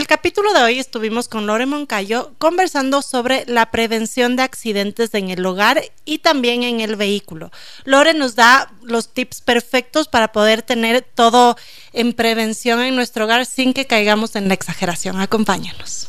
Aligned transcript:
el 0.00 0.06
capítulo 0.06 0.54
de 0.54 0.62
hoy 0.62 0.78
estuvimos 0.78 1.28
con 1.28 1.46
Lore 1.46 1.66
Moncayo 1.66 2.32
conversando 2.38 3.02
sobre 3.02 3.44
la 3.46 3.70
prevención 3.70 4.34
de 4.34 4.42
accidentes 4.42 5.12
en 5.12 5.28
el 5.28 5.44
hogar 5.44 5.82
y 6.06 6.20
también 6.20 6.62
en 6.62 6.80
el 6.80 6.96
vehículo. 6.96 7.50
Lore 7.84 8.14
nos 8.14 8.34
da 8.34 8.72
los 8.82 9.12
tips 9.12 9.42
perfectos 9.42 10.08
para 10.08 10.32
poder 10.32 10.62
tener 10.62 11.02
todo 11.02 11.54
en 11.92 12.14
prevención 12.14 12.80
en 12.80 12.96
nuestro 12.96 13.26
hogar 13.26 13.44
sin 13.44 13.74
que 13.74 13.86
caigamos 13.86 14.36
en 14.36 14.48
la 14.48 14.54
exageración. 14.54 15.20
Acompáñanos. 15.20 16.08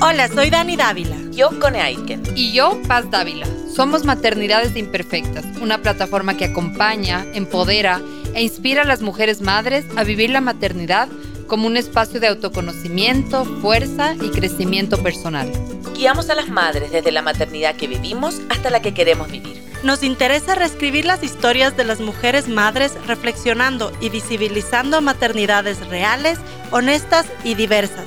Hola, 0.00 0.28
soy 0.28 0.50
Dani 0.50 0.76
Dávila. 0.76 1.16
Yo, 1.32 1.58
Cone 1.58 1.80
Aitken. 1.80 2.22
Y 2.36 2.52
yo, 2.52 2.80
Paz 2.86 3.10
Dávila. 3.10 3.48
Somos 3.74 4.04
Maternidades 4.04 4.76
Imperfectas, 4.76 5.44
una 5.60 5.82
plataforma 5.82 6.36
que 6.36 6.44
acompaña, 6.44 7.26
empodera 7.34 8.00
e 8.34 8.42
inspira 8.42 8.82
a 8.82 8.86
las 8.86 9.00
mujeres 9.02 9.40
madres 9.40 9.84
a 9.96 10.04
vivir 10.04 10.30
la 10.30 10.40
maternidad 10.40 11.08
como 11.46 11.66
un 11.66 11.76
espacio 11.76 12.20
de 12.20 12.28
autoconocimiento, 12.28 13.44
fuerza 13.44 14.14
y 14.14 14.30
crecimiento 14.30 15.02
personal. 15.02 15.50
Guiamos 15.94 16.30
a 16.30 16.34
las 16.34 16.48
madres 16.48 16.90
desde 16.90 17.12
la 17.12 17.22
maternidad 17.22 17.76
que 17.76 17.86
vivimos 17.86 18.40
hasta 18.48 18.70
la 18.70 18.80
que 18.82 18.94
queremos 18.94 19.30
vivir. 19.30 19.62
Nos 19.84 20.02
interesa 20.02 20.54
reescribir 20.54 21.04
las 21.04 21.22
historias 21.22 21.76
de 21.76 21.84
las 21.84 22.00
mujeres 22.00 22.48
madres 22.48 22.92
reflexionando 23.06 23.92
y 24.00 24.08
visibilizando 24.08 25.00
maternidades 25.02 25.86
reales, 25.88 26.38
honestas 26.70 27.26
y 27.44 27.54
diversas 27.54 28.06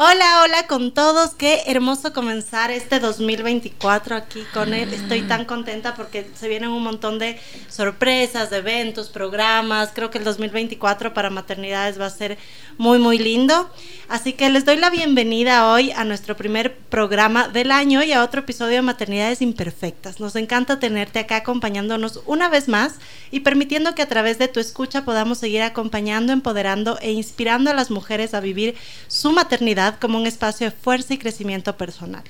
Hola, 0.00 0.42
hola 0.44 0.68
con 0.68 0.92
todos. 0.92 1.34
Qué 1.34 1.62
hermoso 1.66 2.12
comenzar 2.12 2.70
este 2.70 3.00
2024 3.00 4.14
aquí 4.14 4.44
con 4.54 4.72
él. 4.72 4.94
Estoy 4.94 5.22
tan 5.22 5.44
contenta 5.44 5.96
porque 5.96 6.24
se 6.36 6.46
vienen 6.46 6.70
un 6.70 6.84
montón 6.84 7.18
de 7.18 7.36
sorpresas, 7.68 8.52
eventos, 8.52 9.08
programas. 9.08 9.90
Creo 9.92 10.08
que 10.08 10.18
el 10.18 10.24
2024 10.24 11.14
para 11.14 11.30
maternidades 11.30 12.00
va 12.00 12.06
a 12.06 12.10
ser 12.10 12.38
muy, 12.76 13.00
muy 13.00 13.18
lindo. 13.18 13.68
Así 14.08 14.34
que 14.34 14.48
les 14.50 14.64
doy 14.64 14.76
la 14.76 14.90
bienvenida 14.90 15.72
hoy 15.72 15.90
a 15.90 16.04
nuestro 16.04 16.36
primer 16.36 16.76
programa 16.76 17.48
del 17.48 17.72
año 17.72 18.04
y 18.04 18.12
a 18.12 18.22
otro 18.22 18.42
episodio 18.42 18.76
de 18.76 18.82
Maternidades 18.82 19.42
Imperfectas. 19.42 20.20
Nos 20.20 20.36
encanta 20.36 20.78
tenerte 20.78 21.18
acá 21.18 21.38
acompañándonos 21.38 22.20
una 22.24 22.48
vez 22.48 22.68
más 22.68 22.94
y 23.32 23.40
permitiendo 23.40 23.96
que 23.96 24.02
a 24.02 24.08
través 24.08 24.38
de 24.38 24.46
tu 24.46 24.60
escucha 24.60 25.04
podamos 25.04 25.38
seguir 25.38 25.62
acompañando, 25.62 26.32
empoderando 26.32 27.00
e 27.00 27.10
inspirando 27.10 27.72
a 27.72 27.74
las 27.74 27.90
mujeres 27.90 28.32
a 28.32 28.38
vivir 28.38 28.76
su 29.08 29.32
maternidad 29.32 29.87
como 29.96 30.18
un 30.18 30.26
espacio 30.26 30.66
de 30.66 30.76
fuerza 30.76 31.14
y 31.14 31.18
crecimiento 31.18 31.76
personal. 31.76 32.24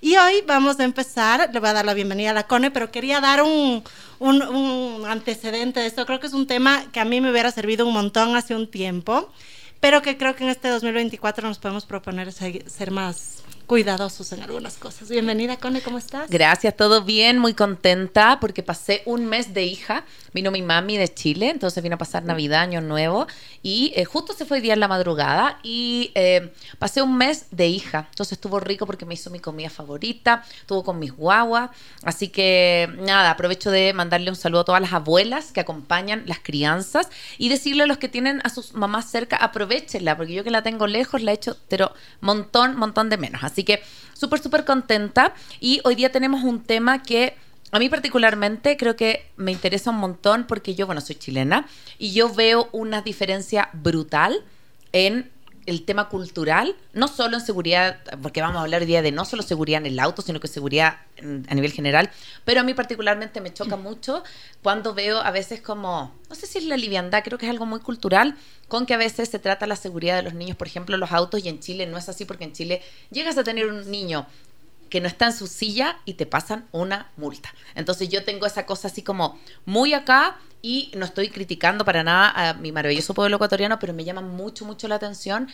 Y 0.00 0.16
hoy 0.16 0.44
vamos 0.46 0.78
a 0.78 0.84
empezar, 0.84 1.50
le 1.52 1.58
voy 1.60 1.68
a 1.68 1.72
dar 1.72 1.84
la 1.84 1.94
bienvenida 1.94 2.30
a 2.30 2.34
la 2.34 2.46
Cone, 2.46 2.70
pero 2.70 2.90
quería 2.90 3.20
dar 3.20 3.42
un, 3.42 3.82
un, 4.20 5.04
antecedente 5.06 5.80
de 5.80 5.86
esto. 5.86 6.06
Creo 6.06 6.20
que 6.20 6.28
es 6.28 6.34
un 6.34 6.46
tema 6.46 6.84
que 6.92 7.00
a 7.00 7.04
mí 7.04 7.20
me 7.20 7.30
hubiera 7.30 7.50
servido 7.50 7.86
un 7.86 7.94
montón 7.94 8.36
hace 8.36 8.54
un 8.54 8.70
tiempo, 8.70 9.32
pero 9.80 10.00
que 10.00 10.16
creo 10.16 10.36
que 10.36 10.44
en 10.44 10.50
este 10.50 10.68
2024 10.68 11.48
nos 11.48 11.58
podemos 11.58 11.84
proponer 11.84 12.32
ser 12.32 12.90
más 12.92 13.37
cuidadosos 13.68 14.32
en 14.32 14.42
algunas 14.42 14.78
cosas. 14.78 15.10
Bienvenida, 15.10 15.58
Cone, 15.58 15.82
¿cómo 15.82 15.98
estás? 15.98 16.30
Gracias, 16.30 16.74
todo 16.74 17.02
bien, 17.02 17.38
muy 17.38 17.52
contenta 17.52 18.40
porque 18.40 18.62
pasé 18.62 19.02
un 19.04 19.26
mes 19.26 19.52
de 19.52 19.64
hija. 19.64 20.04
Vino 20.32 20.50
mi 20.50 20.62
mami 20.62 20.96
de 20.96 21.12
Chile, 21.12 21.50
entonces 21.50 21.82
vino 21.82 21.96
a 21.96 21.98
pasar 21.98 22.24
Navidad, 22.24 22.62
Año 22.62 22.80
Nuevo, 22.80 23.26
y 23.62 23.92
eh, 23.94 24.06
justo 24.06 24.32
se 24.32 24.46
fue 24.46 24.56
el 24.56 24.62
día 24.62 24.72
en 24.72 24.80
la 24.80 24.88
madrugada 24.88 25.58
y 25.62 26.12
eh, 26.14 26.50
pasé 26.78 27.02
un 27.02 27.18
mes 27.18 27.48
de 27.50 27.66
hija. 27.66 28.06
Entonces 28.08 28.32
estuvo 28.32 28.58
rico 28.58 28.86
porque 28.86 29.04
me 29.04 29.12
hizo 29.12 29.28
mi 29.28 29.38
comida 29.38 29.68
favorita, 29.68 30.44
estuvo 30.60 30.82
con 30.82 30.98
mis 30.98 31.12
guaguas. 31.12 31.68
Así 32.04 32.28
que 32.28 32.88
nada, 33.00 33.30
aprovecho 33.30 33.70
de 33.70 33.92
mandarle 33.92 34.30
un 34.30 34.36
saludo 34.36 34.62
a 34.62 34.64
todas 34.64 34.80
las 34.80 34.94
abuelas 34.94 35.52
que 35.52 35.60
acompañan 35.60 36.22
las 36.24 36.38
crianzas 36.38 37.10
y 37.36 37.50
decirle 37.50 37.82
a 37.82 37.86
los 37.86 37.98
que 37.98 38.08
tienen 38.08 38.40
a 38.44 38.48
sus 38.48 38.72
mamás 38.72 39.10
cerca, 39.10 39.36
aprovechenla, 39.36 40.16
porque 40.16 40.32
yo 40.32 40.42
que 40.42 40.50
la 40.50 40.62
tengo 40.62 40.86
lejos 40.86 41.20
la 41.20 41.32
he 41.32 41.34
hecho, 41.34 41.58
pero 41.68 41.92
montón, 42.22 42.74
montón 42.74 43.10
de 43.10 43.18
menos. 43.18 43.44
Así 43.44 43.57
que 43.64 43.82
súper, 44.14 44.40
súper 44.40 44.64
contenta. 44.64 45.34
Y 45.60 45.80
hoy 45.84 45.94
día 45.94 46.10
tenemos 46.10 46.44
un 46.44 46.62
tema 46.62 47.02
que 47.02 47.36
a 47.70 47.78
mí 47.78 47.88
particularmente 47.88 48.76
creo 48.76 48.96
que 48.96 49.30
me 49.36 49.52
interesa 49.52 49.90
un 49.90 49.98
montón 49.98 50.46
porque 50.46 50.74
yo, 50.74 50.86
bueno, 50.86 51.00
soy 51.00 51.16
chilena 51.16 51.66
y 51.98 52.12
yo 52.12 52.32
veo 52.32 52.68
una 52.72 53.02
diferencia 53.02 53.68
brutal 53.72 54.44
en 54.92 55.30
el 55.68 55.84
tema 55.84 56.08
cultural, 56.08 56.74
no 56.94 57.08
solo 57.08 57.36
en 57.36 57.44
seguridad, 57.44 57.98
porque 58.22 58.40
vamos 58.40 58.56
a 58.56 58.62
hablar 58.62 58.80
hoy 58.80 58.86
día 58.86 59.02
de 59.02 59.12
no 59.12 59.26
solo 59.26 59.42
seguridad 59.42 59.80
en 59.80 59.86
el 59.86 60.00
auto, 60.00 60.22
sino 60.22 60.40
que 60.40 60.48
seguridad 60.48 60.98
a 61.48 61.54
nivel 61.54 61.72
general, 61.72 62.10
pero 62.44 62.60
a 62.60 62.64
mí 62.64 62.72
particularmente 62.72 63.40
me 63.42 63.52
choca 63.52 63.76
mucho 63.76 64.22
cuando 64.62 64.94
veo 64.94 65.18
a 65.18 65.30
veces 65.30 65.60
como, 65.60 66.14
no 66.30 66.34
sé 66.34 66.46
si 66.46 66.58
es 66.58 66.64
la 66.64 66.76
liviandad, 66.76 67.22
creo 67.22 67.36
que 67.36 67.46
es 67.46 67.50
algo 67.50 67.66
muy 67.66 67.80
cultural, 67.80 68.36
con 68.66 68.86
que 68.86 68.94
a 68.94 68.96
veces 68.96 69.28
se 69.28 69.38
trata 69.38 69.66
la 69.66 69.76
seguridad 69.76 70.16
de 70.16 70.22
los 70.22 70.34
niños, 70.34 70.56
por 70.56 70.66
ejemplo, 70.66 70.96
los 70.96 71.12
autos, 71.12 71.44
y 71.44 71.48
en 71.48 71.60
Chile 71.60 71.86
no 71.86 71.98
es 71.98 72.08
así, 72.08 72.24
porque 72.24 72.44
en 72.44 72.52
Chile 72.52 72.80
llegas 73.10 73.36
a 73.36 73.44
tener 73.44 73.66
un 73.66 73.90
niño 73.90 74.26
que 74.88 75.00
no 75.00 75.08
está 75.08 75.26
en 75.26 75.32
su 75.32 75.46
silla 75.46 75.98
y 76.04 76.14
te 76.14 76.26
pasan 76.26 76.66
una 76.72 77.10
multa. 77.16 77.54
Entonces 77.74 78.08
yo 78.08 78.24
tengo 78.24 78.46
esa 78.46 78.66
cosa 78.66 78.88
así 78.88 79.02
como 79.02 79.38
muy 79.64 79.94
acá 79.94 80.38
y 80.62 80.90
no 80.96 81.04
estoy 81.04 81.28
criticando 81.28 81.84
para 81.84 82.02
nada 82.02 82.32
a 82.34 82.54
mi 82.54 82.72
maravilloso 82.72 83.14
pueblo 83.14 83.36
ecuatoriano, 83.36 83.78
pero 83.78 83.92
me 83.92 84.04
llama 84.04 84.22
mucho, 84.22 84.64
mucho 84.64 84.88
la 84.88 84.96
atención 84.96 85.48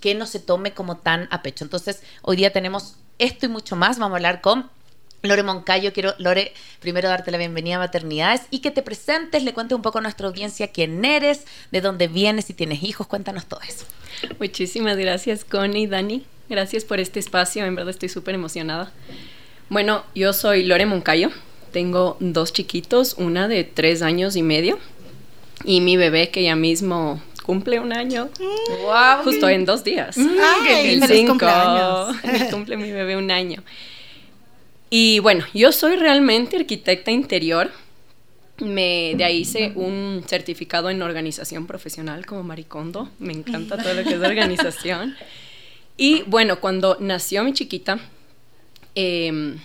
que 0.00 0.14
no 0.14 0.26
se 0.26 0.40
tome 0.40 0.72
como 0.72 0.96
tan 0.96 1.28
a 1.30 1.42
pecho. 1.42 1.64
Entonces 1.64 2.02
hoy 2.22 2.36
día 2.36 2.52
tenemos 2.52 2.96
esto 3.18 3.46
y 3.46 3.48
mucho 3.48 3.76
más. 3.76 3.98
Vamos 3.98 4.14
a 4.14 4.16
hablar 4.16 4.40
con 4.40 4.70
Lore 5.22 5.42
Moncayo, 5.42 5.92
quiero, 5.92 6.14
Lore, 6.18 6.52
primero 6.80 7.08
darte 7.08 7.30
la 7.30 7.38
bienvenida 7.38 7.76
a 7.76 7.80
Maternidades 7.80 8.42
y 8.50 8.60
que 8.60 8.70
te 8.70 8.82
presentes, 8.82 9.42
le 9.42 9.52
cuentes 9.52 9.74
un 9.74 9.82
poco 9.82 9.98
a 9.98 10.00
nuestra 10.00 10.28
audiencia 10.28 10.68
quién 10.68 11.04
eres, 11.04 11.44
de 11.72 11.80
dónde 11.80 12.06
vienes, 12.06 12.44
si 12.44 12.54
tienes 12.54 12.82
hijos, 12.82 13.06
cuéntanos 13.06 13.46
todo 13.46 13.60
eso. 13.66 13.84
Muchísimas 14.38 14.96
gracias, 14.96 15.44
Connie 15.44 15.82
y 15.82 15.86
Dani. 15.86 16.37
Gracias 16.48 16.84
por 16.84 16.98
este 17.00 17.20
espacio, 17.20 17.64
en 17.64 17.74
verdad 17.74 17.90
estoy 17.90 18.08
súper 18.08 18.34
emocionada. 18.34 18.92
Bueno, 19.68 20.02
yo 20.14 20.32
soy 20.32 20.64
Lore 20.64 20.86
Moncayo, 20.86 21.30
tengo 21.72 22.16
dos 22.20 22.52
chiquitos, 22.52 23.14
una 23.18 23.48
de 23.48 23.64
tres 23.64 24.00
años 24.02 24.34
y 24.34 24.42
medio 24.42 24.78
y 25.64 25.80
mi 25.80 25.96
bebé 25.96 26.30
que 26.30 26.42
ya 26.42 26.56
mismo 26.56 27.20
cumple 27.44 27.80
un 27.80 27.92
año. 27.92 28.28
Wow. 28.82 29.24
Justo 29.24 29.48
en 29.48 29.64
dos 29.64 29.84
días. 29.84 30.16
Ay, 30.18 30.94
el 31.02 31.02
5. 31.02 31.38
cumple 32.50 32.76
mi 32.76 32.92
bebé 32.92 33.16
un 33.16 33.30
año. 33.30 33.62
Y 34.90 35.18
bueno, 35.18 35.44
yo 35.52 35.72
soy 35.72 35.96
realmente 35.96 36.56
arquitecta 36.56 37.10
interior. 37.10 37.70
Me, 38.58 39.14
de 39.16 39.24
ahí 39.24 39.38
hice 39.38 39.72
un 39.76 40.24
certificado 40.26 40.90
en 40.90 41.00
organización 41.02 41.66
profesional 41.66 42.26
como 42.26 42.42
maricondo. 42.42 43.08
Me 43.18 43.32
encanta 43.32 43.76
todo 43.76 43.94
lo 43.94 44.02
que 44.02 44.14
es 44.14 44.20
organización. 44.20 45.14
Y 45.98 46.22
bueno, 46.22 46.60
cuando 46.60 46.96
nació 47.00 47.44
mi 47.44 47.52
chiquita, 47.52 47.98
em, 48.94 49.58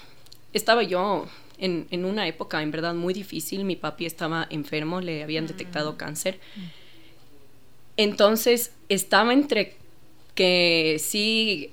estaba 0.52 0.82
yo 0.84 1.28
en, 1.60 1.88
en, 1.92 2.03
una 2.03 2.28
época 2.28 2.62
en 2.64 2.72
verdad 2.72 2.96
muy 2.96 3.14
difícil. 3.14 3.64
Mi 3.64 3.76
papi 3.76 4.08
estaba 4.08 4.47
enfermo, 4.50 5.00
le 5.00 5.24
habían 5.24 5.46
detectado 5.46 5.94
mm. 5.94 5.96
cáncer. 5.96 6.40
Entonces 7.97 8.74
estaba 8.90 9.32
entre 9.32 9.76
que 10.34 10.97
sí 11.00 11.70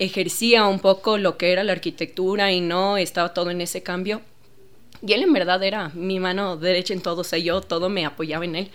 ejercía 0.00 0.66
un 0.66 0.80
poco 0.80 1.16
lo 1.16 1.36
que 1.36 1.52
era 1.52 1.62
la 1.62 1.72
arquitectura 1.72 2.52
y 2.52 2.60
no 2.60 2.96
estaba 2.96 3.32
todo 3.32 3.50
en 3.50 3.60
ese 3.60 3.82
cambio. 3.82 4.22
Y 5.06 5.12
él 5.12 5.22
en 5.22 5.32
verdad 5.32 5.62
era 5.62 5.90
mi 5.90 6.18
mano 6.18 6.56
derecha 6.56 6.92
en 6.94 7.00
todo, 7.00 7.20
o 7.20 7.24
sea, 7.24 7.38
yo 7.38 7.60
todo 7.60 7.88
me 7.88 8.04
apoyaba 8.04 8.44
en 8.44 8.56
él. 8.56 8.70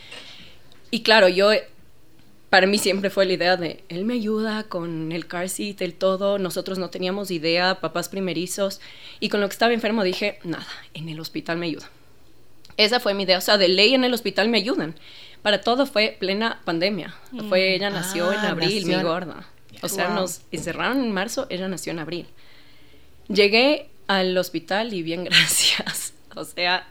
Y 0.92 1.02
claro, 1.02 1.28
yo 1.28 1.52
para 2.50 2.68
mí 2.68 2.78
siempre 2.78 3.10
fue 3.10 3.26
la 3.26 3.34
idea 3.34 3.58
de, 3.58 3.84
él 3.90 4.06
me 4.06 4.14
ayuda 4.14 4.64
con 4.64 5.12
el 5.12 5.28
car 5.28 5.50
seat, 5.50 5.82
el 5.82 5.94
todo, 5.94 6.38
nosotros 6.38 6.78
no 6.78 6.90
teníamos 6.90 7.32
idea, 7.32 7.80
papás 7.82 8.10
primerizos, 8.10 8.80
y 9.20 9.30
con 9.30 9.42
lo 9.42 9.48
que 9.48 9.54
estaba 9.54 9.74
enfermo 9.74 10.04
dije, 10.04 10.40
nada, 10.44 10.68
en 10.94 11.10
el 11.10 11.20
hospital 11.20 11.58
me 11.58 11.66
ayuda. 11.68 11.90
Esa 12.78 13.00
fue 13.00 13.14
mi 13.14 13.24
idea, 13.24 13.38
o 13.38 13.42
sea, 13.42 13.58
de 13.58 13.70
ley 13.70 13.94
en 13.94 14.04
el 14.04 14.14
hospital 14.14 14.50
me 14.50 14.58
ayudan. 14.58 14.96
Para 15.42 15.62
todo 15.62 15.86
fue 15.86 16.18
plena 16.20 16.60
pandemia. 16.66 17.14
Fue, 17.50 17.76
ella 17.76 17.90
nació 17.90 18.32
en 18.34 18.40
ah, 18.40 18.50
abril, 18.50 18.86
mi 18.86 18.96
gorda. 18.96 19.48
O 19.82 19.88
sea, 19.88 20.10
nos 20.10 20.42
encerraron 20.52 21.02
en 21.02 21.12
marzo, 21.12 21.48
ella 21.50 21.68
nació 21.68 21.92
en 21.92 22.00
abril. 22.00 22.28
Llegué 23.28 23.90
al 24.08 24.38
hospital 24.38 24.94
y 24.94 25.04
bien, 25.04 25.24
gracias. 25.26 26.14
O 26.36 26.44
sea, 26.44 26.88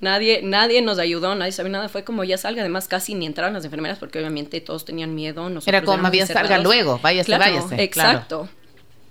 Nadie, 0.00 0.42
nadie 0.42 0.82
nos 0.82 0.98
ayudó, 0.98 1.34
nadie 1.34 1.52
sabía 1.52 1.72
nada. 1.72 1.88
Fue 1.88 2.04
como 2.04 2.22
ya 2.24 2.36
salga. 2.36 2.60
Además, 2.60 2.86
casi 2.86 3.14
ni 3.14 3.26
entraron 3.26 3.54
las 3.54 3.64
enfermeras 3.64 3.98
porque 3.98 4.18
obviamente 4.18 4.60
todos 4.60 4.84
tenían 4.84 5.14
miedo. 5.14 5.48
Nosotros 5.48 5.68
Era 5.68 5.82
como 5.82 5.98
más 5.98 6.12
bien 6.12 6.26
salga 6.26 6.58
luego, 6.58 6.98
váyase, 7.02 7.26
Claro, 7.26 7.44
váyase. 7.44 7.82
Exacto. 7.82 8.48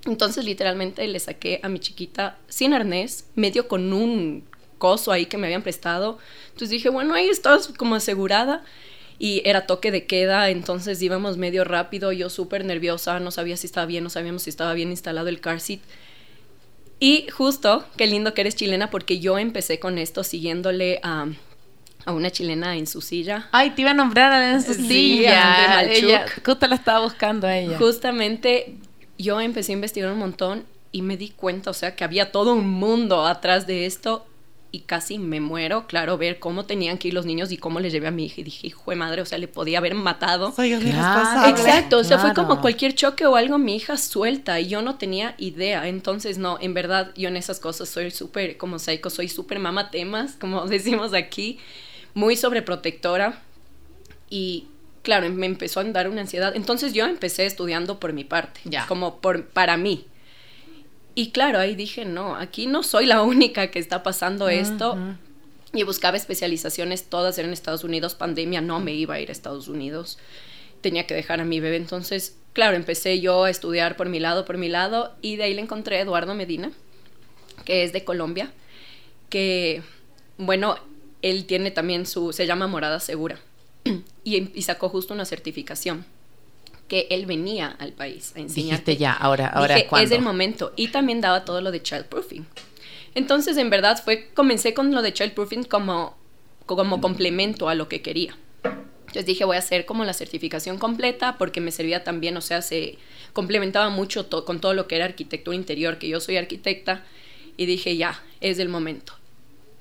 Entonces, 0.05 0.45
literalmente, 0.45 1.07
le 1.07 1.19
saqué 1.19 1.59
a 1.63 1.69
mi 1.69 1.79
chiquita 1.79 2.37
sin 2.47 2.73
arnés, 2.73 3.25
medio 3.33 3.67
con 3.67 3.91
un 3.93 4.43
coso 4.77 5.11
ahí 5.11 5.25
que 5.25 5.37
me 5.37 5.47
habían 5.47 5.63
prestado. 5.63 6.19
Entonces 6.47 6.69
dije, 6.69 6.89
bueno, 6.89 7.15
ahí 7.15 7.27
estás 7.29 7.69
como 7.69 7.95
asegurada. 7.95 8.63
Y 9.17 9.41
era 9.45 9.65
toque 9.65 9.91
de 9.91 10.05
queda, 10.05 10.49
entonces 10.49 11.01
íbamos 11.01 11.37
medio 11.37 11.63
rápido, 11.63 12.11
yo 12.11 12.29
súper 12.29 12.65
nerviosa, 12.65 13.21
no 13.21 13.31
sabía 13.31 13.55
si 13.55 13.65
estaba 13.65 13.85
bien, 13.85 14.03
no 14.03 14.09
sabíamos 14.09 14.43
si 14.43 14.49
estaba 14.49 14.73
bien 14.73 14.89
instalado 14.91 15.29
el 15.29 15.39
car 15.39 15.61
seat. 15.61 15.79
Y 16.99 17.27
justo, 17.29 17.85
qué 17.97 18.07
lindo 18.07 18.33
que 18.33 18.41
eres 18.41 18.55
chilena, 18.55 18.89
porque 18.89 19.19
yo 19.19 19.37
empecé 19.37 19.79
con 19.79 19.97
esto 19.97 20.23
siguiéndole 20.23 20.99
a, 21.03 21.27
a 22.05 22.11
una 22.13 22.31
chilena 22.31 22.77
en 22.77 22.87
su 22.87 23.01
silla. 23.01 23.49
Ay, 23.51 23.71
te 23.71 23.81
iba 23.81 23.91
a 23.91 23.95
nombrar 23.95 24.31
a 24.31 24.53
en 24.53 24.63
su 24.63 24.73
silla. 24.73 25.83
Ella, 25.83 26.25
justo 26.45 26.67
la 26.67 26.75
estaba 26.75 27.01
buscando 27.01 27.47
a 27.47 27.57
ella. 27.57 27.77
Justamente 27.77 28.75
yo 29.17 29.41
empecé 29.41 29.73
a 29.73 29.75
investigar 29.75 30.11
un 30.11 30.19
montón 30.19 30.65
y 30.91 31.01
me 31.01 31.17
di 31.17 31.29
cuenta, 31.29 31.69
o 31.71 31.73
sea, 31.73 31.95
que 31.95 32.05
había 32.05 32.31
todo 32.31 32.53
un 32.53 32.67
mundo 32.67 33.25
atrás 33.25 33.67
de 33.67 33.85
esto 33.85 34.25
y 34.75 34.79
casi 34.81 35.17
me 35.19 35.39
muero, 35.39 35.87
claro, 35.87 36.17
ver 36.17 36.37
cómo 36.39 36.65
tenían 36.65 36.97
que 36.97 37.07
ir 37.07 37.13
los 37.13 37.25
niños 37.25 37.49
y 37.53 37.57
cómo 37.57 37.79
les 37.79 37.93
llevé 37.93 38.07
a 38.07 38.11
mi 38.11 38.25
hija 38.25 38.41
y 38.41 38.43
dije, 38.43 38.67
hijo 38.67 38.91
de 38.91 38.97
madre, 38.97 39.21
o 39.21 39.25
sea, 39.25 39.37
le 39.37 39.47
podía 39.47 39.77
haber 39.77 39.95
matado. 39.95 40.51
Claro. 40.91 41.49
Exacto, 41.49 41.97
o 41.99 42.03
sea, 42.03 42.19
fue 42.19 42.33
como 42.33 42.59
cualquier 42.59 42.93
choque 42.93 43.25
o 43.25 43.37
algo, 43.37 43.57
mi 43.57 43.77
hija 43.77 43.95
suelta 43.95 44.59
y 44.59 44.67
yo 44.67 44.81
no 44.81 44.95
tenía 44.95 45.33
idea. 45.37 45.87
Entonces, 45.87 46.37
no, 46.37 46.57
en 46.59 46.73
verdad, 46.73 47.11
yo 47.15 47.29
en 47.29 47.37
esas 47.37 47.59
cosas 47.61 47.87
soy 47.87 48.11
súper, 48.11 48.57
como 48.57 48.77
psycho, 48.77 49.09
soy 49.09 49.29
súper 49.29 49.59
mama 49.59 49.91
temas, 49.91 50.33
como 50.39 50.65
decimos 50.67 51.13
aquí, 51.13 51.57
muy 52.13 52.35
sobreprotectora. 52.35 53.41
Y 54.29 54.67
claro, 55.03 55.29
me 55.29 55.45
empezó 55.45 55.79
a 55.79 55.83
dar 55.85 56.09
una 56.09 56.21
ansiedad. 56.21 56.53
Entonces, 56.55 56.91
yo 56.91 57.05
empecé 57.05 57.45
estudiando 57.45 57.99
por 57.99 58.11
mi 58.11 58.25
parte, 58.25 58.59
Ya. 58.65 58.87
como 58.87 59.19
por, 59.21 59.45
para 59.45 59.77
mí. 59.77 60.05
Y 61.15 61.31
claro, 61.31 61.59
ahí 61.59 61.75
dije, 61.75 62.03
no, 62.03 62.35
aquí 62.35 62.67
no 62.67 62.83
soy 62.83 63.05
la 63.05 63.21
única 63.23 63.71
que 63.71 63.79
está 63.79 64.03
pasando 64.03 64.49
esto. 64.49 64.97
Y 65.73 65.83
buscaba 65.83 66.15
especializaciones, 66.15 67.05
todas 67.09 67.37
eran 67.37 67.49
en 67.49 67.53
Estados 67.53 67.83
Unidos, 67.83 68.15
pandemia, 68.15 68.61
no 68.61 68.79
me 68.79 68.93
iba 68.93 69.15
a 69.15 69.19
ir 69.19 69.29
a 69.29 69.31
Estados 69.33 69.67
Unidos, 69.67 70.17
tenía 70.79 71.05
que 71.05 71.13
dejar 71.13 71.41
a 71.41 71.45
mi 71.45 71.59
bebé, 71.59 71.75
entonces, 71.75 72.37
claro, 72.53 72.77
empecé 72.77 73.19
yo 73.19 73.43
a 73.43 73.49
estudiar 73.49 73.97
por 73.97 74.07
mi 74.07 74.21
lado, 74.21 74.45
por 74.45 74.57
mi 74.57 74.69
lado, 74.69 75.13
y 75.21 75.35
de 75.35 75.43
ahí 75.43 75.53
le 75.53 75.61
encontré 75.61 75.97
a 75.97 76.01
Eduardo 76.01 76.33
Medina, 76.33 76.71
que 77.65 77.83
es 77.83 77.91
de 77.91 78.05
Colombia, 78.05 78.53
que, 79.29 79.83
bueno, 80.37 80.77
él 81.21 81.45
tiene 81.45 81.71
también 81.71 82.05
su, 82.05 82.31
se 82.31 82.45
llama 82.45 82.67
Morada 82.67 83.01
Segura, 83.01 83.37
y, 84.23 84.57
y 84.57 84.61
sacó 84.61 84.87
justo 84.87 85.13
una 85.13 85.25
certificación, 85.25 86.05
que 86.87 87.07
él 87.09 87.25
venía 87.25 87.67
al 87.79 87.93
país 87.93 88.33
a 88.35 88.39
enseñar. 88.39 88.79
Dijiste 88.79 88.97
ya, 88.97 89.13
ahora, 89.13 89.47
ahora 89.47 89.75
Dije, 89.75 89.87
¿cuándo? 89.87 90.05
es 90.05 90.11
el 90.11 90.21
momento. 90.23 90.71
Y 90.75 90.89
también 90.89 91.19
daba 91.21 91.43
todo 91.45 91.61
lo 91.61 91.71
de 91.71 91.81
childproofing. 91.81 92.45
Entonces, 93.15 93.57
en 93.57 93.69
verdad, 93.69 94.01
fue, 94.03 94.29
comencé 94.33 94.73
con 94.73 94.93
lo 94.93 95.01
de 95.01 95.13
childproofing 95.13 95.63
como, 95.63 96.15
como 96.65 97.01
complemento 97.01 97.69
a 97.69 97.75
lo 97.75 97.87
que 97.87 98.01
quería. 98.01 98.37
Entonces 98.63 99.25
dije, 99.25 99.45
voy 99.45 99.55
a 99.55 99.59
hacer 99.59 99.85
como 99.85 100.03
la 100.03 100.13
certificación 100.13 100.77
completa 100.77 101.37
porque 101.37 101.61
me 101.61 101.71
servía 101.71 102.03
también, 102.03 102.35
o 102.35 102.41
sea, 102.41 102.61
se 102.61 102.97
complementaba 103.31 103.89
mucho 103.89 104.25
to- 104.25 104.43
con 104.43 104.59
todo 104.59 104.73
lo 104.73 104.87
que 104.87 104.97
era 104.97 105.05
arquitectura 105.05 105.55
interior, 105.55 105.97
que 105.97 106.09
yo 106.09 106.19
soy 106.19 106.35
arquitecta, 106.37 107.03
y 107.55 107.65
dije, 107.65 107.95
ya, 107.95 108.21
es 108.41 108.59
el 108.59 108.67
momento. 108.67 109.13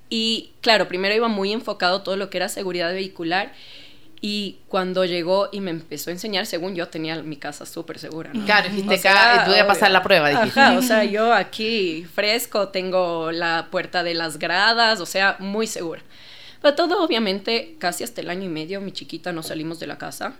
Y 0.08 0.52
claro, 0.60 0.86
primero 0.86 1.14
iba 1.16 1.26
muy 1.26 1.52
enfocado 1.52 2.02
todo 2.02 2.16
lo 2.16 2.30
que 2.30 2.36
era 2.38 2.48
seguridad 2.48 2.92
vehicular, 2.92 3.52
y 4.26 4.61
cuando 4.69 5.05
llegó 5.05 5.50
y 5.53 5.61
me 5.61 5.71
empezó 5.71 6.09
a 6.09 6.15
enseñar, 6.15 6.47
según 6.47 6.75
yo 6.75 6.88
tenía 6.88 7.23
mi 7.23 7.37
casa 7.37 7.67
súper 7.67 7.99
segura. 7.99 8.31
¿no? 8.32 8.47
Claro, 8.47 8.71
dijiste 8.71 8.97
sea, 8.97 9.43
acá, 9.43 9.50
voy 9.50 9.59
a 9.59 9.67
pasar 9.67 9.91
la 9.91 10.03
prueba, 10.03 10.31
dijiste. 10.31 10.61
Ajá, 10.61 10.79
o 10.79 10.81
sea, 10.81 11.05
yo 11.05 11.35
aquí 11.35 12.06
fresco, 12.15 12.69
tengo 12.69 13.32
la 13.32 13.69
puerta 13.71 14.03
de 14.03 14.15
las 14.15 14.38
gradas, 14.38 15.00
o 15.00 15.05
sea, 15.05 15.37
muy 15.41 15.67
segura. 15.67 16.00
Pero 16.62 16.75
todo, 16.75 17.05
obviamente, 17.05 17.76
casi 17.79 18.03
hasta 18.03 18.23
el 18.23 18.31
año 18.31 18.44
y 18.44 18.49
medio, 18.49 18.81
mi 18.81 18.93
chiquita 18.93 19.31
no 19.31 19.43
salimos 19.43 19.79
de 19.79 19.88
la 19.88 19.99
casa. 19.99 20.32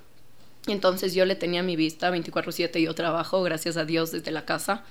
Entonces 0.67 1.13
yo 1.13 1.27
le 1.27 1.35
tenía 1.35 1.63
mi 1.63 1.77
vista 1.77 2.11
24/7, 2.11 2.81
yo 2.81 2.95
trabajo, 2.95 3.43
gracias 3.43 3.77
a 3.77 3.85
Dios, 3.85 4.13
desde 4.13 4.31
la 4.31 4.47
casa. 4.47 4.83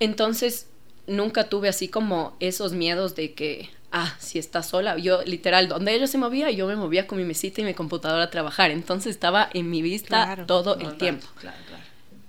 Entonces 0.00 0.66
nunca 1.06 1.44
tuve 1.44 1.68
así 1.68 1.86
como 1.86 2.36
esos 2.40 2.72
miedos 2.72 3.14
de 3.14 3.34
que, 3.34 3.70
ah, 3.92 4.14
si 4.18 4.38
está 4.38 4.62
sola, 4.62 4.96
yo 4.98 5.22
literal, 5.24 5.68
donde 5.68 5.94
ella 5.94 6.06
se 6.06 6.18
movía, 6.18 6.50
yo 6.50 6.66
me 6.66 6.76
movía 6.76 7.06
con 7.06 7.18
mi 7.18 7.24
mesita 7.24 7.60
y 7.60 7.64
mi 7.64 7.74
computadora 7.74 8.24
a 8.24 8.30
trabajar. 8.30 8.70
Entonces 8.70 9.10
estaba 9.10 9.48
en 9.54 9.70
mi 9.70 9.82
vista 9.82 10.24
Claro. 10.24 10.46
todo 10.46 10.76
el 10.78 10.96
tiempo 10.96 11.26
Claro, 11.40 11.56
claro. 11.68 11.82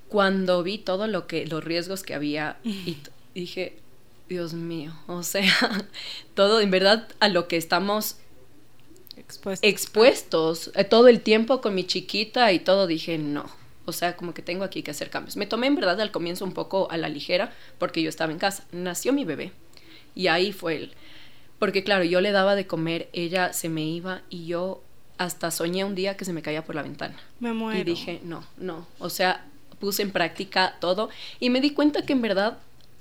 cuando 0.08 0.64
vi 0.64 0.78
todo 0.78 1.08
lo 1.08 1.28
que 1.28 1.46
los 1.48 1.64
riesgos 1.64 2.04
que 2.04 2.14
había 2.16 2.58
y 2.64 2.98
dije 3.36 3.78
Dios 4.30 4.54
mío 4.54 4.94
o 5.08 5.24
sea 5.24 5.54
todo 6.34 6.60
en 6.60 6.70
verdad 6.72 7.08
a 7.20 7.30
lo 7.30 7.48
que 7.48 7.58
estamos 7.58 8.18
Expuesto. 9.16 9.66
expuestos 9.68 10.72
eh, 10.76 10.84
todo 10.84 11.08
el 11.08 11.22
tiempo 11.22 11.60
con 11.62 11.74
mi 11.76 11.84
chiquita 11.86 12.52
y 12.52 12.60
todo 12.60 12.86
dije 12.88 13.18
no 13.18 13.46
o 13.86 13.92
sea 13.92 14.16
como 14.16 14.34
que 14.34 14.42
tengo 14.42 14.64
aquí 14.64 14.84
que 14.84 14.92
hacer 14.92 15.10
cambios 15.10 15.38
me 15.38 15.48
tomé 15.48 15.68
en 15.68 15.76
verdad 15.76 16.00
al 16.02 16.12
comienzo 16.12 16.46
un 16.46 16.54
poco 16.54 16.88
a 16.92 16.98
la 16.98 17.10
ligera 17.10 17.52
porque 17.80 18.02
yo 18.02 18.10
estaba 18.10 18.32
en 18.32 18.38
casa 18.38 18.66
nació 18.72 19.14
mi 19.14 19.26
bebé 19.26 19.52
y 20.14 20.28
ahí 20.28 20.52
fue 20.54 20.76
él 20.76 20.94
porque 21.60 21.84
claro 21.84 22.04
yo 22.04 22.22
le 22.22 22.32
daba 22.32 22.56
de 22.56 22.68
comer 22.68 23.10
ella 23.14 23.54
se 23.54 23.70
me 23.70 23.84
iba 23.84 24.22
y 24.30 24.46
yo 24.46 24.82
hasta 25.18 25.52
soñé 25.52 25.84
un 25.84 25.96
día 25.96 26.16
que 26.18 26.26
se 26.26 26.34
me 26.34 26.42
caía 26.42 26.64
por 26.64 26.76
la 26.76 26.84
ventana 26.84 27.16
Me 27.40 27.54
muero. 27.54 27.80
y 27.80 27.84
dije, 27.84 28.22
no, 28.24 28.44
no. 28.58 28.86
O 29.00 29.10
sea, 29.10 29.46
puse 29.80 30.02
en 30.02 30.12
práctica 30.12 30.76
todo 30.80 31.10
y 31.40 31.50
me 31.50 31.62
di 31.62 31.72
cuenta 31.72 32.04
que 32.06 32.14
en 32.14 32.22
verdad, 32.22 32.60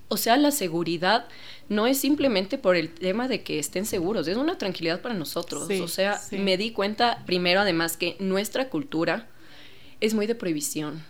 o 0.08 0.17
sea, 0.17 0.37
la 0.37 0.50
seguridad 0.50 1.26
no 1.69 1.87
es 1.87 1.99
simplemente 1.99 2.58
por 2.58 2.76
el 2.76 2.91
tema 2.91 3.29
de 3.29 3.43
que 3.43 3.58
estén 3.58 3.87
seguros, 3.87 4.29
es 4.29 4.37
una 4.37 4.56
tranquilidad 4.56 5.00
para 5.00 5.14
nosotros. 5.14 5.67
Sí, 5.69 5.81
o 5.81 5.88
sea, 5.88 6.17
sí. 6.19 6.38
me 6.38 6.56
di 6.56 6.70
cuenta 6.70 7.23
primero 7.26 7.61
además 7.61 7.97
que 7.97 8.17
nuestra 8.19 8.69
cultura 8.69 9.26
es 10.00 10.14
muy 10.14 10.26
de 10.26 10.35
prohibición. 10.35 11.03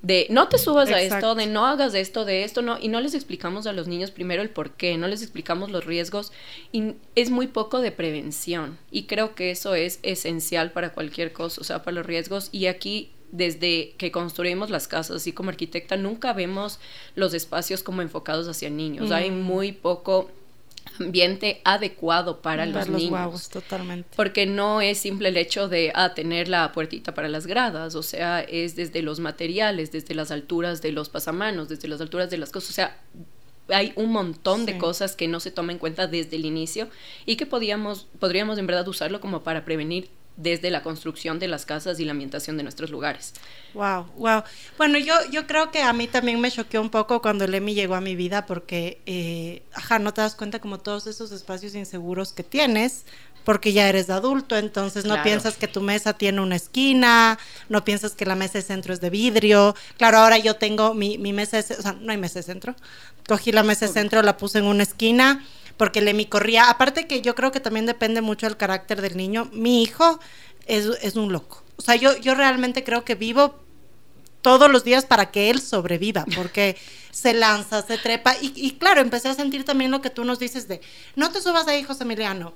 De 0.00 0.28
no 0.30 0.48
te 0.48 0.58
subas 0.58 0.90
a 0.90 1.02
esto, 1.02 1.34
de 1.34 1.46
no 1.46 1.66
hagas 1.66 1.94
esto, 1.94 2.24
de 2.24 2.44
esto, 2.44 2.62
no. 2.62 2.78
Y 2.80 2.88
no 2.88 3.00
les 3.00 3.14
explicamos 3.14 3.66
a 3.66 3.72
los 3.72 3.88
niños 3.88 4.12
primero 4.12 4.42
el 4.42 4.50
por 4.50 4.72
qué, 4.72 4.96
no 4.96 5.08
les 5.08 5.22
explicamos 5.22 5.70
los 5.70 5.84
riesgos. 5.84 6.32
Y 6.70 6.94
es 7.16 7.30
muy 7.30 7.48
poco 7.48 7.80
de 7.80 7.90
prevención. 7.90 8.78
Y 8.90 9.04
creo 9.04 9.34
que 9.34 9.50
eso 9.50 9.74
es 9.74 9.98
esencial 10.02 10.70
para 10.70 10.92
cualquier 10.92 11.32
cosa, 11.32 11.60
o 11.60 11.64
sea, 11.64 11.82
para 11.82 11.96
los 11.96 12.06
riesgos. 12.06 12.48
Y 12.52 12.66
aquí, 12.66 13.10
desde 13.32 13.94
que 13.98 14.12
construimos 14.12 14.70
las 14.70 14.86
casas, 14.86 15.16
así 15.16 15.32
como 15.32 15.50
arquitecta, 15.50 15.96
nunca 15.96 16.32
vemos 16.32 16.78
los 17.16 17.34
espacios 17.34 17.82
como 17.82 18.00
enfocados 18.00 18.46
hacia 18.46 18.70
niños. 18.70 19.10
Hay 19.10 19.32
muy 19.32 19.72
poco 19.72 20.30
ambiente 21.00 21.60
adecuado 21.64 22.40
para, 22.40 22.64
Para 22.64 22.78
los, 22.78 22.88
los 22.88 22.96
niños. 22.96 23.10
guagos, 23.10 23.48
totalmente. 23.48 24.08
Porque 24.16 24.46
no 24.46 24.80
es 24.80 24.98
simple 24.98 25.28
el 25.28 25.36
hecho 25.36 25.68
de 25.68 25.92
ah, 25.94 26.14
tener 26.14 26.48
la 26.48 26.72
puertita 26.72 27.14
para 27.14 27.28
las 27.28 27.46
gradas, 27.46 27.94
o 27.94 28.02
sea, 28.02 28.40
es 28.40 28.76
desde 28.76 29.02
los 29.02 29.20
materiales, 29.20 29.92
desde 29.92 30.14
las 30.14 30.30
alturas 30.30 30.82
de 30.82 30.92
los 30.92 31.08
pasamanos, 31.08 31.68
desde 31.68 31.88
las 31.88 32.00
alturas 32.00 32.30
de 32.30 32.38
las 32.38 32.50
cosas, 32.50 32.70
o 32.70 32.72
sea, 32.72 32.98
hay 33.68 33.92
un 33.96 34.12
montón 34.12 34.66
de 34.66 34.78
cosas 34.78 35.14
que 35.14 35.28
no 35.28 35.40
se 35.40 35.50
toman 35.50 35.74
en 35.74 35.78
cuenta 35.78 36.06
desde 36.06 36.36
el 36.36 36.46
inicio 36.46 36.88
y 37.26 37.36
que 37.36 37.46
podíamos, 37.46 38.06
podríamos 38.18 38.58
en 38.58 38.66
verdad 38.66 38.88
usarlo 38.88 39.20
como 39.20 39.42
para 39.42 39.64
prevenir 39.64 40.08
desde 40.38 40.70
la 40.70 40.82
construcción 40.82 41.38
de 41.40 41.48
las 41.48 41.66
casas 41.66 41.98
y 41.98 42.04
la 42.04 42.12
ambientación 42.12 42.56
de 42.56 42.62
nuestros 42.62 42.90
lugares. 42.90 43.34
Wow, 43.74 44.06
wow. 44.16 44.44
Bueno, 44.78 44.96
yo, 44.98 45.14
yo 45.30 45.46
creo 45.48 45.70
que 45.72 45.82
a 45.82 45.92
mí 45.92 46.06
también 46.06 46.40
me 46.40 46.50
choqueó 46.50 46.80
un 46.80 46.90
poco 46.90 47.20
cuando 47.20 47.44
el 47.44 47.54
Emi 47.54 47.74
llegó 47.74 47.96
a 47.96 48.00
mi 48.00 48.14
vida 48.14 48.46
porque, 48.46 49.02
eh, 49.04 49.62
ajá, 49.74 49.98
no 49.98 50.14
te 50.14 50.20
das 50.20 50.36
cuenta 50.36 50.60
como 50.60 50.78
todos 50.78 51.08
esos 51.08 51.32
espacios 51.32 51.74
inseguros 51.74 52.32
que 52.32 52.44
tienes 52.44 53.04
porque 53.44 53.72
ya 53.72 53.88
eres 53.88 54.10
adulto, 54.10 54.56
entonces 54.58 55.04
no 55.04 55.14
Claro. 55.14 55.22
piensas 55.24 55.56
que 55.56 55.68
tu 55.68 55.80
mesa 55.80 56.12
tiene 56.12 56.40
una 56.42 56.56
esquina, 56.56 57.38
no 57.70 57.82
piensas 57.82 58.12
que 58.12 58.26
la 58.26 58.34
mesa 58.34 58.58
de 58.58 58.62
centro 58.62 58.92
es 58.92 59.00
de 59.00 59.08
vidrio. 59.10 59.74
Claro, 59.96 60.18
ahora 60.18 60.36
yo 60.38 60.56
tengo 60.56 60.92
mi, 60.94 61.16
mi 61.18 61.32
mesa, 61.32 61.56
de, 61.62 61.74
o 61.74 61.82
sea, 61.82 61.94
no 61.94 62.12
hay 62.12 62.18
mesa 62.18 62.40
de 62.40 62.42
centro. 62.42 62.76
Cogí 63.26 63.50
la 63.52 63.62
mesa 63.62 63.86
de 63.86 63.92
centro, 63.92 64.22
la 64.22 64.36
puse 64.36 64.58
en 64.58 64.66
una 64.66 64.82
esquina 64.82 65.44
porque 65.78 66.00
el 66.00 66.08
Emi 66.08 66.26
corría. 66.26 66.68
Aparte 66.68 67.06
que 67.06 67.22
yo 67.22 67.34
creo 67.34 67.50
que 67.50 67.60
también 67.60 67.86
depende 67.86 68.20
mucho 68.20 68.46
del 68.46 68.58
carácter 68.58 69.00
del 69.00 69.16
niño. 69.16 69.48
Mi 69.52 69.82
hijo 69.82 70.20
es, 70.66 70.86
es 71.00 71.16
un 71.16 71.32
loco. 71.32 71.62
O 71.76 71.82
sea, 71.82 71.96
yo, 71.96 72.14
yo 72.18 72.34
realmente 72.34 72.84
creo 72.84 73.04
que 73.04 73.14
vivo 73.14 73.54
todos 74.42 74.70
los 74.70 74.84
días 74.84 75.06
para 75.06 75.30
que 75.30 75.50
él 75.50 75.60
sobreviva, 75.60 76.26
porque 76.36 76.76
se 77.10 77.32
lanza, 77.32 77.82
se 77.82 77.96
trepa. 77.96 78.36
Y, 78.40 78.52
y 78.54 78.72
claro, 78.72 79.00
empecé 79.00 79.28
a 79.28 79.34
sentir 79.34 79.64
también 79.64 79.90
lo 79.90 80.02
que 80.02 80.10
tú 80.10 80.24
nos 80.24 80.38
dices 80.38 80.68
de, 80.68 80.80
no 81.16 81.30
te 81.30 81.40
subas 81.40 81.66
ahí, 81.68 81.82
José 81.82 82.04
Emiliano, 82.04 82.52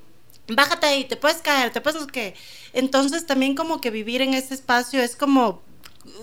bájate 0.48 0.86
ahí, 0.86 1.04
te 1.04 1.16
puedes 1.16 1.38
caer, 1.38 1.72
te 1.72 1.80
puedes 1.80 2.04
que... 2.06 2.34
Entonces 2.72 3.26
también 3.26 3.54
como 3.54 3.80
que 3.80 3.90
vivir 3.90 4.22
en 4.22 4.34
ese 4.34 4.54
espacio 4.54 5.00
es 5.00 5.16
como 5.16 5.62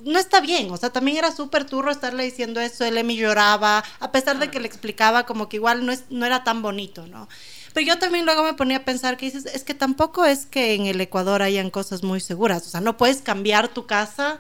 no 0.04 0.20
está 0.20 0.42
bien, 0.42 0.70
o 0.72 0.78
sea, 0.78 0.90
también 0.90 1.18
era 1.18 1.32
súper 1.32 1.64
turro 1.66 1.90
estarle 1.92 2.24
diciendo 2.24 2.60
eso, 2.60 2.84
el 2.86 2.98
Emi 2.98 3.16
lloraba, 3.16 3.84
a 4.00 4.12
pesar 4.12 4.38
de 4.40 4.52
que 4.52 4.60
le 4.60 4.68
explicaba 4.68 5.26
como 5.26 5.48
que 5.48 5.58
igual 5.58 5.86
no, 5.86 5.92
es, 5.92 6.04
no 6.10 6.26
era 6.26 6.44
tan 6.44 6.62
bonito, 6.62 7.08
¿no? 7.08 7.30
Pero 7.74 7.86
yo 7.86 8.00
también 8.00 8.26
luego 8.26 8.44
me 8.44 8.56
ponía 8.56 8.78
a 8.78 8.84
pensar 8.84 9.16
que 9.16 9.28
dices, 9.28 9.46
es 9.46 9.64
que 9.64 9.76
tampoco 9.76 10.26
es 10.26 10.48
que 10.48 10.74
en 10.74 10.88
el 10.88 11.00
Ecuador 11.00 11.44
hayan 11.44 11.70
cosas 11.70 12.04
muy 12.04 12.20
seguras, 12.20 12.66
o 12.66 12.70
sea, 12.70 12.82
no 12.82 12.98
puedes 12.98 13.22
cambiar 13.22 13.68
tu 13.70 13.86
casa 13.86 14.40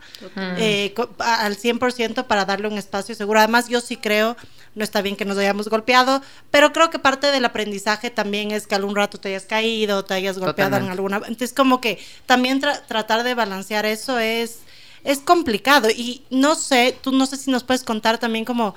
eh, 0.57 0.93
al 1.19 1.55
100% 1.55 2.25
para 2.25 2.45
darle 2.45 2.67
un 2.67 2.77
espacio 2.77 3.13
seguro. 3.13 3.39
Además, 3.39 3.69
yo 3.69 3.81
sí 3.81 3.97
creo, 3.97 4.35
no 4.73 4.83
está 4.83 5.01
bien 5.03 5.15
que 5.15 5.25
nos 5.25 5.37
hayamos 5.37 5.69
golpeado, 5.69 6.21
pero 6.49 6.73
creo 6.73 6.89
que 6.89 6.97
parte 6.97 7.31
del 7.31 7.45
aprendizaje 7.45 8.09
también 8.09 8.49
es 8.49 8.65
que 8.65 8.73
algún 8.75 8.95
rato 8.95 9.19
te 9.19 9.29
hayas 9.29 9.43
caído, 9.45 10.03
te 10.03 10.15
hayas 10.15 10.39
golpeado 10.39 10.77
en 10.77 10.89
alguna... 10.91 11.17
Entonces, 11.17 11.53
como 11.53 11.79
que 11.81 12.03
también 12.25 12.59
tra- 12.59 12.81
tratar 12.87 13.23
de 13.23 13.35
balancear 13.35 13.85
eso 13.85 14.17
es, 14.17 14.57
es 15.03 15.19
complicado. 15.19 15.89
Y 15.89 16.23
no 16.29 16.55
sé, 16.55 16.97
tú 17.01 17.11
no 17.11 17.25
sé 17.25 17.37
si 17.37 17.51
nos 17.51 17.63
puedes 17.63 17.83
contar 17.83 18.17
también 18.17 18.45
como 18.45 18.75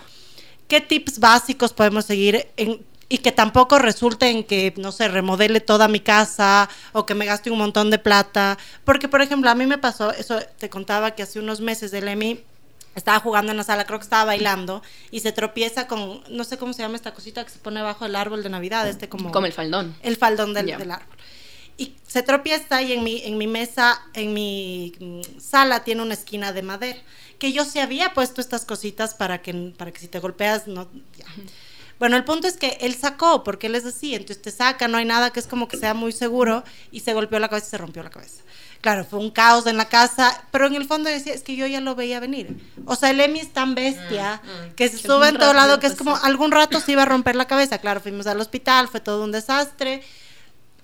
qué 0.69 0.81
tips 0.81 1.19
básicos 1.19 1.73
podemos 1.73 2.05
seguir 2.05 2.49
en, 2.57 2.85
y 3.09 3.19
que 3.19 3.31
tampoco 3.31 3.79
resulte 3.79 4.31
en 4.31 4.43
que, 4.43 4.73
no 4.79 4.91
sé, 4.91 5.07
remodele 5.07 5.61
toda 5.61 5.87
mi 5.87 6.01
casa 6.01 6.71
o 6.93 7.05
que 7.05 7.15
me 7.15 7.27
gaste 7.27 7.51
un 7.51 7.59
montón 7.59 7.91
de 7.91 7.99
plata. 7.99 8.59
Porque, 8.85 9.07
por 9.07 9.21
ejemplo, 9.21 9.51
a 9.51 9.55
mí 9.55 9.67
me 9.67 9.77
pasó, 9.77 10.13
eso 10.13 10.41
te 10.59 10.71
contaba 10.71 11.11
que 11.11 11.23
hace 11.23 11.39
unos 11.39 11.61
meses 11.61 11.91
del 11.91 12.09
EMI 12.09 12.41
estaba 12.95 13.21
jugando 13.21 13.53
en 13.53 13.59
la 13.59 13.65
sala, 13.65 13.85
creo 13.85 13.99
que 13.99 14.05
estaba 14.05 14.25
bailando 14.25 14.83
y 15.11 15.21
se 15.21 15.33
tropieza 15.33 15.87
con, 15.87 16.23
no 16.31 16.45
sé 16.45 16.57
cómo 16.57 16.73
se 16.73 16.83
llama 16.83 16.97
esta 16.97 17.13
cosita 17.13 17.45
que 17.45 17.51
se 17.51 17.59
pone 17.59 17.83
bajo 17.83 18.07
el 18.07 18.17
árbol 18.17 18.43
de 18.43 18.49
Navidad, 18.49 18.89
este 18.89 19.11
como... 19.11 19.31
Como 19.31 19.47
el 19.47 19.53
faldón. 19.53 19.95
El 20.03 20.17
faldón 20.17 20.55
del, 20.55 20.67
del 20.67 20.91
árbol. 20.91 21.17
Y 21.83 21.97
se 22.07 22.23
tropieza 22.23 22.81
y 22.81 22.93
en 22.93 23.03
mi, 23.03 23.23
en 23.25 23.37
mi 23.39 23.49
mesa, 23.49 24.01
en 24.15 24.33
mi 24.33 24.93
mm, 25.01 25.41
sala 25.41 25.83
tiene 25.83 26.03
una 26.03 26.15
esquina 26.15 26.53
de 26.53 26.63
madera. 26.63 27.01
Que 27.41 27.53
yo 27.53 27.65
sí 27.65 27.81
había 27.81 28.15
puesto 28.15 28.41
estas 28.41 28.65
cositas 28.65 29.15
para 29.15 29.43
que, 29.43 29.53
para 29.77 29.91
que 29.91 29.99
si 29.99 30.07
te 30.07 30.21
golpeas, 30.21 30.69
no. 30.69 30.89
ya. 31.19 31.27
Bueno, 31.99 32.17
el 32.17 32.23
punto 32.23 32.47
es 32.47 32.57
que 32.57 32.79
él 32.81 32.95
sacó, 32.95 33.43
porque 33.43 33.67
él 33.67 33.75
es 33.75 33.85
así, 33.85 34.15
entonces 34.15 34.41
te 34.41 34.53
saca, 34.53 34.87
no 34.87 34.99
hay 34.99 35.05
nada 35.05 35.31
que 35.31 35.41
es 35.41 35.49
como 35.49 35.67
que 35.67 35.77
sea 35.77 35.95
muy 35.95 36.13
seguro, 36.13 36.63
y 36.93 37.01
se 37.01 37.15
golpeó 37.15 37.39
la 37.41 37.49
cabeza 37.49 37.67
y 37.67 37.71
se 37.71 37.79
rompió 37.79 38.03
la 38.03 38.11
cabeza. 38.11 38.43
Claro, 38.81 39.05
fue 39.05 39.21
un 39.21 39.31
caos 39.31 39.67
en 39.67 39.77
la 39.77 39.89
casa, 39.89 40.45
pero 40.51 40.67
en 40.67 40.75
el 40.75 40.85
fondo 40.85 41.09
decía, 41.09 41.33
es 41.33 41.43
que 41.43 41.55
yo 41.55 41.67
ya 41.69 41.81
lo 41.81 41.95
veía 41.95 42.19
venir. 42.19 42.57
O 42.87 42.97
sea, 42.97 43.11
el 43.11 43.21
Emi 43.21 43.39
es 43.39 43.53
tan 43.53 43.77
bestia 43.77 44.43
que 44.75 44.89
se 44.89 44.99
sube 44.99 45.29
en 45.29 45.39
todo 45.39 45.53
lado 45.53 45.79
que 45.79 45.87
es 45.87 45.95
como 45.95 46.17
algún 46.17 46.51
rato 46.51 46.81
se 46.81 46.91
iba 46.91 47.03
a 47.03 47.07
romper 47.07 47.37
la 47.37 47.47
cabeza. 47.47 47.79
Claro, 47.79 48.01
fuimos 48.01 48.27
al 48.27 48.41
hospital, 48.41 48.89
fue 48.89 48.99
todo 48.99 49.23
un 49.23 49.31
desastre. 49.31 50.03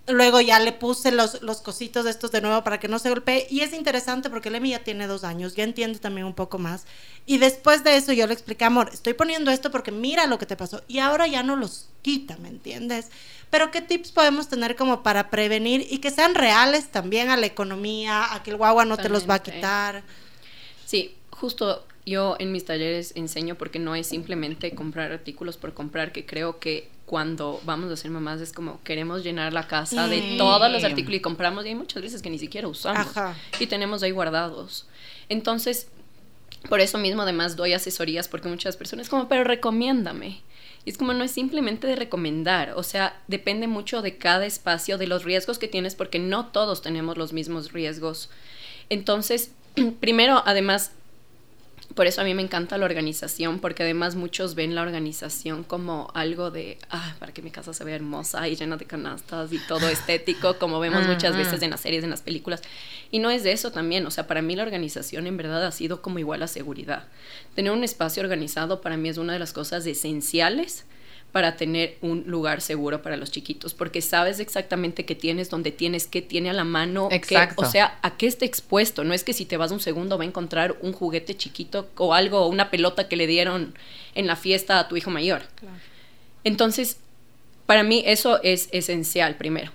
Luego 0.09 0.41
ya 0.41 0.59
le 0.59 0.73
puse 0.73 1.13
los, 1.13 1.43
los 1.43 1.61
cositos 1.61 2.05
de 2.05 2.11
estos 2.11 2.31
de 2.31 2.41
nuevo 2.41 2.65
para 2.65 2.81
que 2.81 2.89
no 2.89 2.99
se 2.99 3.11
golpee. 3.11 3.47
Y 3.51 3.61
es 3.61 3.73
interesante 3.73 4.31
porque 4.31 4.49
Emi 4.49 4.71
ya 4.71 4.83
tiene 4.85 5.07
dos 5.07 5.25
años, 5.25 5.55
ya 5.55 5.65
entiende 5.65 5.99
también 5.99 6.27
un 6.27 6.35
poco 6.35 6.59
más. 6.59 6.87
Y 7.27 7.39
después 7.39 7.85
de 7.85 7.97
eso 7.97 8.13
yo 8.13 8.27
le 8.27 8.33
expliqué, 8.33 8.65
amor, 8.65 8.91
estoy 8.93 9.15
poniendo 9.15 9.51
esto 9.51 9.71
porque 9.71 9.93
mira 9.93 10.27
lo 10.27 10.39
que 10.39 10.47
te 10.47 10.57
pasó. 10.57 10.83
Y 10.89 10.99
ahora 10.99 11.27
ya 11.27 11.43
no 11.43 11.57
los 11.57 11.89
quita, 12.03 12.37
¿me 12.39 12.49
entiendes? 12.49 13.09
Pero 13.51 13.71
¿qué 13.71 13.81
tips 13.81 14.13
podemos 14.13 14.49
tener 14.49 14.77
como 14.77 15.03
para 15.03 15.31
prevenir 15.31 15.87
y 15.91 15.99
que 15.99 16.11
sean 16.11 16.35
reales 16.35 16.89
también 16.89 17.31
a 17.31 17.37
la 17.37 17.47
economía, 17.47 18.35
a 18.35 18.43
que 18.43 18.51
el 18.51 18.57
guagua 18.57 18.85
no 18.85 18.97
te 18.97 19.09
los 19.09 19.29
va 19.29 19.35
a 19.35 19.43
quitar? 19.43 20.03
Sí, 20.87 21.17
justo 21.31 21.87
yo 22.05 22.37
en 22.39 22.53
mis 22.53 22.65
talleres 22.65 23.13
enseño 23.15 23.57
porque 23.57 23.79
no 23.79 23.95
es 23.95 24.07
simplemente 24.07 24.75
comprar 24.75 25.13
artículos 25.13 25.57
por 25.57 25.75
comprar, 25.75 26.13
que 26.13 26.27
creo 26.27 26.59
que 26.59 26.91
cuando 27.09 27.59
vamos 27.65 27.91
a 27.91 27.97
ser 27.97 28.11
mamás 28.11 28.43
es 28.43 28.53
como 28.53 28.83
queremos 28.85 29.25
llenar 29.25 29.55
la 29.55 29.67
casa 29.67 30.09
de 30.09 30.37
todos 30.37 30.71
los 30.71 30.85
artículos 30.85 31.17
y 31.17 31.21
compramos 31.21 31.65
y 31.65 31.69
hay 31.69 31.75
muchas 31.75 32.03
veces 32.03 32.21
que 32.21 32.29
ni 32.29 32.39
siquiera 32.39 32.69
usamos 32.69 33.17
Ajá. 33.17 33.35
y 33.59 33.67
tenemos 33.67 34.03
ahí 34.03 34.11
guardados. 34.11 34.87
Entonces, 35.31 35.89
por 36.69 36.81
eso 36.81 36.99
mismo 36.99 37.23
además 37.23 37.57
doy 37.57 37.73
asesorías 37.73 38.29
porque 38.29 38.49
muchas 38.49 38.77
personas 38.77 39.09
como, 39.09 39.27
pero 39.27 39.43
recomiéndame. 39.43 40.43
Y 40.85 40.91
es 40.91 40.99
como 40.99 41.15
no 41.15 41.25
es 41.25 41.31
simplemente 41.31 41.87
de 41.87 41.97
recomendar, 41.97 42.75
o 42.77 42.83
sea, 42.83 43.19
depende 43.27 43.69
mucho 43.69 44.03
de 44.03 44.19
cada 44.19 44.45
espacio, 44.45 44.99
de 44.99 45.07
los 45.07 45.25
riesgos 45.25 45.59
que 45.59 45.67
tienes, 45.67 45.95
porque 45.95 46.19
no 46.19 46.49
todos 46.49 46.83
tenemos 46.83 47.17
los 47.17 47.33
mismos 47.33 47.73
riesgos. 47.73 48.29
Entonces, 48.91 49.53
primero, 50.01 50.43
además, 50.45 50.93
por 51.95 52.07
eso 52.07 52.21
a 52.21 52.25
mí 52.25 52.35
me 52.35 52.43
encanta 52.43 52.79
la 52.79 52.85
organización, 52.85 53.59
porque 53.59 53.83
además 53.83 54.15
muchos 54.15 54.55
ven 54.55 54.75
la 54.75 54.83
organización 54.83 55.65
como 55.65 56.11
algo 56.15 56.51
de, 56.51 56.79
ah, 56.91 57.17
para 57.19 57.33
que 57.33 57.43
mi 57.43 57.51
casa 57.51 57.73
se 57.73 57.83
vea 57.85 57.97
hermosa 57.97 58.47
y 58.49 58.57
llena 58.57 58.77
de 58.77 58.85
canastas 58.85 59.53
y 59.53 59.59
todo 59.59 59.89
estético, 59.89 60.59
como 60.59 60.81
vemos 60.81 61.07
muchas 61.07 61.37
veces 61.37 61.63
en 61.63 61.71
las 61.71 61.81
series, 61.81 62.05
en 62.05 62.11
las 62.11 62.23
películas. 62.23 62.63
Y 63.11 63.19
no 63.19 63.31
es 63.31 63.43
de 63.43 63.53
eso 63.53 63.73
también, 63.73 64.07
o 64.07 64.11
sea, 64.11 64.27
para 64.27 64.43
mí 64.43 64.55
la 64.55 64.63
organización 64.63 65.27
en 65.27 65.37
verdad 65.37 65.65
ha 65.67 65.73
sido 65.73 66.03
como 66.03 66.19
igual 66.19 66.43
a 66.43 66.47
seguridad. 66.47 67.05
Tener 67.55 67.73
un 67.73 67.83
espacio 67.83 68.23
organizado 68.23 68.81
para 68.81 68.97
mí 68.97 69.09
es 69.09 69.19
una 69.19 69.33
de 69.33 69.39
las 69.39 69.53
cosas 69.53 69.87
esenciales 69.87 70.85
para 71.33 71.57
tener 71.57 71.99
un 72.01 72.25
lugar 72.27 72.63
seguro 72.63 73.03
para 73.03 73.17
los 73.19 73.31
chiquitos, 73.31 73.75
porque 73.75 74.01
sabes 74.01 74.41
exactamente 74.41 75.05
qué 75.05 75.15
tienes, 75.15 75.51
dónde 75.51 75.71
tienes, 75.73 76.07
qué 76.07 76.23
tiene 76.23 76.49
a 76.51 76.55
la 76.55 76.65
mano, 76.65 77.09
qué- 77.11 77.17
Exacto. 77.17 77.63
o 77.63 77.65
sea, 77.71 77.99
a 78.03 78.17
qué 78.17 78.27
está 78.27 78.47
expuesto. 78.47 79.05
No 79.05 79.13
es 79.13 79.25
que 79.25 79.35
si 79.35 79.45
te 79.45 79.57
vas 79.59 79.71
un 79.71 79.81
segundo 79.81 80.17
va 80.17 80.25
a 80.25 80.27
encontrar 80.27 80.77
un 80.81 80.93
juguete 80.93 81.37
chiquito 81.37 81.89
o 81.97 82.15
algo, 82.15 82.41
o 82.41 82.49
una 82.49 82.71
pelota 82.71 83.09
que 83.09 83.17
le 83.17 83.27
dieron 83.27 83.75
en 84.15 84.27
la 84.27 84.37
fiesta 84.37 84.79
a 84.79 84.89
tu 84.89 84.97
hijo 84.97 85.11
mayor. 85.11 85.43
Entonces, 86.45 86.99
para 87.67 87.83
mí 87.83 88.03
eso 88.07 88.43
es 88.43 88.69
esencial 88.73 89.37
primero. 89.37 89.73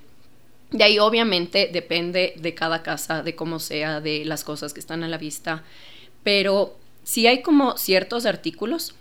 De 0.71 0.83
ahí 0.83 0.97
obviamente 0.97 1.69
depende 1.71 2.33
de 2.37 2.55
cada 2.55 2.81
casa, 2.81 3.21
de 3.21 3.35
cómo 3.35 3.59
sea, 3.59 4.01
de 4.01 4.25
las 4.25 4.43
cosas 4.43 4.73
que 4.73 4.79
están 4.79 5.03
a 5.03 5.07
la 5.07 5.19
vista, 5.19 5.63
pero 6.23 6.75
si 7.03 7.27
hay 7.27 7.43
como 7.43 7.77
ciertos 7.77 8.25
artículos, 8.25 8.95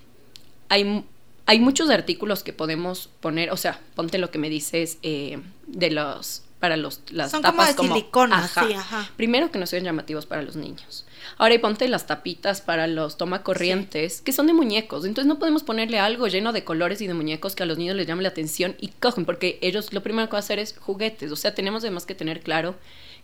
hay, 0.69 1.05
hay 1.47 1.61
muchos 1.61 1.91
artículos 1.91 2.43
que 2.43 2.53
podemos 2.53 3.09
poner, 3.21 3.51
o 3.51 3.57
sea, 3.57 3.81
ponte 3.95 4.19
lo 4.19 4.31
que 4.31 4.39
me 4.39 4.49
dices 4.49 4.99
eh, 5.03 5.41
de 5.67 5.91
los 5.91 6.43
para 6.61 6.77
los 6.77 7.01
las 7.11 7.33
Son 7.33 7.43
como 7.43 7.55
tapas 7.55 7.77
de 7.77 7.83
silicona, 7.83 8.47
sí, 8.47 8.73
ajá. 8.73 9.11
Primero 9.17 9.51
que 9.51 9.59
no 9.59 9.67
sean 9.67 9.83
llamativos 9.83 10.27
para 10.27 10.43
los 10.43 10.55
niños. 10.55 11.05
Ahora 11.37 11.55
y 11.55 11.59
ponte 11.59 11.89
las 11.89 12.07
tapitas 12.07 12.61
para 12.61 12.87
los 12.87 13.17
tomacorrientes, 13.17 14.21
que 14.21 14.31
son 14.31 14.47
de 14.47 14.53
muñecos. 14.53 15.05
Entonces 15.05 15.27
no 15.27 15.41
podemos 15.41 15.65
ponerle 15.65 15.99
algo 15.99 16.29
lleno 16.29 16.53
de 16.53 16.63
colores 16.63 17.01
y 17.01 17.09
de 17.09 17.15
muñecos 17.15 17.57
que 17.57 17.65
a 17.65 17.67
los 17.67 17.79
niños 17.79 17.97
les 17.97 18.07
llame 18.07 18.23
la 18.23 18.29
atención 18.29 18.77
y 18.79 18.89
cogen, 18.89 19.25
porque 19.25 19.59
ellos 19.61 19.93
lo 19.93 20.05
primero 20.05 20.29
que 20.29 20.35
van 20.35 20.39
a 20.39 20.45
hacer 20.45 20.61
es 20.61 20.77
juguetes. 20.79 21.33
O 21.33 21.37
sea, 21.37 21.53
tenemos 21.53 21.83
además 21.83 22.07
que 22.07 22.15
tener 22.15 22.43
claro 22.43 22.77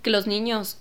que 0.03 0.11
los 0.11 0.27
niños 0.27 0.79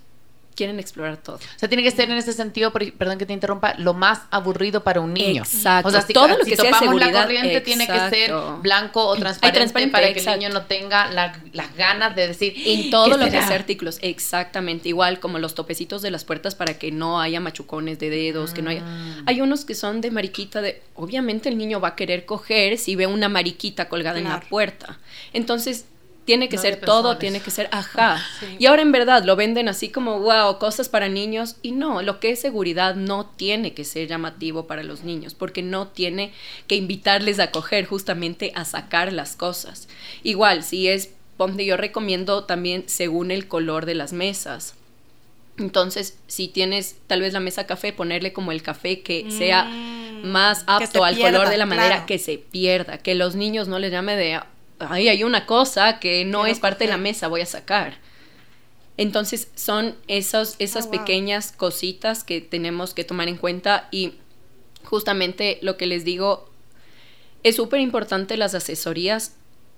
quieren 0.57 0.79
explorar 0.79 1.17
todo. 1.17 1.35
O 1.35 1.39
sea, 1.59 1.69
tiene 1.69 1.83
que 1.83 1.91
ser 1.91 2.09
en 2.09 2.17
ese 2.17 2.33
sentido, 2.33 2.73
por- 2.73 2.91
perdón 2.93 3.17
que 3.19 3.25
te 3.27 3.31
interrumpa, 3.33 3.75
lo 3.77 3.93
más 3.93 4.21
aburrido 4.31 4.83
para 4.83 4.99
un 4.99 5.13
niño. 5.13 5.43
Exacto. 5.43 5.87
O 5.87 5.91
sea, 5.91 6.01
si, 6.01 6.11
Todo 6.13 6.29
lo 6.29 6.43
si 6.43 6.49
que 6.49 6.55
sea 6.57 6.71
topamos 6.71 6.99
la 6.99 7.11
corriente 7.11 7.61
tiene 7.61 7.85
que 7.85 7.93
ser 8.09 8.31
exacto. 8.31 8.59
blanco 8.61 9.05
o 9.05 9.15
transparente, 9.15 9.59
transparente, 9.59 9.91
para 9.91 10.07
que 10.07 10.19
exacto. 10.19 10.33
el 10.33 10.39
niño 10.39 10.49
no 10.59 10.65
tenga 10.65 11.11
la- 11.11 11.39
las 11.53 11.75
ganas 11.75 12.15
de 12.15 12.27
decir 12.27 12.53
En 12.65 12.89
todo 12.89 13.05
¿qué 13.05 13.11
lo 13.11 13.17
que 13.19 13.29
será? 13.31 13.47
sea 13.47 13.55
artículos, 13.55 13.99
exactamente. 14.01 14.89
Igual 14.89 15.19
como 15.19 15.37
los 15.39 15.53
topecitos 15.55 16.01
de 16.01 16.09
las 16.11 16.25
puertas 16.25 16.55
para 16.55 16.77
que 16.79 16.91
no 16.91 17.21
haya 17.21 17.39
machucones 17.39 17.99
de 17.99 18.09
dedos, 18.09 18.51
que 18.53 18.61
no 18.63 18.71
haya. 18.71 18.81
Ah. 18.83 19.21
Hay 19.27 19.41
unos 19.41 19.63
que 19.63 19.75
son 19.75 20.01
de 20.01 20.09
mariquita 20.11 20.61
de. 20.61 20.81
Obviamente 20.95 21.49
el 21.49 21.57
niño 21.57 21.79
va 21.79 21.89
a 21.89 21.95
querer 21.95 22.25
coger 22.25 22.77
si 22.79 22.95
ve 22.95 23.05
una 23.05 23.29
mariquita 23.29 23.87
colgada 23.89 24.17
en 24.17 24.25
la 24.25 24.39
puerta. 24.39 24.97
Entonces. 25.33 25.85
Tiene 26.27 26.50
que 26.50 26.57
No 26.57 26.62
ser 26.62 26.81
todo, 26.81 27.17
tiene 27.17 27.39
que 27.39 27.50
ser 27.51 27.69
ajá. 27.72 28.22
Sí. 28.39 28.57
Y 28.60 28.65
ahora 28.67 28.84
en 28.84 28.91
verdad 28.91 29.24
lo 29.24 29.36
venden 29.36 29.69
así 29.69 29.89
como, 29.89 30.19
wow, 30.19 30.60
cosas 30.60 30.89
para 30.89 31.10
niños. 31.10 31.55
Y 31.62 31.72
no, 31.72 32.01
lo 32.01 32.19
que 32.19 32.31
es 32.31 32.41
seguridad 32.41 32.96
no 32.96 33.25
tiene 33.25 33.74
que 33.74 33.84
ser 33.84 34.07
llamativo 34.07 34.67
para 34.67 34.84
los 34.84 35.03
niños, 35.03 35.34
porque 35.34 35.63
no 35.63 35.88
tiene 35.88 36.34
que 36.67 36.75
invitarles 36.75 37.39
a 37.39 37.51
coger 37.51 37.86
justamente 37.86 38.51
a 38.55 38.65
sacar 38.65 39.13
las 39.13 39.36
cosas. 39.38 39.88
Igual, 40.22 40.63
si 40.63 40.89
es, 40.89 41.12
ponte, 41.38 41.65
yo 41.65 41.77
recomiendo 41.77 42.43
también 42.43 42.84
según 42.88 43.31
el 43.31 43.48
color 43.48 43.86
de 43.86 43.96
las 43.96 44.12
mesas. 44.12 44.75
Entonces, 45.57 46.19
si 46.27 46.50
tienes 46.50 46.98
tal 47.07 47.22
vez 47.22 47.31
la 47.34 47.39
mesa 47.39 47.65
café, 47.65 47.93
ponerle 47.93 48.34
como 48.34 48.51
el 48.51 48.62
café 48.62 49.00
que 49.00 49.31
sea 49.31 49.72
Mm, 50.24 50.27
más 50.27 50.60
que 50.63 50.72
apto 50.72 51.03
al 51.03 51.15
pierda, 51.15 51.38
color 51.39 51.50
de 51.50 51.57
la 51.57 51.65
madera, 51.65 51.88
claro. 51.88 52.05
que 52.05 52.19
se 52.19 52.38
pierda, 52.38 52.98
que 52.98 53.15
los 53.15 53.36
niños 53.36 53.67
no 53.67 53.79
les 53.79 53.91
llame 53.91 54.15
de, 54.15 54.39
ay, 54.79 55.10
hay 55.10 55.24
una 55.24 55.46
cosa 55.46 56.00
que 56.00 56.25
no 56.25 56.41
Quiero 56.41 56.51
es 56.53 56.60
parte 56.60 56.86
de 56.86 56.89
la 56.89 56.96
coger". 56.96 57.03
mesa, 57.03 57.27
voy 57.27 57.41
a 57.41 57.46
sacar. 57.46 57.98
Entonces, 58.98 59.50
son 59.55 59.96
esos, 60.07 60.55
esas 60.60 60.88
Oh, 60.88 60.89
wow. 60.89 61.00
pequeñas 61.00 61.51
cositas 61.51 62.24
que 62.24 62.41
tenemos 62.41 62.93
que 62.93 63.03
tomar 63.03 63.27
en 63.27 63.38
cuenta 63.38 63.88
y 63.91 64.15
justamente 64.84 65.60
lo 65.62 65.77
que 65.77 65.86
les 65.86 66.03
digo, 66.05 66.50
es 67.43 67.55
súper 67.57 67.79
importante 67.81 68.38
las 68.38 68.55
asesorías 68.55 69.36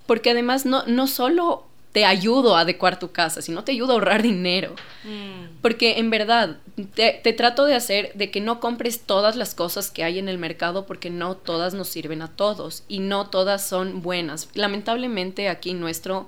porque 0.07 0.31
además 0.31 0.65
no, 0.65 0.85
no 0.85 1.07
solo 1.07 1.67
te 1.91 2.05
ayudo 2.05 2.55
a 2.55 2.61
adecuar 2.61 2.99
tu 2.99 3.11
casa, 3.11 3.41
sino 3.41 3.63
te 3.63 3.71
ayudo 3.71 3.91
a 3.91 3.93
ahorrar 3.95 4.21
dinero. 4.21 4.75
Mm. 5.03 5.57
Porque 5.61 5.99
en 5.99 6.09
verdad, 6.09 6.57
te, 6.93 7.19
te 7.23 7.33
trato 7.33 7.65
de 7.65 7.75
hacer 7.75 8.11
de 8.13 8.29
que 8.29 8.41
no 8.41 8.59
compres 8.59 9.01
todas 9.01 9.35
las 9.35 9.55
cosas 9.55 9.89
que 9.89 10.03
hay 10.03 10.19
en 10.19 10.29
el 10.29 10.37
mercado 10.37 10.85
porque 10.85 11.09
no 11.09 11.35
todas 11.35 11.73
nos 11.73 11.89
sirven 11.89 12.21
a 12.21 12.35
todos 12.35 12.83
y 12.87 12.99
no 12.99 13.29
todas 13.29 13.67
son 13.67 14.01
buenas. 14.01 14.49
Lamentablemente 14.53 15.49
aquí 15.49 15.73
nuestro 15.73 16.27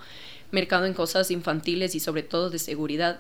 mercado 0.51 0.86
en 0.86 0.94
cosas 0.94 1.32
infantiles 1.32 1.96
y 1.96 2.00
sobre 2.00 2.24
todo 2.24 2.50
de 2.50 2.60
seguridad 2.60 3.20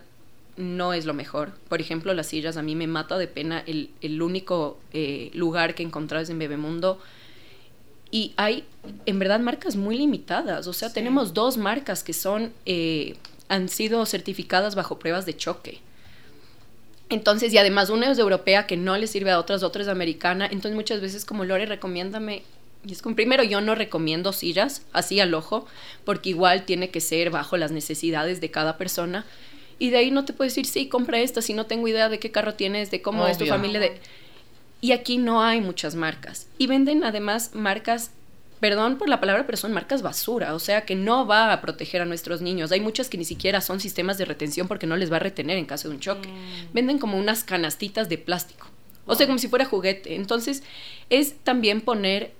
no 0.57 0.93
es 0.93 1.05
lo 1.05 1.13
mejor. 1.13 1.53
Por 1.69 1.81
ejemplo, 1.81 2.13
las 2.13 2.27
sillas, 2.27 2.57
a 2.57 2.61
mí 2.61 2.75
me 2.75 2.87
mata 2.87 3.17
de 3.17 3.27
pena. 3.27 3.63
El, 3.65 3.89
el 4.01 4.21
único 4.21 4.79
eh, 4.93 5.31
lugar 5.33 5.75
que 5.75 5.83
encontrás 5.83 6.29
en 6.29 6.39
Bebemundo. 6.39 6.99
Y 8.11 8.33
hay, 8.35 8.65
en 9.05 9.19
verdad, 9.19 9.39
marcas 9.39 9.77
muy 9.77 9.97
limitadas. 9.97 10.67
O 10.67 10.73
sea, 10.73 10.91
tenemos 10.91 11.33
dos 11.33 11.57
marcas 11.57 12.03
que 12.03 12.13
son, 12.13 12.53
eh, 12.65 13.15
han 13.47 13.69
sido 13.69 14.05
certificadas 14.05 14.75
bajo 14.75 14.99
pruebas 14.99 15.25
de 15.25 15.35
choque. 15.35 15.79
Entonces, 17.09 17.53
y 17.53 17.57
además 17.57 17.89
una 17.89 18.11
es 18.11 18.19
europea 18.19 18.67
que 18.67 18.77
no 18.77 18.97
le 18.97 19.07
sirve 19.07 19.31
a 19.31 19.39
otras, 19.39 19.63
otra 19.63 19.81
es 19.81 19.87
americana. 19.87 20.45
Entonces, 20.45 20.75
muchas 20.75 21.01
veces 21.01 21.25
como 21.25 21.45
Lore, 21.45 21.65
recomiéndame. 21.65 22.43
Y 22.85 22.91
es 22.91 23.01
como, 23.01 23.15
primero, 23.15 23.43
yo 23.43 23.61
no 23.61 23.75
recomiendo 23.75 24.33
sillas 24.33 24.83
así 24.91 25.19
al 25.19 25.33
ojo, 25.33 25.65
porque 26.03 26.29
igual 26.29 26.63
tiene 26.63 26.89
que 26.89 26.99
ser 26.99 27.29
bajo 27.29 27.55
las 27.55 27.71
necesidades 27.71 28.41
de 28.41 28.51
cada 28.51 28.77
persona. 28.77 29.25
Y 29.77 29.89
de 29.89 29.97
ahí 29.97 30.11
no 30.11 30.25
te 30.25 30.33
puedo 30.33 30.47
decir, 30.47 30.65
sí, 30.65 30.87
compra 30.87 31.19
esta, 31.19 31.41
si 31.41 31.53
no 31.53 31.65
tengo 31.65 31.87
idea 31.87 32.07
de 32.07 32.19
qué 32.19 32.31
carro 32.31 32.53
tienes, 32.55 32.91
de 32.91 33.01
cómo 33.01 33.27
es 33.27 33.37
tu 33.37 33.45
familia. 33.45 33.79
De... 33.79 33.99
Y 34.81 34.93
aquí 34.93 35.17
no 35.17 35.43
hay 35.43 35.61
muchas 35.61 35.95
marcas. 35.95 36.47
Y 36.57 36.65
venden 36.67 37.03
además 37.03 37.51
marcas, 37.53 38.11
perdón 38.59 38.97
por 38.97 39.09
la 39.09 39.19
palabra, 39.19 39.45
pero 39.45 39.57
son 39.57 39.71
marcas 39.71 40.01
basura. 40.01 40.55
O 40.55 40.59
sea, 40.59 40.81
que 40.85 40.95
no 40.95 41.27
va 41.27 41.53
a 41.53 41.61
proteger 41.61 42.01
a 42.01 42.05
nuestros 42.05 42.41
niños. 42.41 42.71
Hay 42.71 42.81
muchas 42.81 43.07
que 43.07 43.17
ni 43.17 43.25
siquiera 43.25 43.61
son 43.61 43.79
sistemas 43.79 44.17
de 44.17 44.25
retención 44.25 44.67
porque 44.67 44.87
no 44.87 44.97
les 44.97 45.11
va 45.11 45.17
a 45.17 45.19
retener 45.19 45.57
en 45.57 45.65
caso 45.65 45.87
de 45.87 45.95
un 45.95 46.01
choque. 46.01 46.29
Venden 46.73 46.97
como 46.97 47.17
unas 47.17 47.43
canastitas 47.43 48.09
de 48.09 48.17
plástico. 48.17 48.67
O 49.05 49.15
sea, 49.15 49.27
como 49.27 49.37
si 49.37 49.47
fuera 49.47 49.65
juguete. 49.65 50.15
Entonces, 50.15 50.63
es 51.09 51.35
también 51.43 51.81
poner 51.81 52.33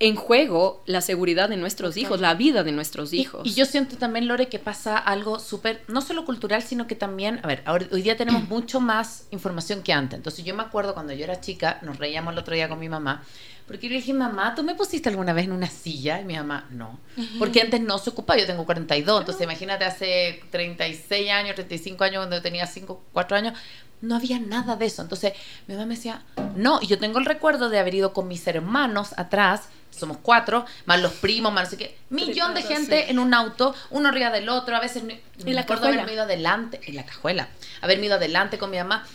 en 0.00 0.16
juego 0.16 0.82
la 0.86 1.02
seguridad 1.02 1.50
de 1.50 1.58
nuestros 1.58 1.98
hijos, 1.98 2.20
la 2.20 2.32
vida 2.34 2.64
de 2.64 2.72
nuestros 2.72 3.12
hijos. 3.12 3.46
Y, 3.46 3.52
yo 3.54 3.66
siento 3.66 3.98
también, 3.98 4.26
Lore, 4.26 4.48
que 4.48 4.58
pasa 4.58 4.96
algo 4.96 5.38
súper, 5.38 5.82
no 5.88 6.00
solo 6.00 6.24
cultural, 6.24 6.62
sino 6.62 6.86
que 6.86 6.94
también, 6.94 7.38
a 7.42 7.46
ver, 7.46 7.62
ahora- 7.66 7.86
hoy 7.92 8.00
día 8.00 8.16
tenemos 8.16 8.44
mucho 8.48 8.80
más 8.80 9.26
información 9.30 9.82
que 9.82 9.92
antes. 9.92 10.16
Entonces 10.16 10.42
yo 10.42 10.54
me 10.54 10.62
acuerdo 10.62 10.94
cuando 10.94 11.12
yo 11.12 11.24
era 11.24 11.40
chica, 11.42 11.78
nos 11.82 11.98
reíamos 11.98 12.32
el 12.32 12.38
otro 12.38 12.54
día 12.54 12.66
con 12.70 12.78
mi 12.78 12.88
mamá, 12.88 13.22
porque 13.66 13.86
yo 13.88 13.90
le 13.92 13.96
dije, 13.98 14.14
mamá, 14.14 14.54
¿tú 14.54 14.64
me 14.64 14.74
pusiste 14.74 15.10
alguna 15.10 15.34
vez 15.34 15.44
en 15.44 15.52
una 15.52 15.68
silla? 15.68 16.18
Y 16.20 16.24
mi 16.24 16.34
mamá, 16.34 16.66
no. 16.70 16.98
Porque 17.38 17.60
antes 17.60 17.80
no 17.82 17.98
se 17.98 18.08
ocupaba, 18.10 18.40
yo 18.40 18.46
tengo 18.46 18.64
42, 18.64 19.20
entonces 19.20 19.44
imagínate 19.44 19.84
hace 19.84 20.40
36 20.50 21.30
años, 21.30 21.54
35 21.54 22.02
años, 22.04 22.16
cuando 22.20 22.36
yo 22.36 22.42
tenía 22.42 22.66
5, 22.66 23.04
4 23.12 23.36
años, 23.36 23.54
no 24.02 24.16
había 24.16 24.38
nada 24.38 24.76
de 24.76 24.86
eso. 24.86 25.02
Entonces 25.02 25.32
mi 25.66 25.74
mamá 25.74 25.86
me 25.86 25.94
decía, 25.96 26.22
no, 26.56 26.80
y 26.82 26.86
yo 26.86 26.98
tengo 26.98 27.18
el 27.18 27.26
recuerdo 27.26 27.68
de 27.68 27.78
haber 27.78 27.94
ido 27.94 28.12
con 28.12 28.28
mis 28.28 28.46
hermanos 28.46 29.10
atrás, 29.16 29.68
somos 29.90 30.18
cuatro, 30.22 30.64
más 30.86 31.00
los 31.00 31.12
primos, 31.12 31.52
más 31.52 31.64
no 31.64 31.70
sé 31.70 31.76
qué, 31.76 31.98
millón 32.10 32.54
de 32.54 32.62
gente 32.62 33.04
sí. 33.04 33.10
en 33.10 33.18
un 33.18 33.34
auto, 33.34 33.74
uno 33.90 34.08
arriba 34.08 34.30
del 34.30 34.48
otro, 34.48 34.76
a 34.76 34.80
veces 34.80 35.02
En 35.02 35.20
me 35.44 35.52
la 35.52 35.62
acuerdo 35.62 35.82
cajuela. 35.82 36.02
haberme 36.02 36.14
ido 36.14 36.22
adelante, 36.22 36.80
en 36.86 36.96
la 36.96 37.04
cajuela, 37.04 37.48
haberme 37.80 38.06
ido 38.06 38.14
adelante 38.14 38.58
con 38.58 38.70
mi 38.70 38.78
mamá. 38.78 39.06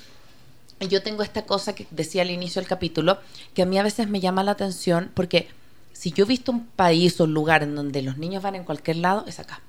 Y 0.79 0.89
yo 0.89 1.01
tengo 1.01 1.23
esta 1.23 1.43
cosa 1.45 1.73
que 1.73 1.87
decía 1.91 2.23
al 2.23 2.29
inicio 2.31 2.61
del 2.61 2.67
capítulo, 2.67 3.19
que 3.53 3.61
a 3.61 3.65
mí 3.65 3.79
a 3.79 3.83
veces 3.83 4.09
me 4.09 4.19
llama 4.19 4.43
la 4.43 4.51
atención, 4.51 5.09
porque 5.13 5.47
si 5.93 6.11
yo 6.11 6.25
he 6.25 6.27
visto 6.27 6.51
un 6.51 6.65
país 6.67 7.19
o 7.21 7.23
un 7.23 7.33
lugar 7.33 7.63
en 7.63 7.75
donde 7.75 8.01
los 8.01 8.17
niños 8.17 8.43
van 8.43 8.55
en 8.55 8.65
cualquier 8.65 8.97
lado, 8.97 9.23
es 9.25 9.39
acá. 9.39 9.61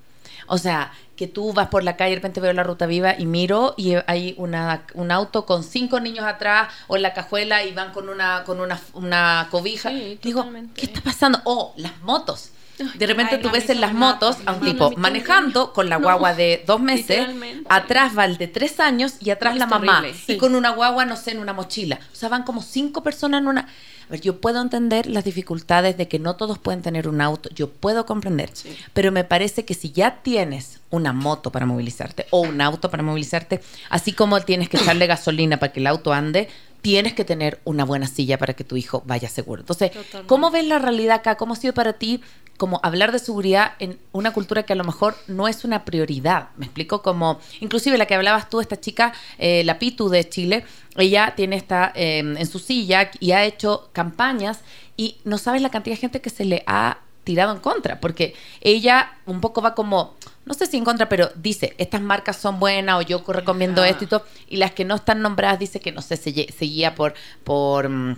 O 0.47 0.59
sea, 0.59 0.93
que 1.17 1.27
tú 1.27 1.53
vas 1.53 1.69
por 1.69 1.83
la 1.83 1.97
calle 1.97 2.11
y 2.11 2.15
de 2.15 2.17
repente 2.17 2.41
veo 2.41 2.53
la 2.53 2.63
ruta 2.63 2.87
viva 2.87 3.15
y 3.19 3.27
miro 3.27 3.75
y 3.77 3.95
hay 4.07 4.35
una, 4.39 4.85
un 4.95 5.11
auto 5.11 5.47
con 5.47 5.65
cinco 5.65 5.99
niños 6.01 6.25
atrás 6.25 6.73
o 6.89 6.97
en 6.97 7.03
la 7.03 7.15
cajuela 7.15 7.65
y 7.65 7.73
van 7.73 7.93
con 7.93 8.09
una, 8.09 8.45
con 8.45 8.61
una, 8.61 8.81
una 8.93 9.49
cobija. 9.51 9.91
Sí, 9.91 10.19
Digo. 10.23 10.47
¿qué 10.75 10.87
está 10.87 11.01
pasando? 11.01 11.41
O 11.45 11.73
las 11.77 12.01
motos. 12.03 12.51
De 12.95 13.07
repente 13.07 13.37
Ay, 13.37 13.43
tú 13.43 13.51
ves 13.51 13.71
en 13.71 13.81
las 13.81 13.93
motos 13.95 14.37
a 14.45 14.53
un 14.53 14.61
tipo 14.61 14.93
manejando 14.97 15.73
con 15.73 15.89
la 15.89 15.99
No, 15.99 16.05
guagua 16.05 16.35
de 16.35 16.63
dos 16.67 16.81
meses, 16.81 17.27
atrás 17.69 18.17
va 18.17 18.25
el 18.25 18.37
de 18.37 18.49
tres 18.49 18.81
años 18.81 19.15
y 19.21 19.31
atrás 19.31 19.55
Es 19.55 19.59
la 19.59 19.67
mamá. 19.67 20.03
Y 20.27 20.37
con 20.37 20.55
una 20.55 20.71
guagua, 20.71 21.05
no 21.05 21.17
sé, 21.17 21.33
en 21.33 21.39
una 21.39 21.53
mochila. 21.53 21.99
O 22.13 22.17
sea, 22.17 22.29
van 22.29 22.43
como 22.43 22.63
cinco 22.63 23.03
personas 23.03 23.41
en 23.41 23.49
una... 23.49 23.61
A 23.63 24.11
ver, 24.11 24.21
yo 24.21 24.41
puedo 24.41 24.63
entender 24.63 25.09
las 25.09 25.25
dificultades 25.25 25.97
de 25.97 26.07
que 26.07 26.21
no 26.21 26.37
todos 26.37 26.59
pueden 26.59 26.81
tener 26.81 27.09
un 27.09 27.21
auto. 27.21 27.49
Yo 27.53 27.71
puedo 27.71 28.07
comprender. 28.07 28.51
Sí. 28.53 28.77
Pero 28.93 29.11
me 29.11 29.25
parece 29.25 29.65
que 29.65 29.75
si 29.75 29.91
ya 29.91 30.23
tienes 30.23 30.79
una 30.91 31.13
moto 31.13 31.51
para 31.51 31.67
movilizarte 31.67 32.27
o 32.31 32.43
un 32.43 32.61
auto 32.61 32.89
para 32.89 33.03
movilizarte, 33.03 33.61
así 33.91 34.13
como 34.13 34.41
tienes 34.43 34.69
que 34.69 34.77
echarle 34.77 35.09
gasolina 35.09 35.57
para 35.59 35.73
que 35.73 35.81
el 35.81 35.89
auto 35.89 36.13
ande, 36.13 36.49
tienes 36.83 37.15
que 37.15 37.25
tener 37.25 37.59
una 37.65 37.85
buena 37.85 38.07
silla 38.07 38.39
para 38.39 38.55
que 38.55 38.63
tu 38.63 38.77
hijo 38.77 39.03
vaya 39.07 39.29
seguro. 39.29 39.63
Entonces, 39.63 39.91
Totalmente. 39.91 40.29
¿cómo 40.29 40.53
ves 40.53 40.67
la 40.67 40.79
realidad 40.79 41.17
acá? 41.17 41.35
¿Cómo 41.37 41.55
ha 41.55 41.57
sido 41.57 41.75
para 41.75 41.95
ti 41.95 42.21
como 42.57 42.81
hablar 42.83 43.13
de 43.13 43.19
seguridad 43.19 43.73
en 43.79 43.99
una 44.13 44.33
cultura 44.33 44.65
que 44.65 44.73
a 44.73 44.77
lo 44.77 44.85
mejor 44.85 45.17
no 45.27 45.49
es 45.49 45.65
una 45.65 45.85
prioridad? 45.85 46.49
Me 46.57 46.67
explico 46.67 47.03
como, 47.03 47.39
inclusive 47.61 47.99
la 47.99 48.07
que 48.07 48.15
hablabas 48.15 48.49
tú, 48.49 48.61
esta 48.61 48.81
chica, 48.81 49.13
eh, 49.39 49.63
la 49.65 49.79
Pitu 49.79 50.09
de 50.09 50.29
Chile, 50.29 50.65
ella 50.97 51.35
tiene 51.37 51.57
esta 51.57 51.93
eh, 51.95 52.19
en 52.19 52.47
su 52.47 52.59
silla 52.59 53.11
y 53.21 53.33
ha 53.33 53.45
hecho 53.45 53.91
campañas 53.93 54.61
y 54.97 55.19
no 55.25 55.39
sabes 55.39 55.63
la 55.63 55.71
cantidad 55.71 55.97
de 55.97 56.01
gente 56.01 56.21
que 56.21 56.31
se 56.31 56.45
le 56.45 56.63
ha 56.67 56.99
tirado 57.27 57.53
en 57.53 57.59
contra, 57.59 57.99
porque 58.01 58.35
ella 58.61 59.11
un 59.27 59.41
poco 59.41 59.61
va 59.61 59.75
como, 59.75 60.15
no 60.45 60.55
sé 60.55 60.67
si 60.67 60.77
en 60.77 60.85
contra, 60.85 61.09
pero 61.09 61.29
dice, 61.35 61.75
estas 61.77 62.01
marcas 62.01 62.37
son 62.37 62.61
buenas 62.61 63.01
o 63.01 63.03
yo 63.03 63.23
recomiendo 63.27 63.83
esto 63.83 64.05
y 64.05 64.07
todo, 64.07 64.25
y 64.49 64.59
las 64.59 64.71
que 64.71 64.85
no 64.85 64.95
están 64.95 65.23
nombradas 65.23 65.59
dice 65.59 65.81
que 65.81 65.91
no 65.91 66.03
sé, 66.03 66.17
se, 66.17 66.33
se 66.33 66.65
guía 66.65 66.95
por, 66.95 67.15
por, 67.43 67.89
mm, 67.89 68.17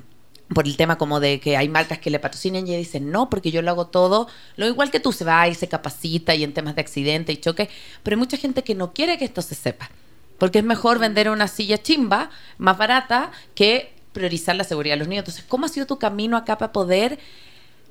por 0.54 0.66
el 0.66 0.76
tema 0.76 0.96
como 0.96 1.20
de 1.20 1.40
que 1.40 1.56
hay 1.56 1.68
marcas 1.68 1.98
que 1.98 2.10
le 2.10 2.18
patrocinan 2.18 2.66
y 2.66 2.70
ella 2.70 2.78
dice, 2.78 3.00
no, 3.00 3.28
porque 3.28 3.50
yo 3.50 3.60
lo 3.62 3.70
hago 3.70 3.86
todo, 3.88 4.28
lo 4.56 4.66
igual 4.66 4.90
que 4.90 4.98
tú, 5.00 5.12
se 5.12 5.24
va 5.24 5.46
y 5.48 5.54
se 5.54 5.68
capacita 5.68 6.34
y 6.34 6.42
en 6.44 6.54
temas 6.54 6.74
de 6.74 6.80
accidente 6.80 7.32
y 7.32 7.36
choque, 7.36 7.68
pero 8.02 8.14
hay 8.14 8.18
mucha 8.18 8.36
gente 8.38 8.62
que 8.64 8.74
no 8.74 8.92
quiere 8.94 9.18
que 9.18 9.26
esto 9.26 9.42
se 9.42 9.54
sepa, 9.54 9.90
porque 10.38 10.58
es 10.60 10.64
mejor 10.64 10.98
vender 10.98 11.28
una 11.28 11.48
silla 11.48 11.78
chimba, 11.82 12.30
más 12.56 12.78
barata, 12.78 13.30
que 13.54 13.92
priorizar 14.12 14.56
la 14.56 14.64
seguridad 14.64 14.94
de 14.94 15.00
los 15.00 15.08
niños. 15.08 15.22
Entonces, 15.22 15.44
¿cómo 15.46 15.66
ha 15.66 15.68
sido 15.68 15.86
tu 15.86 15.98
camino 15.98 16.36
acá 16.36 16.56
para 16.56 16.72
poder 16.72 17.18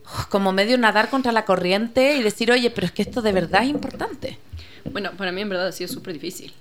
uf, 0.03 0.25
como 0.25 0.51
medio 0.51 0.77
nadar 0.77 1.09
contra 1.09 1.31
la 1.31 1.45
corriente 1.45 2.17
y 2.17 2.23
decir, 2.23 2.51
oye, 2.51 2.71
pero 2.71 2.87
es 2.87 2.91
que 2.91 3.03
esto 3.03 3.21
de 3.21 3.31
verdad 3.33 3.63
es 3.63 3.69
importante? 3.69 4.39
Bueno, 4.91 5.11
para 5.15 5.31
mí 5.31 5.41
en 5.41 5.49
verdad 5.49 5.67
ha 5.67 5.71
sido 5.71 5.89
súper 5.89 6.13
difícil. 6.13 6.53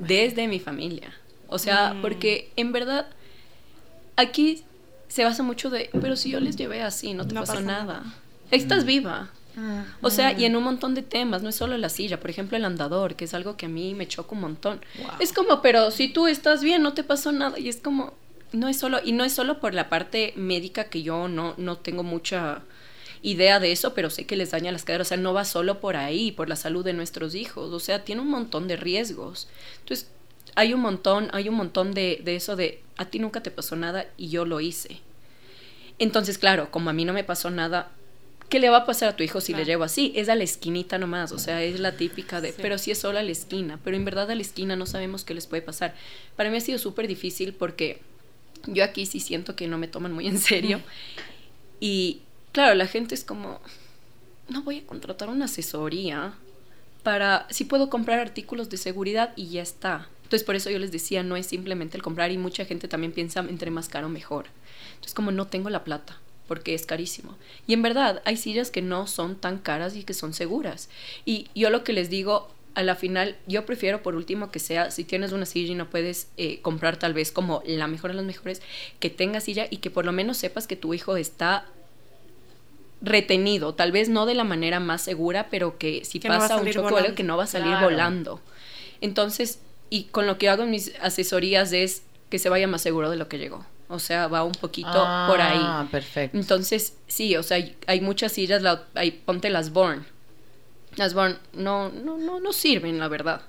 Desde 0.00 0.48
mi 0.48 0.58
familia. 0.58 1.14
O 1.48 1.58
sea, 1.58 1.94
Mm. 1.94 2.02
porque 2.02 2.50
en 2.56 2.72
verdad 2.72 3.06
aquí 4.16 4.64
se 5.08 5.24
basa 5.24 5.42
mucho 5.42 5.70
de, 5.70 5.90
pero 6.00 6.16
si 6.16 6.30
yo 6.30 6.40
les 6.40 6.56
llevé 6.56 6.82
así, 6.82 7.14
no 7.14 7.26
te 7.26 7.34
No 7.34 7.40
pasó 7.42 7.54
pasa 7.54 7.64
nada. 7.64 8.02
Estás 8.50 8.84
viva. 8.84 9.30
O 10.02 10.10
sea, 10.10 10.32
y 10.32 10.42
Mm. 10.42 10.44
en 10.44 10.56
un 10.56 10.64
montón 10.64 10.94
de 10.94 11.00
temas, 11.02 11.42
no 11.42 11.48
es 11.48 11.54
solo 11.56 11.78
la 11.78 11.88
silla, 11.88 12.20
por 12.20 12.28
ejemplo, 12.28 12.58
el 12.58 12.64
andador, 12.66 13.14
que 13.14 13.24
es 13.24 13.32
algo 13.32 13.56
que 13.56 13.64
a 13.66 13.68
mí 13.70 13.94
me 13.94 14.06
choca 14.06 14.34
un 14.34 14.42
montón. 14.42 14.80
Wow. 14.98 15.08
Es 15.18 15.32
como, 15.32 15.62
pero 15.62 15.90
si 15.90 16.08
tú 16.08 16.26
estás 16.26 16.62
bien, 16.62 16.82
no 16.82 16.92
te 16.92 17.02
pasó 17.04 17.32
nada. 17.32 17.58
Y 17.58 17.70
es 17.70 17.78
como, 17.78 18.12
no 18.52 18.68
es 18.68 18.78
solo, 18.78 18.98
y 19.02 19.12
no 19.12 19.24
es 19.24 19.32
solo 19.32 19.58
por 19.58 19.72
la 19.72 19.88
parte 19.88 20.34
médica 20.36 20.84
que 20.90 21.02
yo 21.02 21.28
no, 21.28 21.54
no 21.56 21.76
tengo 21.78 22.02
mucha 22.02 22.62
idea 23.22 23.58
de 23.58 23.72
eso, 23.72 23.94
pero 23.94 24.10
sé 24.10 24.26
que 24.26 24.36
les 24.36 24.50
daña 24.50 24.72
las 24.72 24.84
caderas. 24.84 25.06
O 25.06 25.08
sea, 25.08 25.16
no 25.16 25.32
va 25.32 25.46
solo 25.46 25.80
por 25.80 25.96
ahí, 25.96 26.32
por 26.32 26.50
la 26.50 26.56
salud 26.56 26.84
de 26.84 26.92
nuestros 26.92 27.34
hijos. 27.34 27.72
O 27.72 27.80
sea, 27.80 28.04
tiene 28.04 28.20
un 28.20 28.28
montón 28.28 28.68
de 28.68 28.76
riesgos. 28.76 29.48
Entonces, 29.80 30.10
hay 30.56 30.74
un 30.74 30.80
montón, 30.80 31.28
hay 31.32 31.48
un 31.48 31.54
montón 31.54 31.94
de, 31.94 32.20
de 32.24 32.34
eso 32.34 32.56
de, 32.56 32.82
a 32.96 33.04
ti 33.04 33.18
nunca 33.20 33.42
te 33.42 33.50
pasó 33.52 33.76
nada 33.76 34.06
y 34.16 34.28
yo 34.28 34.44
lo 34.44 34.60
hice. 34.60 35.00
Entonces, 35.98 36.38
claro, 36.38 36.70
como 36.70 36.90
a 36.90 36.92
mí 36.92 37.04
no 37.04 37.12
me 37.12 37.24
pasó 37.24 37.50
nada, 37.50 37.90
¿qué 38.48 38.58
le 38.58 38.68
va 38.70 38.78
a 38.78 38.86
pasar 38.86 39.10
a 39.10 39.16
tu 39.16 39.22
hijo 39.22 39.40
si 39.40 39.54
le 39.54 39.64
llevo 39.64 39.84
así? 39.84 40.12
Es 40.16 40.28
a 40.28 40.34
la 40.34 40.44
esquinita 40.44 40.98
nomás, 40.98 41.32
o 41.32 41.38
sea, 41.38 41.62
es 41.62 41.78
la 41.80 41.96
típica 41.96 42.40
de, 42.40 42.52
Sí. 42.52 42.58
pero 42.60 42.78
sí 42.78 42.90
es 42.90 42.98
solo 42.98 43.18
a 43.18 43.22
la 43.22 43.30
esquina, 43.30 43.78
pero 43.84 43.96
en 43.96 44.04
verdad 44.04 44.30
a 44.30 44.34
la 44.34 44.42
esquina 44.42 44.76
no 44.76 44.86
sabemos 44.86 45.24
qué 45.24 45.34
les 45.34 45.46
puede 45.46 45.62
pasar. 45.62 45.94
Para 46.36 46.50
mí 46.50 46.56
ha 46.56 46.60
sido 46.60 46.78
súper 46.78 47.06
difícil 47.06 47.54
porque 47.54 48.00
yo 48.66 48.82
aquí 48.84 49.06
sí 49.06 49.20
siento 49.20 49.56
que 49.56 49.68
no 49.68 49.78
me 49.78 49.88
toman 49.88 50.12
muy 50.12 50.26
en 50.26 50.38
serio. 50.38 50.80
Y 51.80 52.20
claro, 52.52 52.74
la 52.74 52.86
gente 52.86 53.14
es 53.14 53.24
como, 53.24 53.60
no 54.48 54.62
voy 54.62 54.78
a 54.78 54.86
contratar 54.86 55.28
una 55.28 55.44
asesoría 55.46 56.34
para, 57.02 57.46
si 57.50 57.64
puedo 57.64 57.88
comprar 57.90 58.18
artículos 58.20 58.68
de 58.70 58.76
seguridad 58.78 59.32
y 59.36 59.48
ya 59.48 59.62
está. 59.62 60.08
Entonces 60.26 60.42
por 60.44 60.56
eso 60.56 60.70
yo 60.70 60.80
les 60.80 60.90
decía, 60.90 61.22
no 61.22 61.36
es 61.36 61.46
simplemente 61.46 61.96
el 61.96 62.02
comprar 62.02 62.32
y 62.32 62.36
mucha 62.36 62.64
gente 62.64 62.88
también 62.88 63.12
piensa 63.12 63.40
entre 63.48 63.70
más 63.70 63.88
caro 63.88 64.08
mejor. 64.08 64.46
Entonces 64.94 65.14
como 65.14 65.30
no 65.30 65.46
tengo 65.46 65.70
la 65.70 65.84
plata 65.84 66.18
porque 66.48 66.74
es 66.74 66.84
carísimo. 66.84 67.36
Y 67.68 67.74
en 67.74 67.82
verdad 67.82 68.22
hay 68.24 68.36
sillas 68.36 68.72
que 68.72 68.82
no 68.82 69.06
son 69.06 69.36
tan 69.36 69.58
caras 69.58 69.94
y 69.94 70.02
que 70.02 70.14
son 70.14 70.34
seguras. 70.34 70.88
Y 71.24 71.46
yo 71.54 71.70
lo 71.70 71.84
que 71.84 71.92
les 71.92 72.10
digo, 72.10 72.48
a 72.74 72.82
la 72.82 72.96
final, 72.96 73.36
yo 73.46 73.64
prefiero 73.66 74.02
por 74.02 74.16
último 74.16 74.50
que 74.50 74.58
sea, 74.58 74.90
si 74.90 75.04
tienes 75.04 75.30
una 75.30 75.46
silla 75.46 75.72
y 75.72 75.74
no 75.76 75.88
puedes 75.88 76.26
eh, 76.36 76.60
comprar 76.60 76.96
tal 76.98 77.14
vez 77.14 77.30
como 77.30 77.62
la 77.66 77.86
mejor 77.86 78.10
de 78.10 78.16
las 78.16 78.24
mejores, 78.26 78.62
que 78.98 79.10
tengas 79.10 79.44
silla 79.44 79.68
y 79.70 79.76
que 79.76 79.90
por 79.90 80.04
lo 80.04 80.12
menos 80.12 80.38
sepas 80.38 80.66
que 80.66 80.74
tu 80.76 80.92
hijo 80.92 81.16
está 81.16 81.66
retenido, 83.02 83.74
tal 83.74 83.92
vez 83.92 84.08
no 84.08 84.26
de 84.26 84.34
la 84.34 84.44
manera 84.44 84.80
más 84.80 85.02
segura, 85.02 85.48
pero 85.50 85.78
que 85.78 86.04
si 86.04 86.18
Que 86.18 86.28
no 86.28 86.38
pasa 86.38 86.56
un 86.56 86.64
volando. 86.82 87.14
que 87.14 87.22
no 87.22 87.36
va 87.36 87.44
a 87.44 87.46
salir 87.46 87.68
Claro. 87.68 87.86
volando. 87.86 88.40
Entonces, 89.00 89.60
y 89.90 90.04
con 90.04 90.26
lo 90.26 90.38
que 90.38 90.48
hago 90.48 90.62
en 90.64 90.70
mis 90.70 90.92
asesorías 91.00 91.72
es 91.72 92.02
que 92.30 92.38
se 92.38 92.48
vaya 92.48 92.66
más 92.66 92.82
seguro 92.82 93.10
de 93.10 93.16
lo 93.16 93.28
que 93.28 93.38
llegó. 93.38 93.64
O 93.88 93.98
sea, 94.00 94.26
va 94.26 94.42
un 94.42 94.52
poquito 94.52 94.90
por 95.28 95.40
ahí. 95.40 95.60
Ah, 95.62 95.86
perfecto. 95.90 96.36
Entonces, 96.36 96.94
sí, 97.06 97.36
o 97.36 97.42
sea, 97.44 97.58
hay- 97.58 97.76
hay 97.86 98.00
muchas 98.00 98.32
sillas, 98.32 98.60
la, 98.62 98.82
hay, 98.94 99.12
ponte 99.12 99.48
las 99.48 99.70
Born. 99.72 100.04
Las 100.96 101.14
Born 101.14 101.38
no, 101.52 101.90
no, 101.90 102.16
no, 102.18 102.40
no 102.40 102.52
sirven, 102.52 102.98
la 102.98 103.06
verdad. 103.08 103.42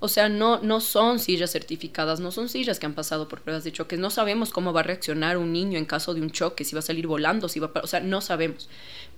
O 0.00 0.06
sea, 0.06 0.28
no, 0.28 0.60
no 0.62 0.80
son 0.80 1.18
sillas 1.18 1.50
certificadas, 1.50 2.20
no 2.20 2.30
son 2.30 2.48
sillas 2.48 2.78
que 2.78 2.86
han 2.86 2.94
pasado 2.94 3.26
por 3.26 3.40
pruebas 3.40 3.64
de 3.64 3.72
choques. 3.72 3.98
No 3.98 4.10
sabemos 4.10 4.50
cómo 4.50 4.72
va 4.72 4.80
a 4.80 4.84
reaccionar 4.84 5.36
un 5.36 5.52
niño 5.52 5.76
en 5.76 5.86
caso 5.86 6.14
de 6.14 6.20
un 6.20 6.30
choque, 6.30 6.64
si 6.64 6.76
va 6.76 6.78
a 6.78 6.82
salir 6.82 7.08
volando, 7.08 7.48
si 7.48 7.58
va 7.58 7.72
a... 7.74 7.80
O 7.80 7.86
sea, 7.88 7.98
no 7.98 8.20
sabemos. 8.20 8.68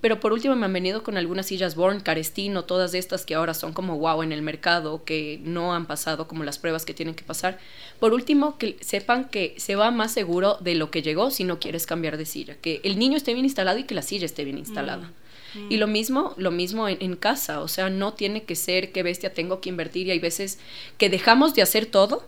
Pero 0.01 0.19
por 0.19 0.33
último 0.33 0.55
me 0.55 0.65
han 0.65 0.73
venido 0.73 1.03
con 1.03 1.17
algunas 1.17 1.45
sillas 1.45 1.75
Born, 1.75 1.99
Carestino, 1.99 2.63
todas 2.63 2.95
estas 2.95 3.25
que 3.25 3.35
ahora 3.35 3.53
son 3.53 3.73
como 3.73 3.99
wow 3.99 4.23
en 4.23 4.31
el 4.31 4.41
mercado, 4.41 5.03
que 5.03 5.39
no 5.43 5.75
han 5.75 5.85
pasado 5.85 6.27
como 6.27 6.43
las 6.43 6.57
pruebas 6.57 6.83
que 6.83 6.95
tienen 6.95 7.13
que 7.13 7.23
pasar. 7.23 7.59
Por 7.99 8.13
último, 8.13 8.57
que 8.57 8.77
sepan 8.81 9.29
que 9.29 9.53
se 9.57 9.75
va 9.75 9.91
más 9.91 10.11
seguro 10.11 10.57
de 10.61 10.73
lo 10.73 10.89
que 10.89 11.03
llegó 11.03 11.29
si 11.29 11.43
no 11.43 11.59
quieres 11.59 11.85
cambiar 11.85 12.17
de 12.17 12.25
silla. 12.25 12.55
Que 12.59 12.81
el 12.83 12.97
niño 12.97 13.17
esté 13.17 13.33
bien 13.33 13.45
instalado 13.45 13.77
y 13.77 13.83
que 13.83 13.93
la 13.93 14.01
silla 14.01 14.25
esté 14.25 14.43
bien 14.43 14.57
instalada. 14.57 15.03
Mm. 15.03 15.20
Y 15.69 15.77
lo 15.77 15.87
mismo, 15.87 16.33
lo 16.37 16.51
mismo 16.51 16.87
en, 16.87 16.97
en, 17.01 17.15
casa, 17.15 17.61
o 17.61 17.67
sea, 17.67 17.89
no 17.89 18.13
tiene 18.13 18.43
que 18.43 18.55
ser 18.55 18.91
qué 18.91 19.03
bestia 19.03 19.33
tengo 19.33 19.59
que 19.59 19.69
invertir 19.69 20.07
y 20.07 20.11
hay 20.11 20.19
veces 20.19 20.59
que 20.97 21.09
dejamos 21.09 21.53
de 21.53 21.61
hacer 21.61 21.85
todo 21.85 22.25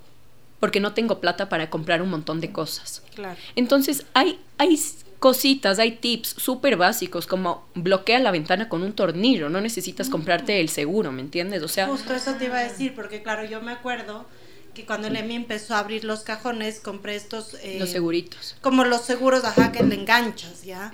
porque 0.59 0.79
no 0.79 0.93
tengo 0.93 1.19
plata 1.19 1.49
para 1.49 1.69
comprar 1.69 2.01
un 2.01 2.09
montón 2.09 2.39
de 2.39 2.51
cosas. 2.51 3.03
Claro. 3.15 3.37
Entonces, 3.55 4.05
hay, 4.13 4.39
hay 4.57 4.77
cositas, 5.19 5.79
hay 5.79 5.91
tips 5.91 6.35
súper 6.37 6.75
básicos 6.75 7.27
como 7.27 7.65
bloquea 7.75 8.19
la 8.19 8.29
ventana 8.29 8.67
con 8.67 8.83
un 8.83 8.91
tornillo, 8.91 9.49
no 9.49 9.61
necesitas 9.61 10.09
comprarte 10.09 10.59
el 10.59 10.67
seguro, 10.67 11.13
¿me 11.13 11.21
entiendes? 11.21 11.63
O 11.63 11.69
sea, 11.69 11.87
justo 11.87 12.13
eso 12.13 12.35
te 12.35 12.45
iba 12.45 12.57
a 12.57 12.63
decir, 12.63 12.93
porque 12.93 13.23
claro, 13.23 13.45
yo 13.45 13.61
me 13.61 13.71
acuerdo 13.71 14.25
que 14.73 14.85
cuando 14.85 15.07
Emi 15.07 15.35
empezó 15.35 15.75
a 15.75 15.79
abrir 15.79 16.03
los 16.03 16.23
cajones, 16.23 16.79
compré 16.81 17.15
estos... 17.15 17.53
Eh, 17.61 17.77
los 17.79 17.89
seguritos. 17.89 18.57
Como 18.61 18.83
los 18.83 19.01
seguros, 19.03 19.45
ajá, 19.45 19.71
que 19.71 19.83
le 19.83 19.95
enganchas, 19.95 20.63
¿ya? 20.63 20.93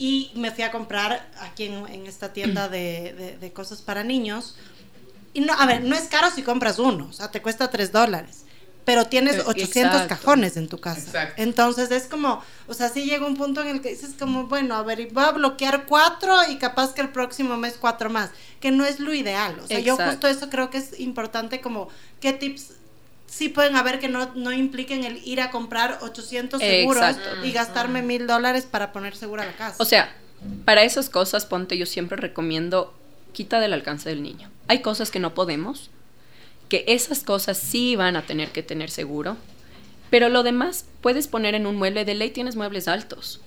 Y 0.00 0.30
me 0.34 0.50
fui 0.50 0.64
a 0.64 0.72
comprar 0.72 1.30
aquí 1.40 1.64
en, 1.64 1.86
en 1.86 2.06
esta 2.06 2.32
tienda 2.32 2.70
de, 2.70 3.12
de, 3.12 3.36
de, 3.36 3.52
cosas 3.52 3.82
para 3.82 4.02
niños. 4.02 4.56
Y 5.34 5.40
no, 5.40 5.52
a 5.52 5.66
ver, 5.66 5.84
no 5.84 5.94
es 5.94 6.04
caro 6.04 6.30
si 6.34 6.42
compras 6.42 6.78
uno, 6.78 7.08
o 7.10 7.12
sea, 7.12 7.30
te 7.30 7.42
cuesta 7.42 7.68
tres 7.68 7.92
dólares. 7.92 8.46
Pero 8.86 9.04
tienes 9.08 9.46
800 9.46 10.00
Exacto. 10.00 10.08
cajones 10.08 10.56
en 10.56 10.68
tu 10.68 10.80
casa. 10.80 11.00
Exacto. 11.00 11.42
Entonces 11.42 11.90
es 11.90 12.04
como, 12.04 12.42
o 12.66 12.72
sea, 12.72 12.88
sí 12.88 13.04
llega 13.04 13.26
un 13.26 13.36
punto 13.36 13.60
en 13.60 13.68
el 13.68 13.82
que 13.82 13.90
dices 13.90 14.14
como, 14.18 14.46
bueno, 14.46 14.74
a 14.74 14.82
ver, 14.82 15.06
voy 15.12 15.22
a 15.22 15.32
bloquear 15.32 15.84
cuatro 15.84 16.34
y 16.48 16.56
capaz 16.56 16.94
que 16.94 17.02
el 17.02 17.10
próximo 17.10 17.58
mes 17.58 17.76
cuatro 17.78 18.08
más, 18.08 18.30
que 18.58 18.70
no 18.70 18.86
es 18.86 19.00
lo 19.00 19.12
ideal. 19.12 19.60
O 19.62 19.66
sea, 19.66 19.78
Exacto. 19.78 20.02
yo 20.02 20.10
justo 20.10 20.28
eso 20.28 20.48
creo 20.48 20.70
que 20.70 20.78
es 20.78 20.98
importante 20.98 21.60
como, 21.60 21.88
¿qué 22.20 22.32
tips 22.32 22.72
sí 23.30 23.48
pueden 23.48 23.76
haber 23.76 24.00
que 24.00 24.08
no, 24.08 24.34
no 24.34 24.52
impliquen 24.52 25.04
el 25.04 25.24
ir 25.24 25.40
a 25.40 25.50
comprar 25.50 25.98
800 26.02 26.60
seguros 26.60 27.02
Exacto. 27.02 27.46
y 27.46 27.52
gastarme 27.52 28.02
mil 28.02 28.26
dólares 28.26 28.66
para 28.68 28.92
poner 28.92 29.16
segura 29.16 29.46
la 29.46 29.52
casa. 29.52 29.76
O 29.78 29.84
sea, 29.84 30.12
para 30.64 30.82
esas 30.82 31.08
cosas, 31.08 31.46
ponte, 31.46 31.78
yo 31.78 31.86
siempre 31.86 32.16
recomiendo, 32.16 32.92
quita 33.32 33.60
del 33.60 33.72
alcance 33.72 34.08
del 34.08 34.22
niño. 34.22 34.50
Hay 34.66 34.82
cosas 34.82 35.12
que 35.12 35.20
no 35.20 35.32
podemos, 35.32 35.90
que 36.68 36.84
esas 36.88 37.22
cosas 37.22 37.56
sí 37.56 37.94
van 37.94 38.16
a 38.16 38.22
tener 38.22 38.50
que 38.50 38.64
tener 38.64 38.90
seguro, 38.90 39.36
pero 40.10 40.28
lo 40.28 40.42
demás 40.42 40.86
puedes 41.00 41.28
poner 41.28 41.54
en 41.54 41.66
un 41.66 41.76
mueble, 41.76 42.04
de 42.04 42.14
ley 42.16 42.30
tienes 42.30 42.56
muebles 42.56 42.88
altos. 42.88 43.40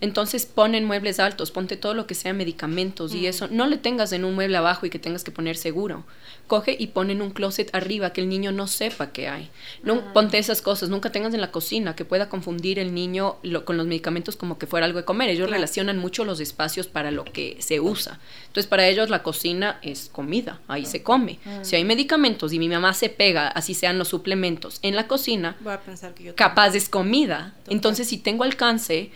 Entonces 0.00 0.44
ponen 0.44 0.84
muebles 0.84 1.18
altos, 1.20 1.50
ponte 1.50 1.76
todo 1.76 1.94
lo 1.94 2.06
que 2.06 2.14
sea 2.14 2.34
medicamentos 2.34 3.14
mm. 3.14 3.16
y 3.16 3.26
eso. 3.26 3.48
No 3.50 3.66
le 3.66 3.78
tengas 3.78 4.12
en 4.12 4.24
un 4.24 4.34
mueble 4.34 4.56
abajo 4.58 4.84
y 4.84 4.90
que 4.90 4.98
tengas 4.98 5.24
que 5.24 5.30
poner 5.30 5.56
seguro. 5.56 6.04
Coge 6.46 6.76
y 6.78 6.88
pon 6.88 7.10
en 7.10 7.22
un 7.22 7.30
closet 7.30 7.74
arriba 7.74 8.12
que 8.12 8.20
el 8.20 8.28
niño 8.28 8.52
no 8.52 8.66
sepa 8.66 9.10
que 9.10 9.28
hay. 9.28 9.50
No, 9.82 9.96
mm. 9.96 10.12
Ponte 10.12 10.38
esas 10.38 10.60
cosas, 10.60 10.90
nunca 10.90 11.10
tengas 11.10 11.32
en 11.32 11.40
la 11.40 11.50
cocina 11.50 11.96
que 11.96 12.04
pueda 12.04 12.28
confundir 12.28 12.78
el 12.78 12.92
niño 12.92 13.36
lo, 13.42 13.64
con 13.64 13.78
los 13.78 13.86
medicamentos 13.86 14.36
como 14.36 14.58
que 14.58 14.66
fuera 14.66 14.84
algo 14.84 14.98
de 14.98 15.06
comer. 15.06 15.30
Ellos 15.30 15.46
claro. 15.46 15.54
relacionan 15.54 15.96
mucho 15.96 16.26
los 16.26 16.40
espacios 16.40 16.88
para 16.88 17.10
lo 17.10 17.24
que 17.24 17.56
se 17.60 17.80
usa. 17.80 18.20
Entonces 18.48 18.66
para 18.66 18.86
ellos 18.86 19.08
la 19.08 19.22
cocina 19.22 19.78
es 19.80 20.10
comida, 20.12 20.60
ahí 20.68 20.84
se 20.84 21.02
come. 21.02 21.38
Mm. 21.44 21.64
Si 21.64 21.74
hay 21.74 21.84
medicamentos 21.84 22.52
y 22.52 22.58
mi 22.58 22.68
mamá 22.68 22.92
se 22.92 23.08
pega, 23.08 23.48
así 23.48 23.72
sean 23.72 23.96
los 23.96 24.08
suplementos, 24.08 24.78
en 24.82 24.94
la 24.94 25.08
cocina, 25.08 25.56
Voy 25.60 25.72
a 25.72 25.80
pensar 25.80 26.12
que 26.14 26.24
yo 26.24 26.34
capaz 26.34 26.74
es 26.74 26.90
comida. 26.90 27.54
Total. 27.60 27.74
Entonces 27.74 28.08
si 28.08 28.18
tengo 28.18 28.44
alcance 28.44 29.10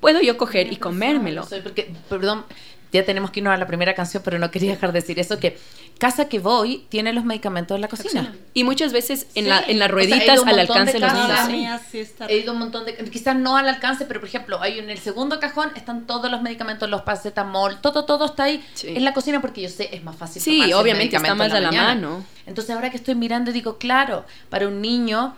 puedo 0.00 0.20
yo 0.20 0.36
coger 0.36 0.72
y 0.72 0.76
comérmelo. 0.76 1.46
Porque, 1.62 1.92
perdón, 2.08 2.44
ya 2.92 3.04
tenemos 3.04 3.30
que 3.30 3.40
irnos 3.40 3.54
a 3.54 3.56
la 3.56 3.66
primera 3.66 3.94
canción, 3.94 4.22
pero 4.24 4.38
no 4.38 4.50
quería 4.50 4.70
dejar 4.70 4.92
de 4.92 5.00
decir 5.00 5.18
eso, 5.18 5.38
que 5.38 5.58
casa 5.98 6.28
que 6.28 6.38
voy 6.38 6.84
tiene 6.88 7.12
los 7.12 7.24
medicamentos 7.24 7.74
en 7.74 7.80
la 7.80 7.88
cocina. 7.88 8.34
Y 8.54 8.64
muchas 8.64 8.92
veces 8.92 9.26
en, 9.34 9.44
sí. 9.44 9.50
la, 9.50 9.60
en 9.66 9.78
las 9.78 9.90
rueditas 9.90 10.38
o 10.38 10.42
sea, 10.42 10.52
al 10.52 10.58
alcance 10.60 10.92
de 10.92 11.00
los 11.00 11.12
niños. 11.48 11.80
Sí. 11.90 12.04
Sí 12.04 12.12
He 12.28 12.38
ido 12.38 12.52
un 12.52 12.58
montón 12.58 12.84
de... 12.84 12.94
Quizás 12.94 13.36
no 13.36 13.56
al 13.56 13.68
alcance, 13.68 14.04
pero 14.06 14.20
por 14.20 14.28
ejemplo, 14.28 14.60
hay 14.60 14.78
en 14.78 14.90
el 14.90 14.98
segundo 14.98 15.40
cajón 15.40 15.70
están 15.74 16.06
todos 16.06 16.30
los 16.30 16.42
medicamentos, 16.42 16.88
los 16.88 17.02
paracetamol, 17.02 17.80
todo, 17.80 18.04
todo 18.04 18.26
está 18.26 18.44
ahí 18.44 18.64
en 18.82 19.04
la 19.04 19.12
cocina 19.12 19.40
porque 19.40 19.62
yo 19.62 19.68
sé, 19.68 19.88
es 19.92 20.04
más 20.04 20.16
fácil. 20.16 20.42
Sí, 20.42 20.72
obviamente 20.72 21.16
está 21.16 21.34
más 21.34 21.52
a 21.52 21.60
la, 21.60 21.70
la 21.70 21.82
mano. 21.82 22.24
Entonces 22.46 22.74
ahora 22.74 22.90
que 22.90 22.96
estoy 22.96 23.14
mirando 23.14 23.52
digo, 23.52 23.78
claro, 23.78 24.24
para 24.48 24.68
un 24.68 24.80
niño 24.80 25.34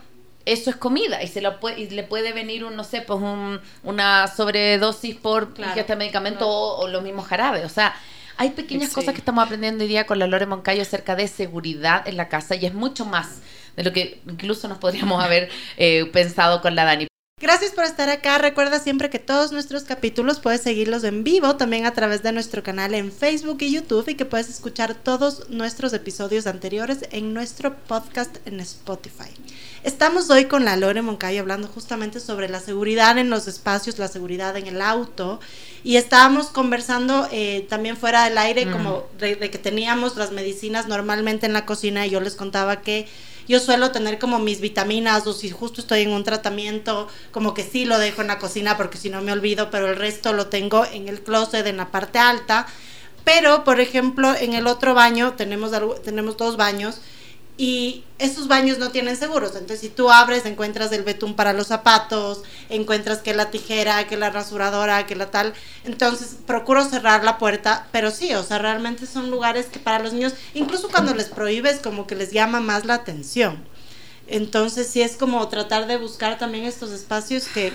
eso 0.53 0.69
es 0.69 0.75
comida 0.75 1.21
y 1.23 1.27
se 1.27 1.41
lo 1.41 1.59
puede, 1.59 1.81
y 1.81 1.89
le 1.89 2.03
puede 2.03 2.33
venir 2.33 2.63
un, 2.63 2.75
no 2.75 2.83
sé, 2.83 3.01
pues 3.01 3.19
un, 3.19 3.59
una 3.83 4.27
sobredosis 4.27 5.15
por 5.15 5.53
claro, 5.53 5.79
este 5.79 5.95
medicamento 5.95 6.39
claro. 6.39 6.51
o, 6.51 6.79
o, 6.81 6.87
los 6.87 7.03
mismos 7.03 7.27
jarabes. 7.27 7.65
O 7.65 7.69
sea, 7.69 7.95
hay 8.37 8.51
pequeñas 8.51 8.89
sí. 8.89 8.95
cosas 8.95 9.13
que 9.13 9.19
estamos 9.19 9.43
aprendiendo 9.43 9.83
hoy 9.83 9.89
día 9.89 10.05
con 10.05 10.17
la 10.17 10.25
Lore 10.25 10.45
Moncayo 10.45 10.81
acerca 10.81 11.15
de 11.15 11.27
seguridad 11.27 12.07
en 12.07 12.17
la 12.17 12.29
casa 12.29 12.55
y 12.55 12.65
es 12.65 12.73
mucho 12.73 13.05
más 13.05 13.41
de 13.75 13.83
lo 13.83 13.93
que 13.93 14.21
incluso 14.27 14.67
nos 14.67 14.77
podríamos 14.77 15.23
haber 15.25 15.49
eh, 15.77 16.05
pensado 16.13 16.61
con 16.61 16.73
la 16.73 16.85
Dani. 16.85 17.08
Gracias 17.41 17.71
por 17.71 17.85
estar 17.85 18.09
acá. 18.09 18.37
Recuerda 18.37 18.79
siempre 18.79 19.09
que 19.09 19.17
todos 19.17 19.53
nuestros 19.53 19.85
capítulos 19.85 20.41
puedes 20.41 20.59
seguirlos 20.59 21.05
en 21.05 21.23
vivo 21.23 21.55
también 21.55 21.85
a 21.85 21.93
través 21.93 22.21
de 22.21 22.33
nuestro 22.33 22.63
canal 22.63 22.93
en 22.93 23.13
Facebook 23.13 23.59
y 23.61 23.71
YouTube 23.71 24.09
y 24.09 24.15
que 24.15 24.25
puedes 24.25 24.49
escuchar 24.49 24.93
todos 24.93 25.49
nuestros 25.49 25.93
episodios 25.93 26.47
anteriores 26.47 26.99
en 27.11 27.33
nuestro 27.33 27.77
podcast 27.77 28.45
en 28.45 28.59
Spotify. 28.59 29.29
Estamos 29.85 30.29
hoy 30.29 30.45
con 30.45 30.65
la 30.65 30.75
Lore 30.75 31.01
Moncayo 31.01 31.39
hablando 31.39 31.69
justamente 31.69 32.19
sobre 32.19 32.49
la 32.49 32.59
seguridad 32.59 33.17
en 33.17 33.29
los 33.29 33.47
espacios, 33.47 33.99
la 33.99 34.09
seguridad 34.09 34.57
en 34.57 34.67
el 34.67 34.81
auto 34.81 35.39
y 35.81 35.95
estábamos 35.95 36.47
conversando 36.47 37.29
eh, 37.31 37.65
también 37.69 37.95
fuera 37.95 38.25
del 38.25 38.37
aire 38.37 38.65
mm. 38.65 38.71
como 38.73 39.05
de, 39.17 39.37
de 39.37 39.49
que 39.49 39.57
teníamos 39.57 40.17
las 40.17 40.33
medicinas 40.33 40.89
normalmente 40.89 41.45
en 41.45 41.53
la 41.53 41.65
cocina 41.65 42.05
y 42.05 42.09
yo 42.09 42.19
les 42.19 42.35
contaba 42.35 42.81
que 42.81 43.07
yo 43.49 43.59
suelo 43.59 43.91
tener 43.91 44.19
como 44.19 44.37
mis 44.37 44.61
vitaminas 44.61 45.25
o 45.25 45.33
si 45.33 45.49
justo 45.49 45.81
estoy 45.81 46.03
en 46.03 46.11
un 46.11 46.23
tratamiento, 46.23 47.07
como 47.31 47.55
que 47.55 47.63
sí 47.63 47.83
lo 47.83 47.97
dejo 47.97 48.21
en 48.21 48.27
la 48.27 48.37
cocina 48.37 48.77
porque 48.77 48.99
si 48.99 49.09
no 49.09 49.21
me 49.21 49.31
olvido, 49.31 49.71
pero 49.71 49.87
el 49.87 49.95
resto 49.95 50.33
lo 50.33 50.47
tengo 50.47 50.85
en 50.85 51.09
el 51.09 51.21
closet 51.21 51.65
en 51.65 51.77
la 51.77 51.89
parte 51.89 52.19
alta. 52.19 52.67
Pero, 53.23 53.63
por 53.63 53.79
ejemplo, 53.79 54.35
en 54.35 54.53
el 54.53 54.67
otro 54.67 54.93
baño 54.93 55.33
tenemos, 55.33 55.71
tenemos 56.03 56.37
dos 56.37 56.57
baños 56.57 57.01
y 57.59 58.05
esos 58.19 58.47
baños 58.47 58.77
no 58.77 58.89
tienen 58.89 59.17
seguros. 59.17 59.49
Entonces, 59.51 59.81
si 59.81 59.89
tú 59.89 60.09
abres, 60.09 60.45
encuentras 60.45 60.93
el 60.93 61.03
betún 61.03 61.35
para 61.35 61.51
los 61.51 61.67
zapatos, 61.67 62.43
encuentras 62.69 63.17
que 63.17 63.33
la 63.33 63.51
tijera, 63.51 64.07
que 64.07 64.15
la 64.15 64.29
rasuradora, 64.29 65.05
que 65.05 65.17
la 65.17 65.29
tal. 65.29 65.53
Entonces, 65.83 66.37
procuro 66.47 66.85
cerrar 66.85 67.25
la 67.25 67.37
puerta, 67.37 67.85
pero 67.91 68.11
sí, 68.11 68.33
o 68.33 68.43
sea, 68.43 68.59
realmente 68.59 69.05
son 69.05 69.29
lugares 69.29 69.65
que 69.65 69.77
para 69.77 69.99
los 69.99 70.13
niños, 70.13 70.35
incluso 70.53 70.87
cuando 70.87 71.13
les 71.13 71.27
prohíbes, 71.27 71.79
como 71.79 72.07
que 72.07 72.15
les 72.15 72.31
llama 72.31 72.61
más 72.61 72.85
la 72.85 72.93
atención. 72.93 73.61
Entonces, 74.27 74.87
sí 74.87 75.01
es 75.01 75.17
como 75.17 75.45
tratar 75.49 75.85
de 75.85 75.97
buscar 75.97 76.37
también 76.37 76.63
estos 76.63 76.91
espacios 76.91 77.49
que 77.49 77.73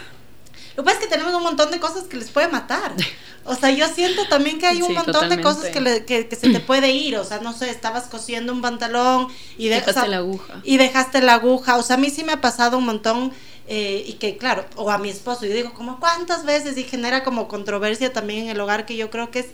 lo 0.77 0.83
que 0.83 0.87
pasa 0.87 0.99
es 0.99 1.05
que 1.05 1.11
tenemos 1.11 1.35
un 1.35 1.43
montón 1.43 1.71
de 1.71 1.79
cosas 1.79 2.05
que 2.05 2.17
les 2.17 2.31
puede 2.31 2.49
matar. 2.49 2.95
O 3.45 3.55
sea, 3.55 3.71
yo 3.71 3.87
siento 3.89 4.27
también 4.29 4.59
que 4.59 4.67
hay 4.67 4.81
un 4.81 4.89
sí, 4.89 4.95
montón 4.95 5.13
totalmente. 5.13 5.37
de 5.37 5.43
cosas 5.43 5.71
que, 5.71 5.81
le, 5.81 6.05
que, 6.05 6.29
que, 6.29 6.37
se 6.37 6.51
te 6.51 6.61
puede 6.61 6.93
ir. 6.93 7.17
O 7.17 7.25
sea, 7.25 7.41
no 7.41 7.53
sé, 7.53 7.71
estabas 7.71 8.05
cosiendo 8.05 8.53
un 8.53 8.63
pantalón 8.63 9.29
y 9.59 9.69
de, 9.69 9.77
dejaste 9.77 9.91
o 9.91 10.03
sea, 10.03 10.09
la 10.09 10.17
aguja. 10.19 10.61
Y 10.65 10.77
dejaste 10.77 11.21
la 11.21 11.35
aguja. 11.35 11.77
O 11.77 11.83
sea, 11.83 11.97
a 11.97 11.99
mí 11.99 12.11
sí 12.11 12.25
me 12.25 12.33
ha 12.33 12.41
pasado 12.41 12.79
un 12.79 12.87
montón. 12.87 13.33
Eh, 13.67 14.05
y 14.07 14.15
que 14.15 14.37
claro, 14.37 14.67
o 14.77 14.91
a 14.91 14.99
mi 14.99 15.09
esposo, 15.09 15.47
y 15.47 15.49
digo, 15.49 15.73
como 15.73 15.99
cuántas 15.99 16.45
veces, 16.45 16.77
y 16.77 16.85
genera 16.85 17.25
como 17.25 17.49
controversia 17.49 18.13
también 18.13 18.45
en 18.45 18.51
el 18.51 18.61
hogar, 18.61 18.85
que 18.85 18.95
yo 18.95 19.09
creo 19.09 19.31
que 19.31 19.39
es 19.39 19.47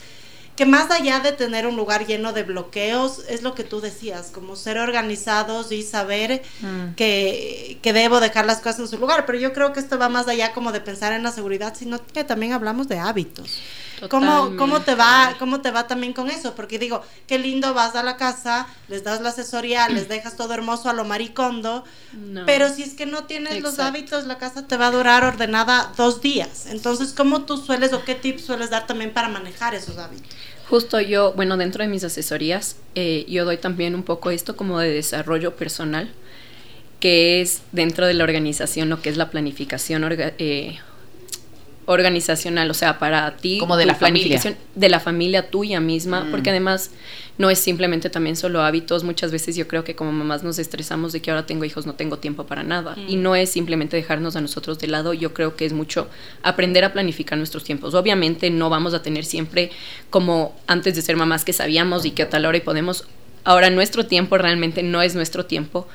que 0.60 0.66
más 0.66 0.90
allá 0.90 1.20
de 1.20 1.32
tener 1.32 1.66
un 1.66 1.74
lugar 1.74 2.06
lleno 2.06 2.34
de 2.34 2.42
bloqueos, 2.42 3.22
es 3.30 3.42
lo 3.42 3.54
que 3.54 3.64
tú 3.64 3.80
decías, 3.80 4.30
como 4.30 4.56
ser 4.56 4.76
organizados 4.76 5.72
y 5.72 5.82
saber 5.82 6.42
mm. 6.60 6.96
que, 6.96 7.78
que, 7.80 7.94
debo 7.94 8.20
dejar 8.20 8.44
las 8.44 8.58
cosas 8.58 8.80
en 8.80 8.88
su 8.88 8.98
lugar. 8.98 9.24
Pero 9.24 9.38
yo 9.38 9.54
creo 9.54 9.72
que 9.72 9.80
esto 9.80 9.96
va 9.96 10.10
más 10.10 10.28
allá 10.28 10.52
como 10.52 10.70
de 10.70 10.82
pensar 10.82 11.14
en 11.14 11.22
la 11.22 11.32
seguridad, 11.32 11.74
sino 11.74 11.98
que 12.04 12.24
también 12.24 12.52
hablamos 12.52 12.88
de 12.88 12.98
hábitos. 12.98 13.58
¿Cómo, 14.08 14.56
¿Cómo, 14.56 14.80
te 14.80 14.94
va, 14.94 15.34
¿Cómo 15.38 15.60
te 15.60 15.70
va 15.70 15.86
también 15.86 16.12
con 16.12 16.30
eso? 16.30 16.54
Porque 16.54 16.78
digo, 16.78 17.02
qué 17.26 17.38
lindo 17.38 17.74
vas 17.74 17.96
a 17.96 18.02
la 18.02 18.16
casa, 18.16 18.66
les 18.88 19.04
das 19.04 19.20
la 19.20 19.30
asesoría, 19.30 19.88
les 19.90 20.08
dejas 20.08 20.36
todo 20.36 20.54
hermoso 20.54 20.88
a 20.88 20.92
lo 20.92 21.04
maricondo, 21.04 21.84
no. 22.12 22.46
pero 22.46 22.72
si 22.72 22.82
es 22.82 22.94
que 22.94 23.06
no 23.06 23.24
tienes 23.24 23.54
Exacto. 23.54 23.68
los 23.68 23.78
hábitos, 23.78 24.26
la 24.26 24.38
casa 24.38 24.66
te 24.66 24.76
va 24.76 24.86
a 24.86 24.90
durar 24.90 25.24
ordenada 25.24 25.92
dos 25.96 26.20
días. 26.20 26.66
Entonces, 26.66 27.12
¿cómo 27.12 27.42
tú 27.42 27.56
sueles 27.56 27.92
o 27.92 28.04
qué 28.04 28.14
tips 28.14 28.44
sueles 28.44 28.70
dar 28.70 28.86
también 28.86 29.12
para 29.12 29.28
manejar 29.28 29.74
esos 29.74 29.98
hábitos? 29.98 30.30
Justo 30.70 31.00
yo, 31.00 31.32
bueno, 31.32 31.56
dentro 31.56 31.82
de 31.82 31.90
mis 31.90 32.04
asesorías, 32.04 32.76
eh, 32.94 33.26
yo 33.28 33.44
doy 33.44 33.56
también 33.56 33.96
un 33.96 34.04
poco 34.04 34.30
esto 34.30 34.54
como 34.54 34.78
de 34.78 34.88
desarrollo 34.88 35.56
personal, 35.56 36.08
que 37.00 37.40
es 37.40 37.62
dentro 37.72 38.06
de 38.06 38.14
la 38.14 38.22
organización 38.22 38.88
lo 38.88 39.02
que 39.02 39.08
es 39.08 39.16
la 39.16 39.30
planificación 39.30 40.04
eh, 40.38 40.78
organizacional, 41.86 42.70
o 42.70 42.74
sea, 42.74 42.98
para 42.98 43.36
ti, 43.36 43.58
Como 43.58 43.76
de 43.76 43.86
la 43.86 43.94
familia. 43.94 44.22
planificación 44.38 44.56
de 44.74 44.88
la 44.88 45.00
familia 45.00 45.50
tuya 45.50 45.80
misma, 45.80 46.24
Mm. 46.24 46.30
porque 46.30 46.50
además 46.50 46.90
no 47.38 47.50
es 47.50 47.58
simplemente 47.58 48.10
también 48.10 48.36
solo 48.36 48.62
hábitos, 48.62 49.02
muchas 49.02 49.32
veces 49.32 49.56
yo 49.56 49.66
creo 49.66 49.82
que 49.82 49.94
como 49.96 50.12
mamás 50.12 50.42
nos 50.42 50.58
estresamos 50.58 51.12
de 51.12 51.20
que 51.22 51.30
ahora 51.30 51.46
tengo 51.46 51.64
hijos, 51.64 51.86
no 51.86 51.94
tengo 51.94 52.18
tiempo 52.18 52.44
para 52.46 52.62
nada, 52.62 52.96
y 53.08 53.16
no 53.16 53.34
es 53.34 53.50
simplemente 53.50 53.96
dejarnos 53.96 54.36
a 54.36 54.40
nosotros 54.40 54.78
de 54.78 54.88
lado, 54.88 55.14
yo 55.14 55.32
creo 55.34 55.56
que 55.56 55.64
es 55.64 55.72
mucho 55.72 56.08
aprender 56.42 56.84
a 56.84 56.92
planificar 56.92 57.38
nuestros 57.38 57.64
tiempos. 57.64 57.94
Obviamente 57.94 58.50
no 58.50 58.68
vamos 58.70 58.92
a 58.94 59.02
tener 59.02 59.24
siempre 59.24 59.70
como 60.10 60.54
antes 60.66 60.94
de 60.96 61.02
ser 61.02 61.16
mamás 61.16 61.44
que 61.44 61.52
sabíamos 61.52 62.04
y 62.04 62.10
que 62.10 62.22
a 62.22 62.28
tal 62.30 62.44
hora 62.44 62.58
y 62.58 62.60
podemos, 62.60 63.06
ahora 63.44 63.70
nuestro 63.70 64.04
tiempo 64.06 64.36
realmente 64.36 64.82
no 64.82 65.00
es 65.00 65.14
nuestro 65.14 65.46
tiempo, 65.46 65.88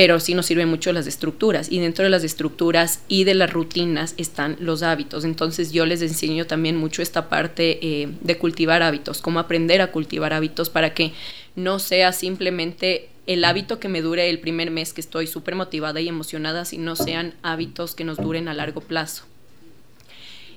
pero 0.00 0.18
sí 0.18 0.32
nos 0.32 0.46
sirven 0.46 0.70
mucho 0.70 0.94
las 0.94 1.06
estructuras 1.06 1.70
y 1.70 1.78
dentro 1.78 2.04
de 2.04 2.08
las 2.08 2.24
estructuras 2.24 3.02
y 3.06 3.24
de 3.24 3.34
las 3.34 3.52
rutinas 3.52 4.14
están 4.16 4.56
los 4.58 4.82
hábitos. 4.82 5.26
Entonces 5.26 5.72
yo 5.72 5.84
les 5.84 6.00
enseño 6.00 6.46
también 6.46 6.74
mucho 6.78 7.02
esta 7.02 7.28
parte 7.28 7.78
eh, 7.82 8.08
de 8.22 8.38
cultivar 8.38 8.82
hábitos, 8.82 9.20
cómo 9.20 9.40
aprender 9.40 9.82
a 9.82 9.92
cultivar 9.92 10.32
hábitos 10.32 10.70
para 10.70 10.94
que 10.94 11.12
no 11.54 11.78
sea 11.78 12.14
simplemente 12.14 13.10
el 13.26 13.44
hábito 13.44 13.78
que 13.78 13.90
me 13.90 14.00
dure 14.00 14.30
el 14.30 14.38
primer 14.38 14.70
mes 14.70 14.94
que 14.94 15.02
estoy 15.02 15.26
súper 15.26 15.54
motivada 15.54 16.00
y 16.00 16.08
emocionada, 16.08 16.64
sino 16.64 16.96
sean 16.96 17.34
hábitos 17.42 17.94
que 17.94 18.04
nos 18.04 18.16
duren 18.16 18.48
a 18.48 18.54
largo 18.54 18.80
plazo. 18.80 19.24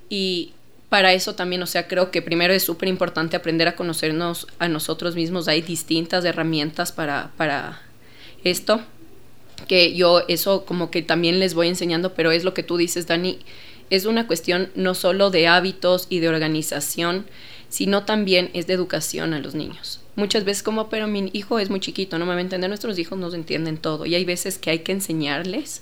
Y 0.07 0.53
para 0.87 1.11
eso 1.11 1.35
también, 1.35 1.61
o 1.63 1.67
sea, 1.67 1.89
creo 1.89 2.11
que 2.11 2.21
primero 2.21 2.53
es 2.53 2.63
súper 2.63 2.87
importante 2.87 3.35
aprender 3.35 3.67
a 3.67 3.75
conocernos 3.75 4.47
a 4.59 4.69
nosotros 4.69 5.15
mismos. 5.15 5.49
Hay 5.49 5.61
distintas 5.61 6.23
herramientas 6.23 6.93
para, 6.93 7.31
para 7.35 7.81
esto 8.45 8.81
que 9.67 9.95
yo 9.95 10.23
eso 10.27 10.65
como 10.65 10.91
que 10.91 11.01
también 11.01 11.39
les 11.39 11.53
voy 11.53 11.67
enseñando, 11.67 12.13
pero 12.13 12.31
es 12.31 12.43
lo 12.43 12.53
que 12.53 12.63
tú 12.63 12.77
dices, 12.77 13.07
Dani, 13.07 13.39
es 13.89 14.05
una 14.05 14.27
cuestión 14.27 14.69
no 14.75 14.95
solo 14.95 15.29
de 15.29 15.47
hábitos 15.47 16.07
y 16.09 16.19
de 16.19 16.29
organización, 16.29 17.25
sino 17.69 18.05
también 18.05 18.49
es 18.53 18.67
de 18.67 18.73
educación 18.73 19.33
a 19.33 19.39
los 19.39 19.55
niños. 19.55 19.99
Muchas 20.15 20.45
veces 20.45 20.63
como, 20.63 20.89
pero 20.89 21.07
mi 21.07 21.29
hijo 21.33 21.59
es 21.59 21.69
muy 21.69 21.79
chiquito, 21.79 22.19
no 22.19 22.25
me 22.25 22.33
va 22.33 22.37
a 22.37 22.41
entender, 22.41 22.69
nuestros 22.69 22.99
hijos 22.99 23.17
no 23.17 23.33
entienden 23.33 23.77
todo 23.77 24.05
y 24.05 24.15
hay 24.15 24.25
veces 24.25 24.57
que 24.59 24.69
hay 24.69 24.79
que 24.79 24.91
enseñarles 24.91 25.81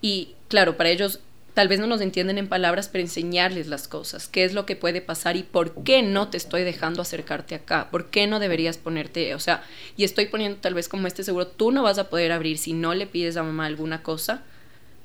y 0.00 0.28
claro, 0.48 0.76
para 0.76 0.90
ellos 0.90 1.20
tal 1.58 1.66
vez 1.66 1.80
no 1.80 1.88
nos 1.88 2.00
entienden 2.00 2.38
en 2.38 2.46
palabras, 2.46 2.88
pero 2.88 3.02
enseñarles 3.02 3.66
las 3.66 3.88
cosas, 3.88 4.28
qué 4.28 4.44
es 4.44 4.54
lo 4.54 4.64
que 4.64 4.76
puede 4.76 5.00
pasar 5.00 5.36
y 5.36 5.42
por 5.42 5.82
qué 5.82 6.04
no 6.04 6.28
te 6.28 6.36
estoy 6.36 6.62
dejando 6.62 7.02
acercarte 7.02 7.56
acá, 7.56 7.88
por 7.90 8.10
qué 8.10 8.28
no 8.28 8.38
deberías 8.38 8.78
ponerte, 8.78 9.34
o 9.34 9.40
sea, 9.40 9.64
y 9.96 10.04
estoy 10.04 10.26
poniendo 10.26 10.58
tal 10.60 10.74
vez 10.74 10.88
como 10.88 11.08
este 11.08 11.24
seguro, 11.24 11.48
tú 11.48 11.72
no 11.72 11.82
vas 11.82 11.98
a 11.98 12.10
poder 12.10 12.30
abrir 12.30 12.58
si 12.58 12.74
no 12.74 12.94
le 12.94 13.08
pides 13.08 13.36
a 13.36 13.42
mamá 13.42 13.66
alguna 13.66 14.04
cosa, 14.04 14.44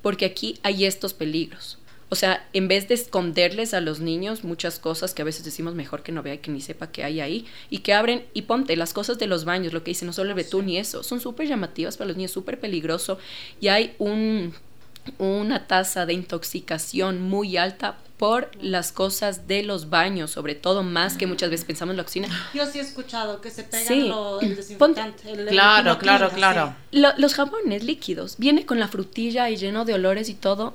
porque 0.00 0.26
aquí 0.26 0.60
hay 0.62 0.84
estos 0.84 1.12
peligros. 1.12 1.78
O 2.08 2.14
sea, 2.14 2.48
en 2.52 2.68
vez 2.68 2.86
de 2.86 2.94
esconderles 2.94 3.74
a 3.74 3.80
los 3.80 3.98
niños 3.98 4.44
muchas 4.44 4.78
cosas 4.78 5.12
que 5.12 5.22
a 5.22 5.24
veces 5.24 5.44
decimos 5.44 5.74
mejor 5.74 6.04
que 6.04 6.12
no 6.12 6.22
vea 6.22 6.34
y 6.34 6.38
que 6.38 6.52
ni 6.52 6.60
sepa 6.60 6.92
que 6.92 7.02
hay 7.02 7.20
ahí, 7.20 7.46
y 7.68 7.78
que 7.78 7.94
abren 7.94 8.26
y 8.32 8.42
ponte 8.42 8.76
las 8.76 8.92
cosas 8.92 9.18
de 9.18 9.26
los 9.26 9.44
baños, 9.44 9.72
lo 9.72 9.82
que 9.82 9.90
dicen, 9.90 10.06
no 10.06 10.12
solo 10.12 10.30
el 10.30 10.36
betún 10.36 10.66
ni 10.66 10.78
eso, 10.78 11.02
son 11.02 11.18
súper 11.18 11.48
llamativas 11.48 11.96
para 11.96 12.06
los 12.06 12.16
niños, 12.16 12.30
súper 12.30 12.60
peligroso, 12.60 13.18
y 13.60 13.66
hay 13.66 13.96
un 13.98 14.54
una 15.18 15.66
tasa 15.66 16.06
de 16.06 16.14
intoxicación 16.14 17.20
muy 17.22 17.56
alta 17.56 17.96
por 18.18 18.50
las 18.62 18.92
cosas 18.92 19.48
de 19.48 19.62
los 19.64 19.90
baños, 19.90 20.30
sobre 20.30 20.54
todo 20.54 20.82
más 20.82 21.16
que 21.16 21.26
muchas 21.26 21.50
veces 21.50 21.66
pensamos 21.66 21.92
en 21.92 21.96
la 21.98 22.04
cocina. 22.04 22.28
Yo 22.54 22.64
sí 22.66 22.78
he 22.78 22.82
escuchado 22.82 23.40
que 23.40 23.50
se 23.50 23.64
pegan 23.64 23.86
Sí. 23.86 24.08
lo- 24.08 24.40
el 24.40 24.54
desinfectante. 24.56 25.30
el- 25.32 25.40
el 25.40 25.48
Claro, 25.48 25.98
claro, 25.98 26.28
sí. 26.30 26.36
claro. 26.36 26.74
Lo- 26.92 27.12
los 27.18 27.34
jabones 27.34 27.82
líquidos, 27.84 28.36
viene 28.38 28.64
con 28.66 28.78
la 28.78 28.88
frutilla 28.88 29.50
y 29.50 29.56
lleno 29.56 29.84
de 29.84 29.94
olores 29.94 30.28
y 30.28 30.34
todo. 30.34 30.74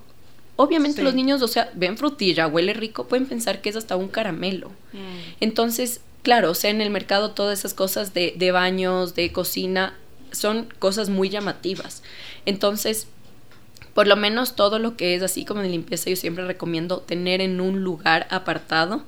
Obviamente 0.58 0.98
Sí. 0.98 1.04
los 1.04 1.16
niños, 1.16 1.42
o 1.42 1.48
sea, 1.48 1.72
ven 1.74 1.98
frutilla, 1.98 2.46
huele 2.48 2.74
rico, 2.74 3.08
pueden 3.08 3.26
pensar 3.26 3.62
que 3.62 3.70
es 3.70 3.78
hasta 3.78 3.96
un 3.96 4.10
caramelo. 4.10 4.70
Mm. 4.92 4.98
Entonces, 5.40 6.02
claro, 6.24 6.52
o 6.52 6.56
sea, 6.56 6.70
en 6.70 6.82
el 6.82 6.90
mercado 6.90 7.32
todas 7.32 7.58
esas 7.60 7.74
cosas 7.74 8.14
de, 8.14 8.34
de 8.36 8.52
baños, 8.52 9.16
de 9.16 9.32
cocina, 9.32 9.94
son 10.34 10.68
cosas 10.78 11.08
muy 11.10 11.30
llamativas. 11.30 12.04
Entonces, 12.46 13.08
por 13.94 14.08
lo 14.08 14.16
menos 14.16 14.56
todo 14.56 14.80
lo 14.80 14.96
que 14.96 15.16
es 15.16 15.24
así 15.24 15.46
como 15.46 15.62
de 15.62 15.70
limpieza, 15.70 16.10
yo 16.10 16.16
siempre 16.16 16.46
recomiendo 16.46 17.00
tener 17.00 17.42
en 17.42 17.62
un 17.62 17.84
lugar 17.84 18.28
apartado. 18.30 19.04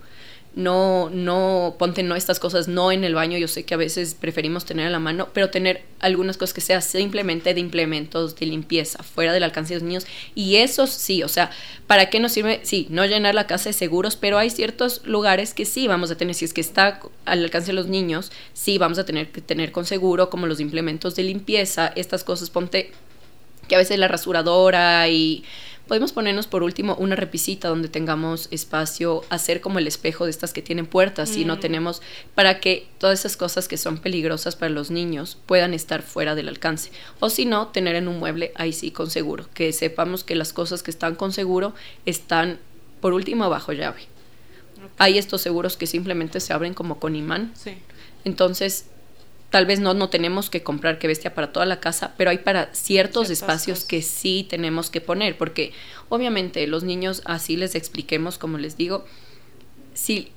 No, 0.54 1.10
no, 1.10 1.78
ponte 1.80 2.04
no 2.04 2.13
estas 2.17 2.38
cosas 2.38 2.67
no 2.67 2.91
en 2.91 3.06
el 3.06 3.15
baño. 3.15 3.38
Yo 3.38 3.48
sé 3.48 3.63
que 3.63 3.74
a 3.74 3.78
veces 3.78 4.15
preferimos 4.15 4.65
tener 4.65 4.88
a 4.88 4.89
la 4.89 5.00
mano, 5.00 5.30
pero 5.34 5.50
tener 5.50 5.84
algunas 6.02 6.36
cosas 6.36 6.54
que 6.54 6.60
sean 6.60 6.82
simplemente 6.82 7.54
de 7.54 7.62
implementos 7.62 8.36
de 8.36 8.48
limpieza, 8.48 9.02
fuera 9.02 9.32
del 9.32 9.44
alcance 9.44 9.74
de 9.74 9.80
los 9.80 9.88
niños. 9.88 10.06
Y 10.36 10.58
eso 10.58 10.88
sí, 10.88 11.24
o 11.24 11.30
sea, 11.30 11.52
¿para 11.88 12.10
qué 12.10 12.20
nos 12.20 12.34
sirve? 12.34 12.60
Sí, 12.63 12.88
no 12.89 13.06
llenar 13.06 13.34
la 13.34 13.48
casa 13.48 13.70
de 13.70 13.74
seguros, 13.74 14.17
pero 14.17 14.38
hay 14.38 14.50
ciertos 14.50 15.06
lugares 15.06 15.54
que 15.54 15.63
sí 15.63 15.88
vamos 15.88 16.12
a 16.12 16.17
tener, 16.17 16.36
si 16.36 16.44
es 16.44 16.54
que 16.54 16.60
está 16.60 17.00
al 17.24 17.44
alcance 17.44 17.67
de 17.67 17.74
los 17.74 17.88
niños, 17.88 18.34
sí 18.52 18.78
vamos 18.78 19.00
a 19.00 19.06
tener 19.06 19.32
que 19.32 19.39
tener 19.39 19.72
con 19.72 19.86
seguro, 19.86 20.30
como 20.30 20.48
los 20.48 20.60
implementos 20.60 21.15
de 21.15 21.24
limpieza, 21.24 21.94
estas 21.96 22.26
cosas, 22.26 22.50
ponte 22.50 22.91
que 23.71 23.75
a 23.75 23.77
veces 23.77 23.97
la 23.97 24.10
rasuradora 24.10 25.07
y 25.07 25.45
podemos 25.88 26.12
ponernos 26.12 26.45
por 26.45 26.62
último 26.62 26.93
una 26.95 27.15
repisita 27.15 27.69
donde 27.69 27.88
tengamos 27.88 28.49
espacio, 28.51 29.23
hacer 29.29 29.62
como 29.62 29.79
el 29.79 29.88
espejo 29.88 30.25
de 30.25 30.31
estas 30.31 30.51
que 30.51 30.62
tienen 30.62 30.86
puertas 30.86 31.38
y 31.38 31.45
no 31.45 31.57
tenemos 31.57 32.01
para 32.36 32.60
que 32.60 32.89
todas 32.97 33.21
esas 33.21 33.38
cosas 33.38 33.69
que 33.69 33.77
son 33.77 33.97
peligrosas 33.97 34.57
para 34.57 34.71
los 34.71 34.91
niños 34.91 35.38
puedan 35.45 35.73
estar 35.73 36.01
fuera 36.01 36.36
del 36.36 36.49
alcance. 36.49 36.91
O 37.21 37.29
si 37.29 37.45
no, 37.45 37.69
tener 37.69 37.95
en 37.95 38.10
un 38.10 38.19
mueble 38.19 38.51
ahí 38.55 38.73
sí 38.73 38.91
con 38.91 39.10
seguro, 39.10 39.47
que 39.53 39.71
sepamos 39.71 40.25
que 40.25 40.36
las 40.36 40.51
cosas 40.51 40.84
que 40.84 40.91
están 40.91 41.15
con 41.15 41.31
seguro 41.31 41.73
están 42.05 42.60
por 42.99 43.13
último 43.13 43.49
bajo 43.49 43.71
llave. 43.71 44.01
Hay 44.97 45.17
estos 45.17 45.39
seguros 45.39 45.77
que 45.77 45.88
simplemente 45.88 46.41
se 46.41 46.51
abren 46.51 46.73
como 46.73 46.99
con 46.99 47.15
imán 47.15 47.53
Sí. 47.55 47.77
entonces, 48.25 48.88
tal 49.52 49.66
vez 49.68 49.80
no, 49.80 49.94
no 49.94 50.10
tenemos 50.10 50.50
que 50.50 50.64
comprar 50.64 50.98
que 50.98 51.08
bestia 51.08 51.36
para 51.36 51.52
toda 51.52 51.68
la 51.68 51.80
casa, 51.80 52.16
pero 52.18 52.32
hay 52.32 52.40
para 52.40 52.74
ciertos 52.74 53.28
Ciertas 53.28 53.44
espacios 53.44 53.80
cosas. 53.80 53.88
que 53.90 54.02
sí 54.02 54.48
tenemos 54.50 54.90
que 54.90 55.02
poner, 55.02 55.38
porque 55.38 55.74
obviamente 56.10 56.66
los 56.66 56.84
niños, 56.84 57.22
así 57.26 57.58
les 57.58 57.76
expliquemos, 57.76 58.38
como 58.38 58.58
les 58.58 58.78
digo, 58.78 59.06
si 59.94 60.32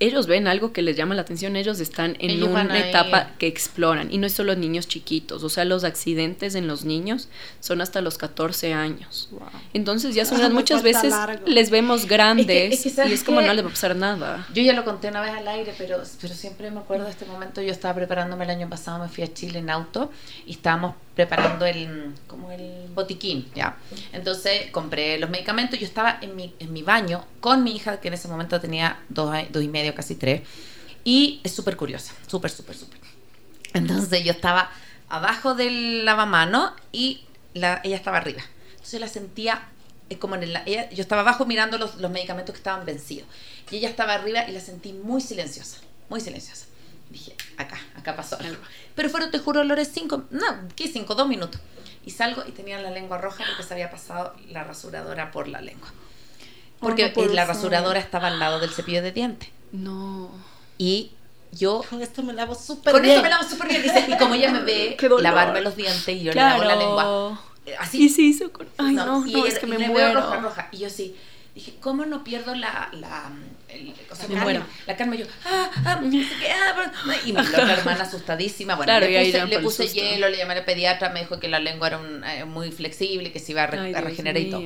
ellos 0.00 0.26
ven 0.26 0.46
algo 0.46 0.72
que 0.72 0.82
les 0.82 0.96
llama 0.96 1.14
la 1.14 1.22
atención, 1.22 1.56
ellos 1.56 1.80
están 1.80 2.16
en 2.18 2.30
Ellos 2.30 2.48
una 2.48 2.78
ir. 2.78 2.86
etapa 2.86 3.30
que 3.38 3.46
exploran, 3.46 4.12
y 4.12 4.18
no 4.18 4.26
es 4.26 4.32
solo 4.32 4.54
niños 4.56 4.88
chiquitos, 4.88 5.42
o 5.44 5.48
sea, 5.48 5.64
los 5.64 5.84
accidentes 5.84 6.54
en 6.54 6.66
los 6.66 6.84
niños 6.84 7.28
son 7.60 7.80
hasta 7.80 8.00
los 8.00 8.18
14 8.18 8.72
años. 8.72 9.28
Wow. 9.30 9.42
Entonces 9.72 10.14
ya 10.14 10.24
son 10.24 10.52
muchas 10.54 10.82
veces 10.82 11.10
largo. 11.10 11.46
les 11.46 11.70
vemos 11.70 12.06
grandes 12.06 12.74
es 12.74 12.82
que, 12.82 12.88
y 12.88 12.92
¿sabes 12.92 13.12
es 13.12 13.24
como 13.24 13.40
no 13.40 13.52
les 13.52 13.64
va 13.64 13.68
a 13.68 13.72
pasar 13.72 13.96
nada. 13.96 14.46
Yo 14.52 14.62
ya 14.62 14.72
lo 14.72 14.84
conté 14.84 15.08
una 15.08 15.20
vez 15.20 15.32
al 15.32 15.46
aire, 15.48 15.74
pero, 15.78 16.02
pero 16.20 16.34
siempre 16.34 16.70
me 16.70 16.80
acuerdo 16.80 17.04
de 17.04 17.10
este 17.10 17.24
momento. 17.26 17.62
Yo 17.62 17.70
estaba 17.70 17.94
preparándome 17.94 18.44
el 18.44 18.50
año 18.50 18.68
pasado, 18.68 19.02
me 19.02 19.08
fui 19.08 19.24
a 19.24 19.32
Chile 19.32 19.60
en 19.60 19.70
auto 19.70 20.10
y 20.46 20.52
estábamos 20.52 20.94
preparando 21.14 21.64
el 21.66 22.12
como 22.26 22.50
el 22.50 22.88
botiquín, 22.94 23.50
¿ya? 23.54 23.76
Entonces 24.12 24.70
compré 24.70 25.18
los 25.18 25.30
medicamentos. 25.30 25.78
Yo 25.78 25.86
estaba 25.86 26.18
en 26.20 26.34
mi, 26.36 26.54
en 26.58 26.72
mi 26.72 26.82
baño 26.82 27.24
con 27.40 27.62
mi 27.62 27.76
hija, 27.76 28.00
que 28.00 28.08
en 28.08 28.14
ese 28.14 28.28
momento 28.28 28.60
tenía 28.60 28.98
dos, 29.08 29.34
dos 29.50 29.62
y 29.62 29.68
medio, 29.68 29.94
casi 29.94 30.14
tres. 30.16 30.42
Y 31.04 31.40
es 31.44 31.52
súper 31.54 31.76
curiosa, 31.76 32.12
súper, 32.26 32.50
súper, 32.50 32.76
súper. 32.76 32.98
Entonces 33.74 34.24
yo 34.24 34.32
estaba 34.32 34.70
abajo 35.08 35.54
del 35.54 36.04
lavamano 36.04 36.74
y 36.92 37.20
la, 37.54 37.80
ella 37.84 37.96
estaba 37.96 38.18
arriba. 38.18 38.42
Entonces 38.72 39.00
la 39.00 39.08
sentía 39.08 39.68
eh, 40.10 40.18
como 40.18 40.34
en 40.34 40.44
el, 40.44 40.56
ella- 40.66 40.88
yo 40.90 41.02
estaba 41.02 41.22
abajo 41.22 41.46
mirando 41.46 41.78
los, 41.78 41.96
los 41.96 42.10
medicamentos 42.10 42.52
que 42.54 42.58
estaban 42.58 42.84
vencidos. 42.86 43.26
Y 43.70 43.76
ella 43.76 43.88
estaba 43.88 44.14
arriba 44.14 44.48
y 44.48 44.52
la 44.52 44.60
sentí 44.60 44.92
muy 44.92 45.20
silenciosa, 45.20 45.78
muy 46.08 46.20
silenciosa. 46.20 46.66
Dije, 47.10 47.34
acá, 47.58 47.78
acá 47.96 48.16
pasó 48.16 48.36
algo. 48.40 48.62
Pero 48.94 49.08
fueron, 49.10 49.30
te 49.30 49.38
juro, 49.38 49.60
olores 49.60 49.90
cinco, 49.92 50.24
no, 50.30 50.46
¿qué 50.76 50.88
cinco? 50.88 51.14
Dos 51.14 51.26
minutos. 51.28 51.60
Y 52.06 52.10
salgo 52.10 52.42
y 52.46 52.52
tenía 52.52 52.80
la 52.80 52.90
lengua 52.90 53.18
roja 53.18 53.44
porque 53.48 53.62
se 53.62 53.74
había 53.74 53.90
pasado 53.90 54.34
la 54.50 54.62
rasuradora 54.64 55.30
por 55.30 55.48
la 55.48 55.60
lengua. 55.60 55.88
Porque 56.80 57.12
Oh, 57.16 57.24
no, 57.26 57.32
la 57.32 57.44
rasuradora 57.46 57.98
estaba 57.98 58.28
al 58.28 58.38
lado 58.38 58.60
del 58.60 58.70
cepillo 58.70 59.02
de 59.02 59.10
dientes. 59.12 59.48
No. 59.72 60.30
Y 60.76 61.12
yo 61.52 61.82
Con 61.88 62.02
esto 62.02 62.22
me 62.22 62.32
lavo 62.34 62.54
súper 62.54 62.92
con 62.92 63.02
bien. 63.02 63.14
esto 63.14 63.22
me 63.22 63.30
lavo 63.30 63.48
súper 63.48 63.68
bien. 63.68 63.82
Dice, 63.82 64.04
y 64.08 64.16
como 64.18 64.34
ella 64.34 64.50
me 64.52 64.60
ve 64.60 64.96
lavarme 65.20 65.60
los 65.62 65.76
dientes 65.76 66.08
y 66.08 66.22
yo 66.24 66.32
le 66.32 66.40
lavo 66.40 66.62
la 66.64 66.76
lengua. 66.76 67.40
eh, 67.64 67.74
Así. 67.78 68.04
Y 68.04 68.08
se 68.10 68.22
hizo 68.22 68.52
con... 68.52 68.68
Ay, 68.76 68.94
no, 68.96 69.24
y 69.26 69.32
no, 69.32 69.38
ella- 69.38 69.48
es 69.48 69.58
que 69.58 69.66
y 69.66 69.70
me 69.70 69.78
veo 69.78 69.88
muero. 69.88 70.20
roja, 70.20 70.36
roja. 70.40 70.68
Y 70.72 70.78
yo 70.78 70.90
sí, 70.90 71.16
dije, 71.54 71.74
¿cómo 71.80 72.04
no 72.04 72.22
pierdo 72.22 72.54
la... 72.54 72.90
la 72.92 73.30
el- 73.74 73.94
o 74.10 74.14
sea, 74.14 74.28
Me 74.28 74.34
me 74.36 74.40
muero. 74.42 74.60
muero. 74.60 74.74
La 74.86 74.96
calma 74.96 75.16
yo, 75.16 75.26
ah, 75.44 75.70
ah, 75.84 76.00
ah, 76.00 76.02
y 77.24 77.32
mi 77.32 77.40
otra 77.40 77.72
hermana 77.72 78.04
asustadísima, 78.04 78.74
bueno, 78.76 78.90
Claro, 78.90 79.06
le 79.06 79.58
puse, 79.60 79.84
le 79.84 79.90
hielo, 79.92 80.28
le 80.28 80.36
llamé 80.38 80.54
al 80.54 80.64
pediatra, 80.64 81.10
me 81.10 81.20
dijo 81.20 81.38
que 81.40 81.48
la 81.48 81.58
lengua 81.60 81.88
era 81.88 81.98
un, 81.98 82.24
eh, 82.24 82.44
muy 82.44 82.70
flexible, 82.72 83.32
que 83.32 83.38
se 83.38 83.52
iba 83.52 83.64
a, 83.64 83.66
re- 83.66 83.78
Ay, 83.78 83.86
a 83.94 83.98
Dios 83.98 84.04
regenerar 84.04 84.40
y 84.42 84.50
todo. 84.50 84.62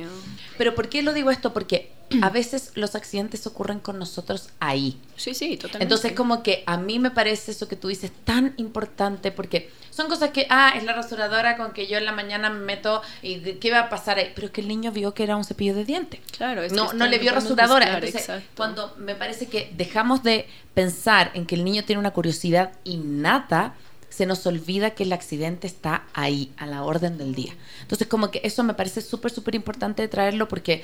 Pero 0.57 0.75
¿por 0.75 0.89
qué 0.89 1.01
lo 1.01 1.13
digo 1.13 1.31
esto? 1.31 1.53
Porque 1.53 1.91
a 2.21 2.29
veces 2.29 2.71
los 2.75 2.95
accidentes 2.95 3.45
ocurren 3.47 3.79
con 3.79 3.97
nosotros 3.99 4.49
ahí. 4.59 4.97
Sí, 5.15 5.33
sí, 5.33 5.55
totalmente. 5.57 5.83
Entonces, 5.83 6.11
como 6.13 6.43
que 6.43 6.63
a 6.65 6.75
mí 6.77 6.99
me 6.99 7.11
parece 7.11 7.51
eso 7.51 7.67
que 7.67 7.75
tú 7.75 7.87
dices 7.87 8.11
tan 8.25 8.53
importante 8.57 9.31
porque 9.31 9.69
son 9.91 10.07
cosas 10.07 10.31
que, 10.31 10.47
ah, 10.49 10.73
es 10.75 10.83
la 10.83 10.93
rasuradora 10.93 11.55
con 11.57 11.71
que 11.73 11.87
yo 11.87 11.97
en 11.97 12.05
la 12.05 12.11
mañana 12.13 12.49
me 12.49 12.59
meto 12.59 13.01
y 13.21 13.39
qué 13.55 13.71
va 13.71 13.79
a 13.81 13.89
pasar 13.89 14.17
ahí. 14.17 14.31
Pero 14.33 14.47
es 14.47 14.51
que 14.53 14.61
el 14.61 14.67
niño 14.67 14.91
vio 14.91 15.13
que 15.13 15.23
era 15.23 15.35
un 15.35 15.43
cepillo 15.43 15.75
de 15.75 15.83
dientes. 15.85 16.19
Claro, 16.35 16.63
es 16.63 16.71
no, 16.73 16.93
no 16.93 17.05
le 17.07 17.19
vio 17.19 17.31
rasuradora. 17.33 17.85
mezclar, 17.85 18.03
Entonces, 18.05 18.43
cuando 18.55 18.95
me 18.99 19.15
parece 19.15 19.47
que 19.47 19.71
dejamos 19.75 20.23
de 20.23 20.47
pensar 20.73 21.31
en 21.33 21.45
que 21.45 21.55
el 21.55 21.63
niño 21.63 21.83
tiene 21.85 21.99
una 21.99 22.11
curiosidad 22.11 22.71
innata, 22.83 23.73
se 24.09 24.25
nos 24.25 24.45
olvida 24.45 24.91
que 24.91 25.03
el 25.03 25.13
accidente 25.13 25.67
está 25.67 26.03
ahí, 26.13 26.51
a 26.57 26.65
la 26.65 26.83
orden 26.83 27.17
del 27.17 27.35
día. 27.35 27.53
Entonces, 27.81 28.07
como 28.07 28.31
que 28.31 28.41
eso 28.43 28.63
me 28.63 28.73
parece 28.73 29.01
súper, 29.01 29.31
súper 29.31 29.55
importante 29.55 30.07
traerlo 30.07 30.47
porque 30.47 30.83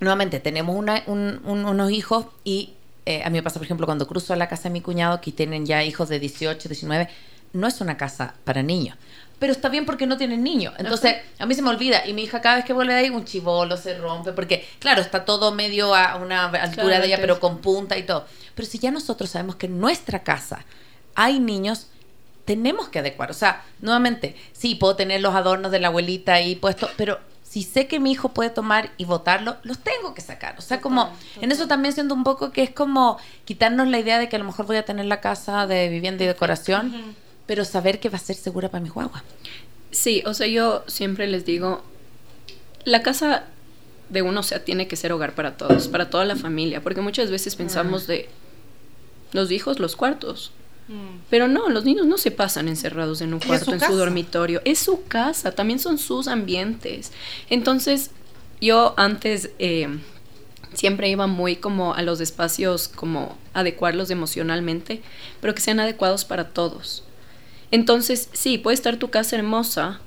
nuevamente 0.00 0.40
tenemos 0.40 0.76
un- 0.76 1.40
unos 1.44 1.90
hijos 1.90 2.26
y 2.44 2.74
eh, 3.04 3.22
a 3.24 3.30
mí 3.30 3.38
me 3.38 3.42
pasa, 3.42 3.58
por 3.58 3.64
ejemplo, 3.64 3.86
cuando 3.86 4.06
cruzo 4.06 4.32
a 4.32 4.36
la 4.36 4.48
casa 4.48 4.64
de 4.64 4.70
mi 4.70 4.80
cuñado, 4.80 5.20
que 5.20 5.32
tienen 5.32 5.66
ya 5.66 5.82
hijos 5.82 6.08
de 6.08 6.20
18, 6.20 6.68
19, 6.68 7.08
no 7.52 7.66
es 7.66 7.80
una 7.80 7.96
casa 7.96 8.34
para 8.44 8.62
niños. 8.62 8.96
Pero 9.42 9.54
está 9.54 9.68
bien 9.68 9.84
porque 9.84 10.06
no 10.06 10.16
tienen 10.16 10.44
niños. 10.44 10.72
Entonces, 10.78 11.16
a 11.40 11.46
mí 11.46 11.56
se 11.56 11.62
me 11.62 11.70
olvida. 11.70 12.06
Y 12.06 12.12
mi 12.12 12.22
hija 12.22 12.40
cada 12.40 12.54
vez 12.54 12.64
que 12.64 12.72
vuelve 12.72 12.92
de 12.92 13.00
ahí, 13.00 13.10
un 13.10 13.24
chivolo 13.24 13.76
se 13.76 13.98
rompe. 13.98 14.32
Porque, 14.32 14.64
claro, 14.78 15.00
está 15.00 15.24
todo 15.24 15.50
medio 15.50 15.96
a 15.96 16.14
una 16.14 16.44
altura 16.44 16.70
Claro, 16.70 17.00
de 17.00 17.06
ella, 17.08 17.18
pero 17.20 17.40
con 17.40 17.58
punta 17.58 17.98
y 17.98 18.04
todo. 18.04 18.24
Pero 18.54 18.68
si 18.68 18.78
ya 18.78 18.92
nosotros 18.92 19.30
sabemos 19.30 19.56
que 19.56 19.66
en 19.66 19.80
nuestra 19.80 20.22
casa 20.22 20.64
hay 21.16 21.40
niños, 21.40 21.88
tenemos 22.44 22.88
que 22.88 23.00
adecuar. 23.00 23.32
O 23.32 23.34
sea, 23.34 23.64
nuevamente, 23.80 24.36
sí, 24.52 24.76
puedo 24.76 24.94
tener 24.94 25.20
los 25.20 25.34
adornos 25.34 25.72
de 25.72 25.80
la 25.80 25.88
abuelita 25.88 26.34
ahí 26.34 26.54
puestos, 26.54 26.90
pero 26.96 27.18
si 27.42 27.64
sé 27.64 27.88
que 27.88 27.98
mi 27.98 28.12
hijo 28.12 28.28
puede 28.28 28.50
tomar 28.50 28.92
y 28.96 29.06
botarlo, 29.06 29.56
los 29.64 29.80
tengo 29.80 30.14
que 30.14 30.20
sacar. 30.20 30.54
O 30.56 30.62
sea, 30.62 30.80
como 30.80 31.10
en 31.40 31.50
eso 31.50 31.66
también 31.66 31.92
siento 31.92 32.14
un 32.14 32.22
poco 32.22 32.52
que 32.52 32.62
es 32.62 32.70
como 32.70 33.18
quitarnos 33.44 33.88
la 33.88 33.98
idea 33.98 34.20
de 34.20 34.28
que 34.28 34.36
a 34.36 34.38
lo 34.38 34.44
mejor 34.44 34.66
voy 34.66 34.76
a 34.76 34.84
tener 34.84 35.06
la 35.06 35.20
casa 35.20 35.66
de 35.66 35.88
vivienda 35.88 36.22
y 36.22 36.28
decoración, 36.28 37.16
pero 37.46 37.64
saber 37.64 38.00
que 38.00 38.08
va 38.08 38.16
a 38.16 38.20
ser 38.20 38.36
segura 38.36 38.68
para 38.68 38.82
mi 38.82 38.88
guagua. 38.88 39.22
Sí, 39.90 40.22
o 40.26 40.34
sea, 40.34 40.46
yo 40.46 40.84
siempre 40.86 41.26
les 41.26 41.44
digo, 41.44 41.82
la 42.84 43.02
casa 43.02 43.44
de 44.08 44.22
uno, 44.22 44.40
o 44.40 44.42
sea, 44.42 44.64
tiene 44.64 44.88
que 44.88 44.96
ser 44.96 45.12
hogar 45.12 45.34
para 45.34 45.56
todos, 45.56 45.88
para 45.88 46.10
toda 46.10 46.24
la 46.24 46.36
familia, 46.36 46.82
porque 46.82 47.00
muchas 47.00 47.30
veces 47.30 47.56
pensamos 47.56 48.06
de 48.06 48.28
los 49.32 49.50
hijos, 49.50 49.78
los 49.78 49.96
cuartos. 49.96 50.52
Pero 51.30 51.48
no, 51.48 51.70
los 51.70 51.84
niños 51.84 52.06
no 52.06 52.18
se 52.18 52.30
pasan 52.30 52.68
encerrados 52.68 53.22
en 53.22 53.32
un 53.32 53.40
cuarto, 53.40 53.66
su 53.66 53.70
en 53.72 53.78
casa. 53.78 53.90
su 53.90 53.96
dormitorio. 53.96 54.60
Es 54.66 54.78
su 54.78 55.04
casa, 55.04 55.52
también 55.52 55.78
son 55.78 55.96
sus 55.96 56.28
ambientes. 56.28 57.12
Entonces, 57.48 58.10
yo 58.60 58.92
antes 58.98 59.50
eh, 59.58 59.88
siempre 60.74 61.08
iba 61.08 61.26
muy 61.26 61.56
como 61.56 61.94
a 61.94 62.02
los 62.02 62.20
espacios, 62.20 62.88
como 62.88 63.38
adecuarlos 63.54 64.10
emocionalmente, 64.10 65.00
pero 65.40 65.54
que 65.54 65.62
sean 65.62 65.80
adecuados 65.80 66.26
para 66.26 66.48
todos. 66.48 67.04
Entonces, 67.72 68.28
sí, 68.32 68.58
puede 68.58 68.74
estar 68.74 68.98
tu 68.98 69.10
casa 69.10 69.34
hermosa, 69.34 70.00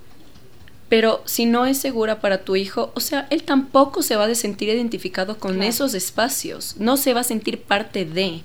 pero 0.87 1.23
si 1.25 1.47
no 1.47 1.65
es 1.65 1.79
segura 1.79 2.21
para 2.21 2.43
tu 2.43 2.55
hijo, 2.55 2.91
o 2.95 2.99
sea, 2.99 3.27
él 3.31 3.41
tampoco 3.43 4.03
se 4.03 4.15
va 4.15 4.25
a 4.25 4.35
sentir 4.35 4.69
identificado 4.69 5.37
con 5.39 5.55
Claro. 5.55 5.67
esos 5.69 5.93
espacios, 5.95 6.75
no 6.77 6.95
se 6.95 7.13
va 7.13 7.21
a 7.21 7.25
sentir 7.25 7.61
parte 7.63 8.05
de. 8.05 8.41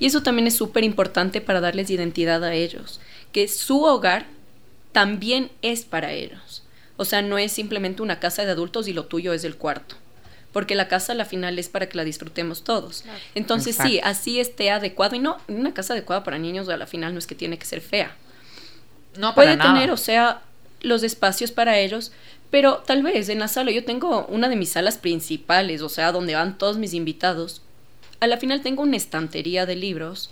Y 0.00 0.06
eso 0.06 0.22
también 0.22 0.46
es 0.46 0.56
súper 0.56 0.84
importante 0.84 1.40
para 1.42 1.60
darles 1.60 1.90
identidad 1.90 2.42
a 2.44 2.54
ellos, 2.54 2.98
que 3.30 3.46
su 3.46 3.84
hogar 3.84 4.26
también 4.92 5.50
es 5.60 5.82
para 5.84 6.12
ellos. 6.12 6.62
O 6.96 7.04
sea, 7.04 7.20
no 7.20 7.36
es 7.36 7.52
simplemente 7.52 8.00
una 8.02 8.20
casa 8.20 8.44
de 8.44 8.52
adultos 8.52 8.88
y 8.88 8.94
lo 8.94 9.04
tuyo 9.04 9.34
es 9.34 9.44
el 9.44 9.56
cuarto. 9.56 9.96
Porque 10.52 10.74
la 10.74 10.88
casa 10.88 11.12
a 11.12 11.16
la 11.16 11.24
final 11.24 11.58
es 11.58 11.68
para 11.68 11.88
que 11.88 11.96
la 11.96 12.04
disfrutemos 12.04 12.62
todos. 12.64 13.04
Entonces 13.34 13.76
sí, 13.82 14.00
así 14.02 14.38
esté 14.38 14.70
adecuado. 14.70 15.16
Y 15.16 15.18
no, 15.18 15.38
una 15.48 15.72
casa 15.72 15.94
adecuada 15.94 16.24
para 16.24 16.38
niños 16.38 16.68
a 16.68 16.76
la 16.76 16.86
final 16.86 17.12
no 17.14 17.18
es 17.18 17.26
que 17.26 17.34
tiene 17.34 17.58
que 17.58 17.64
ser 17.66 17.80
fea 17.80 18.14
No, 19.16 19.34
puede 19.34 19.56
tener, 19.74 19.90
o 19.90 19.96
sea, 19.96 20.42
los 20.80 21.02
espacios 21.02 21.50
para 21.52 21.78
ellos, 21.78 22.12
pero 22.50 22.78
tal 22.86 23.02
vez 23.02 23.28
en 23.28 23.38
la 23.38 23.48
sala, 23.48 23.70
yo 23.70 23.84
tengo 23.84 24.26
una 24.26 24.48
de 24.48 24.56
mis 24.56 24.70
salas 24.70 24.98
principales, 24.98 25.80
o 25.82 25.88
sea, 25.88 26.12
donde 26.12 26.34
van 26.34 26.58
todos 26.58 26.78
mis 26.78 26.94
invitados. 26.94 27.62
A 28.20 28.26
la 28.26 28.36
final 28.38 28.62
tengo 28.62 28.82
una 28.82 28.96
estantería 28.96 29.66
de 29.66 29.76
libros. 29.76 30.30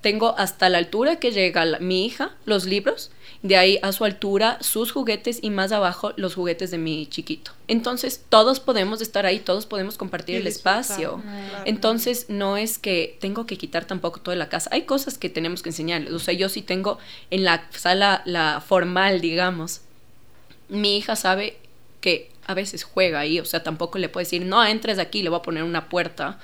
Tengo 0.00 0.34
hasta 0.38 0.68
la 0.68 0.78
altura 0.78 1.16
que 1.16 1.32
llega 1.32 1.64
la- 1.64 1.78
mi 1.80 2.06
hija, 2.06 2.32
los 2.44 2.64
libros, 2.66 3.10
de 3.42 3.56
ahí 3.56 3.78
a 3.82 3.92
su 3.92 4.04
altura 4.04 4.58
sus 4.60 4.90
juguetes 4.90 5.38
y 5.42 5.50
más 5.50 5.70
abajo 5.70 6.12
los 6.16 6.34
juguetes 6.34 6.70
de 6.72 6.78
mi 6.78 7.06
chiquito. 7.06 7.52
Entonces 7.68 8.24
todos 8.28 8.58
podemos 8.58 9.00
estar 9.00 9.26
ahí, 9.26 9.38
todos 9.38 9.64
podemos 9.66 9.96
compartir 9.96 10.34
Y 10.34 10.38
el 10.38 10.44
disfrutar. 10.44 10.80
espacio. 10.80 11.20
Claro. 11.22 11.64
Entonces 11.64 12.26
no 12.28 12.56
es 12.56 12.78
que 12.78 13.16
tengo 13.20 13.46
que 13.46 13.56
quitar 13.56 13.84
tampoco 13.84 14.20
toda 14.20 14.36
la 14.36 14.48
casa. 14.48 14.70
Hay 14.72 14.82
cosas 14.82 15.18
que 15.18 15.28
tenemos 15.28 15.62
que 15.62 15.68
enseñarles. 15.68 16.12
O 16.12 16.18
sea, 16.18 16.34
yo 16.34 16.48
sí 16.48 16.62
tengo 16.62 16.98
en 17.30 17.44
la 17.44 17.68
sala, 17.70 18.22
la 18.24 18.60
formal, 18.66 19.20
digamos, 19.20 19.82
mi 20.68 20.96
hija 20.96 21.14
sabe 21.14 21.58
que 22.00 22.30
a 22.46 22.54
veces 22.54 22.82
juega 22.82 23.20
ahí. 23.20 23.38
O 23.38 23.44
sea, 23.44 23.62
tampoco 23.62 23.98
le 23.98 24.08
puedo 24.08 24.24
decir, 24.24 24.44
no 24.44 24.64
entres 24.64 24.98
aquí, 24.98 25.22
le 25.22 25.30
voy 25.30 25.38
a 25.38 25.42
poner 25.42 25.62
una 25.62 25.88
puerta. 25.88 26.38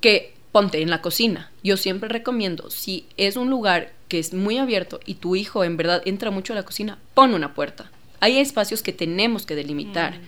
Que 0.00 0.34
ponte 0.52 0.82
en 0.82 0.90
la 0.90 1.00
cocina. 1.00 1.50
Yo 1.62 1.76
siempre 1.76 2.08
recomiendo, 2.08 2.70
si 2.70 3.06
es 3.16 3.36
un 3.36 3.48
lugar 3.50 3.92
que 4.14 4.20
es 4.20 4.32
muy 4.32 4.58
abierto 4.58 5.00
y 5.04 5.14
tu 5.14 5.34
hijo 5.34 5.64
en 5.64 5.76
verdad 5.76 6.00
entra 6.04 6.30
mucho 6.30 6.52
a 6.52 6.56
la 6.56 6.62
cocina, 6.62 7.00
pon 7.14 7.34
una 7.34 7.52
puerta. 7.52 7.90
Hay 8.20 8.38
espacios 8.38 8.80
que 8.80 8.92
tenemos 8.92 9.44
que 9.44 9.56
delimitar. 9.56 10.20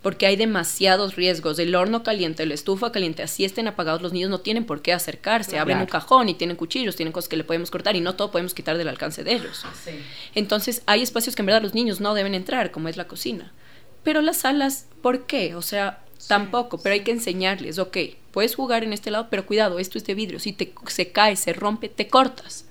Porque 0.00 0.26
hay 0.26 0.36
demasiados 0.36 1.16
riesgos. 1.16 1.58
El 1.58 1.74
horno 1.74 2.04
caliente, 2.04 2.46
la 2.46 2.54
estufa 2.54 2.92
caliente, 2.92 3.24
así 3.24 3.44
estén 3.44 3.66
apagados, 3.66 4.00
los 4.00 4.12
niños 4.12 4.30
no 4.30 4.38
tienen 4.38 4.64
por 4.64 4.80
qué 4.80 4.92
acercarse. 4.92 5.58
Abren 5.58 5.78
un 5.78 5.86
cajón 5.86 6.28
y 6.28 6.34
tienen 6.34 6.56
cuchillos, 6.56 6.94
tienen 6.94 7.12
cosas 7.12 7.28
que 7.28 7.36
le 7.36 7.42
podemos 7.42 7.72
cortar 7.72 7.96
y 7.96 8.00
no 8.00 8.14
todo 8.14 8.30
podemos 8.30 8.54
quitar 8.54 8.78
del 8.78 8.88
alcance 8.88 9.24
de 9.24 9.32
ellos. 9.32 9.64
Entonces, 10.36 10.82
hay 10.86 11.02
espacios 11.02 11.34
que 11.34 11.42
en 11.42 11.46
verdad 11.46 11.62
los 11.62 11.74
niños 11.74 12.00
no 12.00 12.14
deben 12.14 12.36
entrar, 12.36 12.70
como 12.70 12.88
es 12.88 12.96
la 12.96 13.08
cocina. 13.08 13.52
Pero 14.04 14.22
las 14.22 14.36
salas, 14.36 14.86
¿por 15.02 15.26
qué? 15.26 15.56
O 15.56 15.62
sea, 15.62 16.04
tampoco, 16.28 16.78
pero 16.80 16.94
hay 16.94 17.00
que 17.00 17.10
enseñarles, 17.10 17.80
ok, 17.80 17.96
puedes 18.30 18.54
jugar 18.54 18.84
en 18.84 18.92
este 18.92 19.10
lado, 19.10 19.28
pero 19.30 19.46
cuidado, 19.46 19.80
esto 19.80 19.98
es 19.98 20.04
de 20.04 20.14
vidrio, 20.14 20.38
si 20.38 20.52
te, 20.52 20.72
se 20.86 21.10
cae, 21.10 21.34
se 21.34 21.52
rompe, 21.52 21.88
te 21.88 22.06
cortas. 22.08 22.66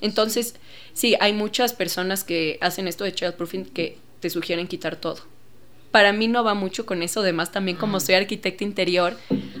Entonces, 0.00 0.54
sí, 0.92 1.16
hay 1.20 1.32
muchas 1.32 1.72
personas 1.72 2.24
que 2.24 2.58
hacen 2.60 2.88
esto 2.88 3.04
de 3.04 3.14
childproofing 3.14 3.66
que 3.66 3.98
te 4.20 4.30
sugieren 4.30 4.66
quitar 4.66 4.96
todo. 4.96 5.20
Para 5.90 6.12
mí 6.12 6.28
no 6.28 6.44
va 6.44 6.54
mucho 6.54 6.86
con 6.86 7.02
eso, 7.02 7.20
además 7.20 7.50
también 7.50 7.76
como 7.76 7.98
soy 7.98 8.14
arquitecta 8.14 8.62
interior, 8.62 9.16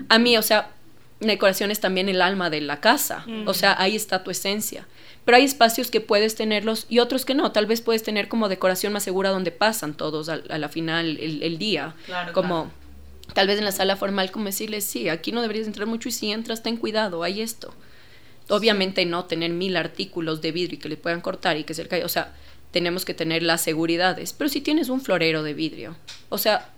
a 0.08 0.18
mí, 0.18 0.36
o 0.36 0.42
sea, 0.42 0.70
la 1.18 1.28
decoración 1.28 1.70
es 1.70 1.80
también 1.80 2.08
el 2.08 2.22
alma 2.22 2.50
de 2.50 2.60
la 2.60 2.80
casa, 2.80 3.26
o 3.46 3.52
sea, 3.54 3.74
ahí 3.80 3.96
está 3.96 4.22
tu 4.22 4.30
esencia. 4.30 4.86
Pero 5.24 5.36
hay 5.36 5.44
espacios 5.44 5.90
que 5.90 6.00
puedes 6.00 6.34
tenerlos 6.34 6.86
y 6.88 6.98
otros 6.98 7.24
que 7.26 7.34
no. 7.34 7.52
Tal 7.52 7.66
vez 7.66 7.82
puedes 7.82 8.02
tener 8.02 8.28
como 8.28 8.48
decoración 8.48 8.92
más 8.92 9.02
segura 9.02 9.30
donde 9.30 9.50
pasan 9.50 9.94
todos 9.94 10.30
a, 10.30 10.40
a 10.48 10.58
la 10.58 10.68
final 10.70 11.18
el, 11.18 11.42
el 11.42 11.58
día. 11.58 11.94
Claro, 12.06 12.32
como 12.32 12.70
tal 13.34 13.46
vez 13.46 13.58
en 13.58 13.64
la 13.64 13.72
sala 13.72 13.96
formal 13.96 14.30
como 14.30 14.46
decirles, 14.46 14.84
sí, 14.84 15.08
aquí 15.08 15.30
no 15.30 15.42
deberías 15.42 15.66
entrar 15.66 15.86
mucho 15.86 16.08
y 16.08 16.12
si 16.12 16.32
entras, 16.32 16.62
ten 16.62 16.78
cuidado, 16.78 17.22
hay 17.22 17.42
esto. 17.42 17.74
Obviamente 18.50 19.06
no 19.06 19.24
tener 19.24 19.50
mil 19.50 19.76
artículos 19.76 20.40
de 20.42 20.52
vidrio 20.52 20.76
y 20.76 20.78
que 20.78 20.88
le 20.88 20.96
puedan 20.96 21.20
cortar 21.20 21.56
y 21.56 21.64
que 21.64 21.74
se 21.74 21.82
le 21.82 21.88
caiga. 21.88 22.06
O 22.06 22.10
sea, 22.10 22.34
tenemos 22.70 23.04
que 23.04 23.14
tener 23.14 23.42
las 23.42 23.62
seguridades. 23.62 24.32
Pero 24.32 24.48
si 24.48 24.60
tienes 24.60 24.88
un 24.88 25.00
florero 25.00 25.42
de 25.42 25.54
vidrio, 25.54 25.96
o 26.28 26.38
sea, 26.38 26.72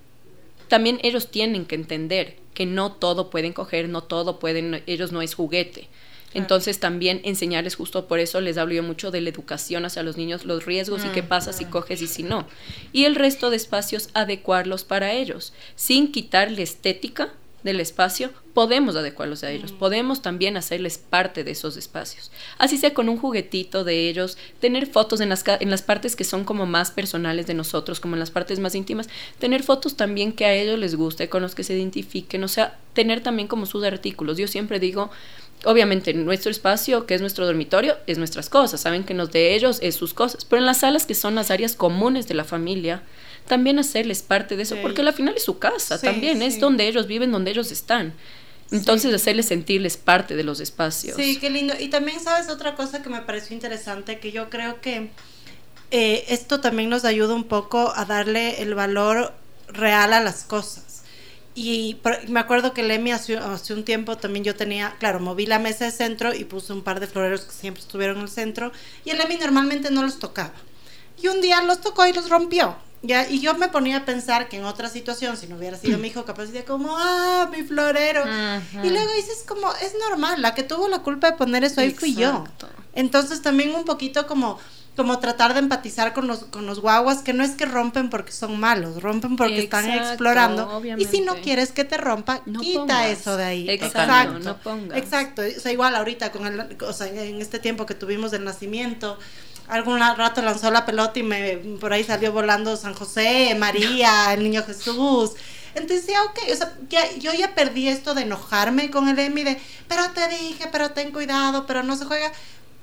también 0.68 0.98
ellos 1.02 1.30
tienen 1.30 1.66
que 1.66 1.74
entender 1.74 2.36
que 2.54 2.66
no 2.66 2.92
todo 2.92 3.30
pueden 3.30 3.52
coger, 3.52 3.88
no 3.88 4.02
todo 4.02 4.38
pueden, 4.38 4.82
ellos 4.86 5.12
no 5.12 5.22
es 5.22 5.34
juguete. 5.34 5.88
Entonces 6.34 6.80
también 6.80 7.20
enseñarles 7.24 7.76
justo 7.76 8.08
por 8.08 8.18
eso 8.18 8.40
les 8.40 8.56
hablo 8.56 8.74
yo 8.74 8.82
mucho 8.82 9.10
de 9.10 9.20
la 9.20 9.28
educación 9.28 9.84
hacia 9.84 10.02
los 10.02 10.16
niños, 10.16 10.46
los 10.46 10.64
riesgos 10.64 11.04
y 11.04 11.08
qué 11.08 11.22
pasa 11.22 11.52
si 11.52 11.66
coges 11.66 12.00
y 12.00 12.06
si 12.06 12.22
no. 12.22 12.46
Y 12.92 13.04
el 13.04 13.16
resto 13.16 13.50
de 13.50 13.56
espacios 13.56 14.08
adecuarlos 14.14 14.84
para 14.84 15.12
ellos, 15.12 15.52
sin 15.76 16.10
quitar 16.10 16.50
la 16.50 16.62
estética 16.62 17.34
del 17.62 17.80
espacio, 17.80 18.30
podemos 18.54 18.96
adecuarlos 18.96 19.44
a 19.44 19.50
ellos, 19.50 19.72
podemos 19.72 20.22
también 20.22 20.56
hacerles 20.56 20.98
parte 20.98 21.44
de 21.44 21.52
esos 21.52 21.76
espacios. 21.76 22.30
Así 22.58 22.76
sea 22.76 22.94
con 22.94 23.08
un 23.08 23.18
juguetito 23.18 23.84
de 23.84 24.08
ellos, 24.08 24.36
tener 24.60 24.86
fotos 24.86 25.20
en 25.20 25.28
las, 25.28 25.44
en 25.46 25.70
las 25.70 25.82
partes 25.82 26.16
que 26.16 26.24
son 26.24 26.44
como 26.44 26.66
más 26.66 26.90
personales 26.90 27.46
de 27.46 27.54
nosotros, 27.54 28.00
como 28.00 28.14
en 28.14 28.20
las 28.20 28.30
partes 28.30 28.58
más 28.58 28.74
íntimas, 28.74 29.08
tener 29.38 29.62
fotos 29.62 29.96
también 29.96 30.32
que 30.32 30.44
a 30.44 30.54
ellos 30.54 30.78
les 30.78 30.94
guste, 30.94 31.28
con 31.28 31.42
los 31.42 31.54
que 31.54 31.64
se 31.64 31.74
identifiquen, 31.74 32.44
o 32.44 32.48
sea, 32.48 32.78
tener 32.92 33.22
también 33.22 33.48
como 33.48 33.66
sus 33.66 33.84
artículos. 33.84 34.36
Yo 34.36 34.48
siempre 34.48 34.80
digo, 34.80 35.10
obviamente 35.64 36.12
nuestro 36.14 36.50
espacio, 36.50 37.06
que 37.06 37.14
es 37.14 37.20
nuestro 37.20 37.46
dormitorio, 37.46 37.96
es 38.06 38.18
nuestras 38.18 38.48
cosas, 38.48 38.80
saben 38.80 39.04
que 39.04 39.14
los 39.14 39.30
de 39.30 39.54
ellos 39.54 39.78
es 39.82 39.94
sus 39.94 40.14
cosas, 40.14 40.44
pero 40.44 40.60
en 40.60 40.66
las 40.66 40.80
salas 40.80 41.06
que 41.06 41.14
son 41.14 41.34
las 41.34 41.50
áreas 41.50 41.76
comunes 41.76 42.28
de 42.28 42.34
la 42.34 42.44
familia, 42.44 43.02
también 43.46 43.78
hacerles 43.78 44.22
parte 44.22 44.56
de 44.56 44.62
eso, 44.62 44.76
Sí. 44.76 44.80
porque 44.82 45.02
al 45.02 45.12
final 45.12 45.34
es 45.36 45.42
su 45.44 45.58
casa, 45.58 45.98
Sí, 45.98 46.06
también 46.06 46.42
es 46.42 46.60
donde 46.60 46.86
ellos 46.88 47.06
viven, 47.06 47.32
donde 47.32 47.50
ellos 47.50 47.70
están. 47.72 48.14
Entonces, 48.70 49.12
hacerles 49.12 49.46
sentirles 49.46 49.98
parte 49.98 50.34
de 50.34 50.44
los 50.44 50.58
espacios. 50.60 51.16
Sí, 51.16 51.38
qué 51.38 51.50
lindo. 51.50 51.74
Y 51.78 51.88
también, 51.88 52.20
¿sabes? 52.20 52.48
Otra 52.48 52.74
cosa 52.74 53.02
que 53.02 53.10
me 53.10 53.20
pareció 53.20 53.54
interesante, 53.54 54.18
que 54.18 54.32
yo 54.32 54.48
creo 54.48 54.80
que 54.80 55.10
eh, 55.90 56.24
esto 56.28 56.60
también 56.60 56.88
nos 56.88 57.04
ayuda 57.04 57.34
un 57.34 57.44
poco 57.44 57.92
a 57.94 58.06
darle 58.06 58.62
el 58.62 58.74
valor 58.74 59.34
real 59.68 60.12
a 60.14 60.20
las 60.20 60.44
cosas. 60.44 60.84
y 61.54 61.98
me 62.28 62.40
acuerdo 62.40 62.72
que 62.72 62.82
Lemmy 62.82 63.12
hace, 63.12 63.36
hace 63.36 63.74
un 63.74 63.84
tiempo 63.84 64.16
también 64.16 64.42
yo 64.42 64.56
tenía, 64.56 64.96
claro, 64.98 65.20
moví 65.20 65.44
la 65.44 65.58
mesa 65.58 65.84
de 65.84 65.90
centro 65.90 66.32
y 66.32 66.44
puse 66.44 66.72
un 66.72 66.80
par 66.80 66.98
de 66.98 67.06
floreros 67.06 67.42
que 67.42 67.52
siempre 67.52 67.82
estuvieron 67.82 68.16
en 68.16 68.22
el 68.22 68.28
centro 68.30 68.72
y 69.04 69.10
el 69.10 69.18
Lemmy 69.18 69.36
normalmente 69.36 69.90
no 69.90 70.00
los 70.02 70.18
tocaba. 70.18 70.54
Y 71.22 71.28
un 71.28 71.42
día 71.42 71.60
los 71.60 71.82
tocó 71.82 72.06
y 72.06 72.14
los 72.14 72.30
rompió. 72.30 72.74
Ya, 73.02 73.28
y 73.28 73.40
yo 73.40 73.54
me 73.54 73.68
ponía 73.68 73.98
a 73.98 74.04
pensar 74.04 74.48
que 74.48 74.58
en 74.58 74.64
otra 74.64 74.88
situación, 74.88 75.36
si 75.36 75.48
no 75.48 75.56
hubiera 75.56 75.76
sido 75.76 75.98
mi 75.98 76.08
hijo, 76.08 76.24
capaz 76.24 76.46
diría 76.46 76.64
como, 76.64 76.96
ah, 76.96 77.48
mi 77.50 77.62
florero. 77.64 78.24
Y 78.82 78.90
luego 78.90 79.12
dices 79.16 79.44
como, 79.46 79.72
es 79.74 79.94
normal, 80.08 80.40
la 80.40 80.54
que 80.54 80.62
tuvo 80.62 80.88
la 80.88 81.00
culpa 81.00 81.30
de 81.32 81.36
poner 81.36 81.64
eso 81.64 81.80
ahí 81.80 81.92
fui 81.92 82.14
yo. 82.14 82.28
Exacto. 82.30 82.68
Entonces 82.94 83.42
también 83.42 83.74
un 83.74 83.84
poquito 83.84 84.26
como 84.26 84.58
como 84.96 85.18
tratar 85.20 85.54
de 85.54 85.60
empatizar 85.60 86.12
con 86.12 86.26
los, 86.26 86.44
con 86.44 86.66
los 86.66 86.80
guaguas, 86.80 87.22
que 87.22 87.32
no 87.32 87.42
es 87.42 87.52
que 87.52 87.64
rompen 87.64 88.10
porque 88.10 88.30
son 88.30 88.60
malos, 88.60 89.02
rompen 89.02 89.36
porque 89.36 89.60
están 89.60 89.86
Exacto, 89.86 90.08
explorando. 90.08 90.82
Y 90.98 91.06
si 91.06 91.22
no 91.22 91.36
quieres 91.36 91.72
que 91.72 91.84
te 91.84 91.96
rompa, 91.96 92.42
No 92.44 92.60
quita 92.60 92.80
pongas. 92.80 93.06
eso 93.06 93.36
de 93.38 93.44
ahí. 93.44 93.70
Exacto, 93.70 94.38
no 94.40 94.58
pongas. 94.58 94.98
Exacto. 94.98 95.42
O 95.42 95.60
sea, 95.60 95.72
igual 95.72 95.96
ahorita, 95.96 96.30
con 96.30 96.46
el, 96.46 96.76
o 96.82 96.92
sea, 96.92 97.06
en 97.06 97.40
este 97.40 97.58
tiempo 97.58 97.86
que 97.86 97.94
tuvimos 97.94 98.32
del 98.32 98.44
nacimiento, 98.44 99.18
algún 99.68 99.98
rato 100.00 100.42
lanzó 100.42 100.70
la 100.70 100.84
pelota 100.86 101.18
y 101.18 101.22
me 101.22 101.56
por 101.80 101.92
ahí 101.92 102.04
salió 102.04 102.32
volando 102.32 102.76
San 102.76 102.94
José, 102.94 103.54
María, 103.58 104.32
el 104.34 104.42
niño 104.42 104.62
Jesús. 104.64 105.32
Entonces 105.74 106.06
decía, 106.06 106.22
ok, 106.24 106.38
o 106.52 106.54
sea, 106.56 106.74
ya- 106.90 107.16
yo 107.18 107.32
ya 107.32 107.54
perdí 107.54 107.88
esto 107.88 108.12
de 108.14 108.22
enojarme 108.22 108.90
con 108.90 109.08
el 109.08 109.18
Emi 109.18 109.42
de, 109.42 109.58
pero 109.88 110.02
te 110.12 110.28
dije, 110.28 110.68
pero 110.70 110.90
ten 110.90 111.10
cuidado, 111.12 111.66
pero 111.66 111.82
no 111.82 111.96
se 111.96 112.04
juega. 112.04 112.30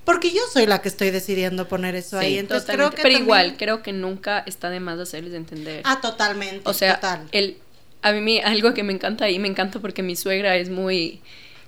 Porque 0.06 0.32
yo 0.32 0.42
soy 0.52 0.66
la 0.66 0.82
que 0.82 0.90
estoy 0.90 1.12
decidiendo 1.12 1.68
poner 1.68 1.94
eso 1.94 2.20
Sí, 2.20 2.26
ahí. 2.26 2.38
Entonces 2.40 2.66
creo 2.66 2.90
totalmente. 2.90 2.96
que 2.96 3.02
Pero 3.04 3.14
también- 3.14 3.24
igual, 3.26 3.58
creo 3.60 3.84
que 3.84 3.94
nunca 3.94 4.40
está 4.48 4.72
de 4.72 4.80
más 4.80 4.98
hacerles 5.00 5.36
entender. 5.36 5.84
Ah, 5.86 6.02
totalmente. 6.02 6.62
o 6.68 6.74
sea, 6.74 6.96
total. 6.96 7.28
el, 7.32 7.58
a 8.02 8.12
mí 8.14 8.40
algo 8.40 8.74
que 8.74 8.82
me 8.82 8.92
encanta 8.94 9.26
ahí, 9.26 9.38
me 9.38 9.48
encanta 9.48 9.80
porque 9.80 10.02
mi 10.02 10.16
suegra 10.16 10.56
es 10.56 10.70
muy... 10.72 11.22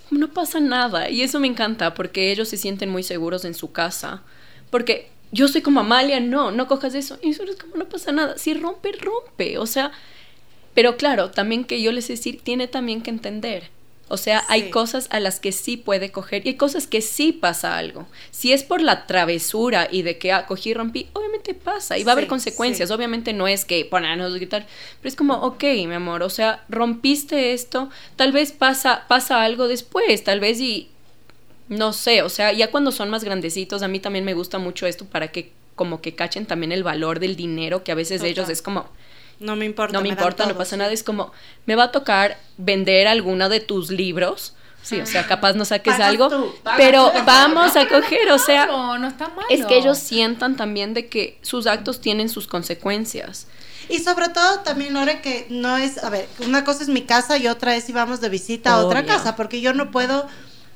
No 0.09 0.27
pasa 0.33 0.59
nada. 0.59 1.07
Y 1.09 1.21
eso 1.21 1.39
me 1.39 1.45
encanta 1.47 1.93
porque 1.93 2.31
ellos 2.31 2.49
se 2.49 2.57
sienten 2.57 2.89
muy 2.89 3.03
seguros 3.03 3.45
en 3.45 3.53
su 3.53 3.71
casa. 3.71 4.23
Porque 4.71 5.09
yo 5.31 5.47
soy 5.47 5.61
como 5.61 5.81
Amalia, 5.81 6.19
no, 6.19 6.49
no 6.49 6.67
cojas 6.67 6.95
eso. 6.95 7.19
Y 7.21 7.29
eso 7.29 7.43
es 7.43 7.55
como, 7.57 7.75
no 7.75 7.87
pasa 7.87 8.11
nada. 8.11 8.37
Si 8.37 8.55
rompe, 8.55 8.91
rompe. 8.93 9.59
O 9.59 9.67
sea, 9.67 9.91
pero 10.73 10.97
claro, 10.97 11.29
también 11.29 11.63
que 11.63 11.81
yo 11.81 11.91
les 11.91 12.07
decir, 12.07 12.41
tiene 12.41 12.67
también 12.67 13.03
que 13.03 13.11
entender. 13.11 13.69
O 14.11 14.17
sea, 14.17 14.43
hay 14.49 14.71
cosas 14.71 15.07
a 15.09 15.21
las 15.21 15.39
que 15.39 15.53
sí 15.53 15.77
puede 15.77 16.11
coger 16.11 16.45
y 16.45 16.49
hay 16.49 16.55
cosas 16.55 16.85
que 16.85 16.99
sí 16.99 17.31
pasa 17.31 17.77
algo. 17.77 18.07
Si 18.29 18.51
es 18.51 18.63
por 18.63 18.81
la 18.81 19.07
travesura 19.07 19.87
y 19.89 20.01
de 20.01 20.17
que 20.17 20.33
ah, 20.33 20.45
cogí 20.47 20.71
y 20.71 20.73
rompí, 20.73 21.07
obviamente 21.13 21.53
pasa 21.53 21.97
y 21.97 22.03
va 22.03 22.11
a 22.11 22.15
haber 22.15 22.27
consecuencias. 22.27 22.89
sí. 22.89 22.93
Obviamente 22.93 23.31
no 23.31 23.47
es 23.47 23.63
que 23.63 23.85
ponernos 23.85 24.33
a 24.33 24.35
gritar, 24.35 24.67
pero 24.99 25.07
es 25.07 25.15
como, 25.15 25.35
ok, 25.35 25.63
mi 25.63 25.93
amor, 25.93 26.23
o 26.23 26.29
sea, 26.29 26.65
rompiste 26.67 27.53
esto, 27.53 27.89
tal 28.17 28.33
vez 28.33 28.51
pasa, 28.51 29.05
pasa 29.07 29.43
algo 29.43 29.69
después, 29.69 30.25
tal 30.25 30.41
vez 30.41 30.59
y 30.59 30.90
no 31.71 31.93
sé, 31.93 32.21
o 32.21 32.27
sea, 32.27 32.51
ya 32.51 32.69
cuando 32.69 32.91
son 32.91 33.09
más 33.09 33.23
grandecitos, 33.23 33.81
a 33.81 33.87
mí 33.87 34.01
también 34.01 34.25
me 34.25 34.33
gusta 34.33 34.57
mucho 34.57 34.87
esto 34.87 35.05
para 35.05 35.29
que 35.29 35.53
como 35.75 36.01
que 36.01 36.13
cachen 36.15 36.45
también 36.45 36.73
el 36.73 36.83
valor 36.83 37.21
del 37.21 37.37
dinero, 37.37 37.85
que 37.85 37.93
a 37.93 37.95
veces 37.95 38.21
ellos 38.23 38.43
Total. 38.43 38.51
es 38.51 38.61
como, 38.61 38.89
no 39.39 39.55
me 39.55 39.63
importa. 39.63 39.93
no 39.93 40.01
me 40.01 40.09
importa, 40.09 40.45
no 40.45 40.57
pasa 40.57 40.75
nada. 40.75 40.91
Es 40.91 41.01
como, 41.01 41.31
me 41.65 41.75
va 41.75 41.85
a 41.85 41.91
tocar 41.93 42.37
vender 42.57 43.07
alguno 43.07 43.47
de 43.47 43.61
tus 43.61 43.89
libros. 43.89 44.53
Sí, 44.81 44.99
o 44.99 45.05
sea, 45.05 45.25
capaz 45.27 45.53
no 45.53 45.63
saques 45.63 45.93
Pagas 45.93 46.09
algo, 46.09 46.27
tú, 46.27 46.53
pero 46.75 47.09
vamos 47.25 47.77
a 47.77 47.87
coger, 47.87 48.31
o 48.31 48.37
sea, 48.37 48.65
No, 48.65 48.97
no 48.97 49.07
está 49.07 49.29
mal. 49.29 49.45
es 49.49 49.65
que 49.65 49.77
ellos 49.77 49.97
sientan 49.97 50.57
también 50.57 50.93
de 50.93 51.07
que 51.07 51.37
sus 51.41 51.67
actos 51.67 52.01
tienen 52.01 52.27
sus 52.27 52.47
consecuencias. 52.47 53.47
Y 53.87 53.99
sobre 53.99 54.27
todo 54.29 54.59
también, 54.59 54.93
Lore, 54.93 55.21
que 55.21 55.45
no 55.49 55.77
es, 55.77 56.03
a 56.03 56.09
ver, 56.09 56.27
una 56.45 56.65
cosa 56.65 56.83
es 56.83 56.89
mi 56.89 57.03
casa 57.03 57.37
y 57.37 57.47
otra 57.47 57.75
es 57.75 57.85
si 57.85 57.93
vamos 57.93 58.19
de 58.19 58.27
visita 58.27 58.73
a 58.73 58.85
otra 58.85 59.05
casa, 59.05 59.37
porque 59.37 59.61
yo 59.61 59.73
no 59.73 59.89
puedo 59.91 60.27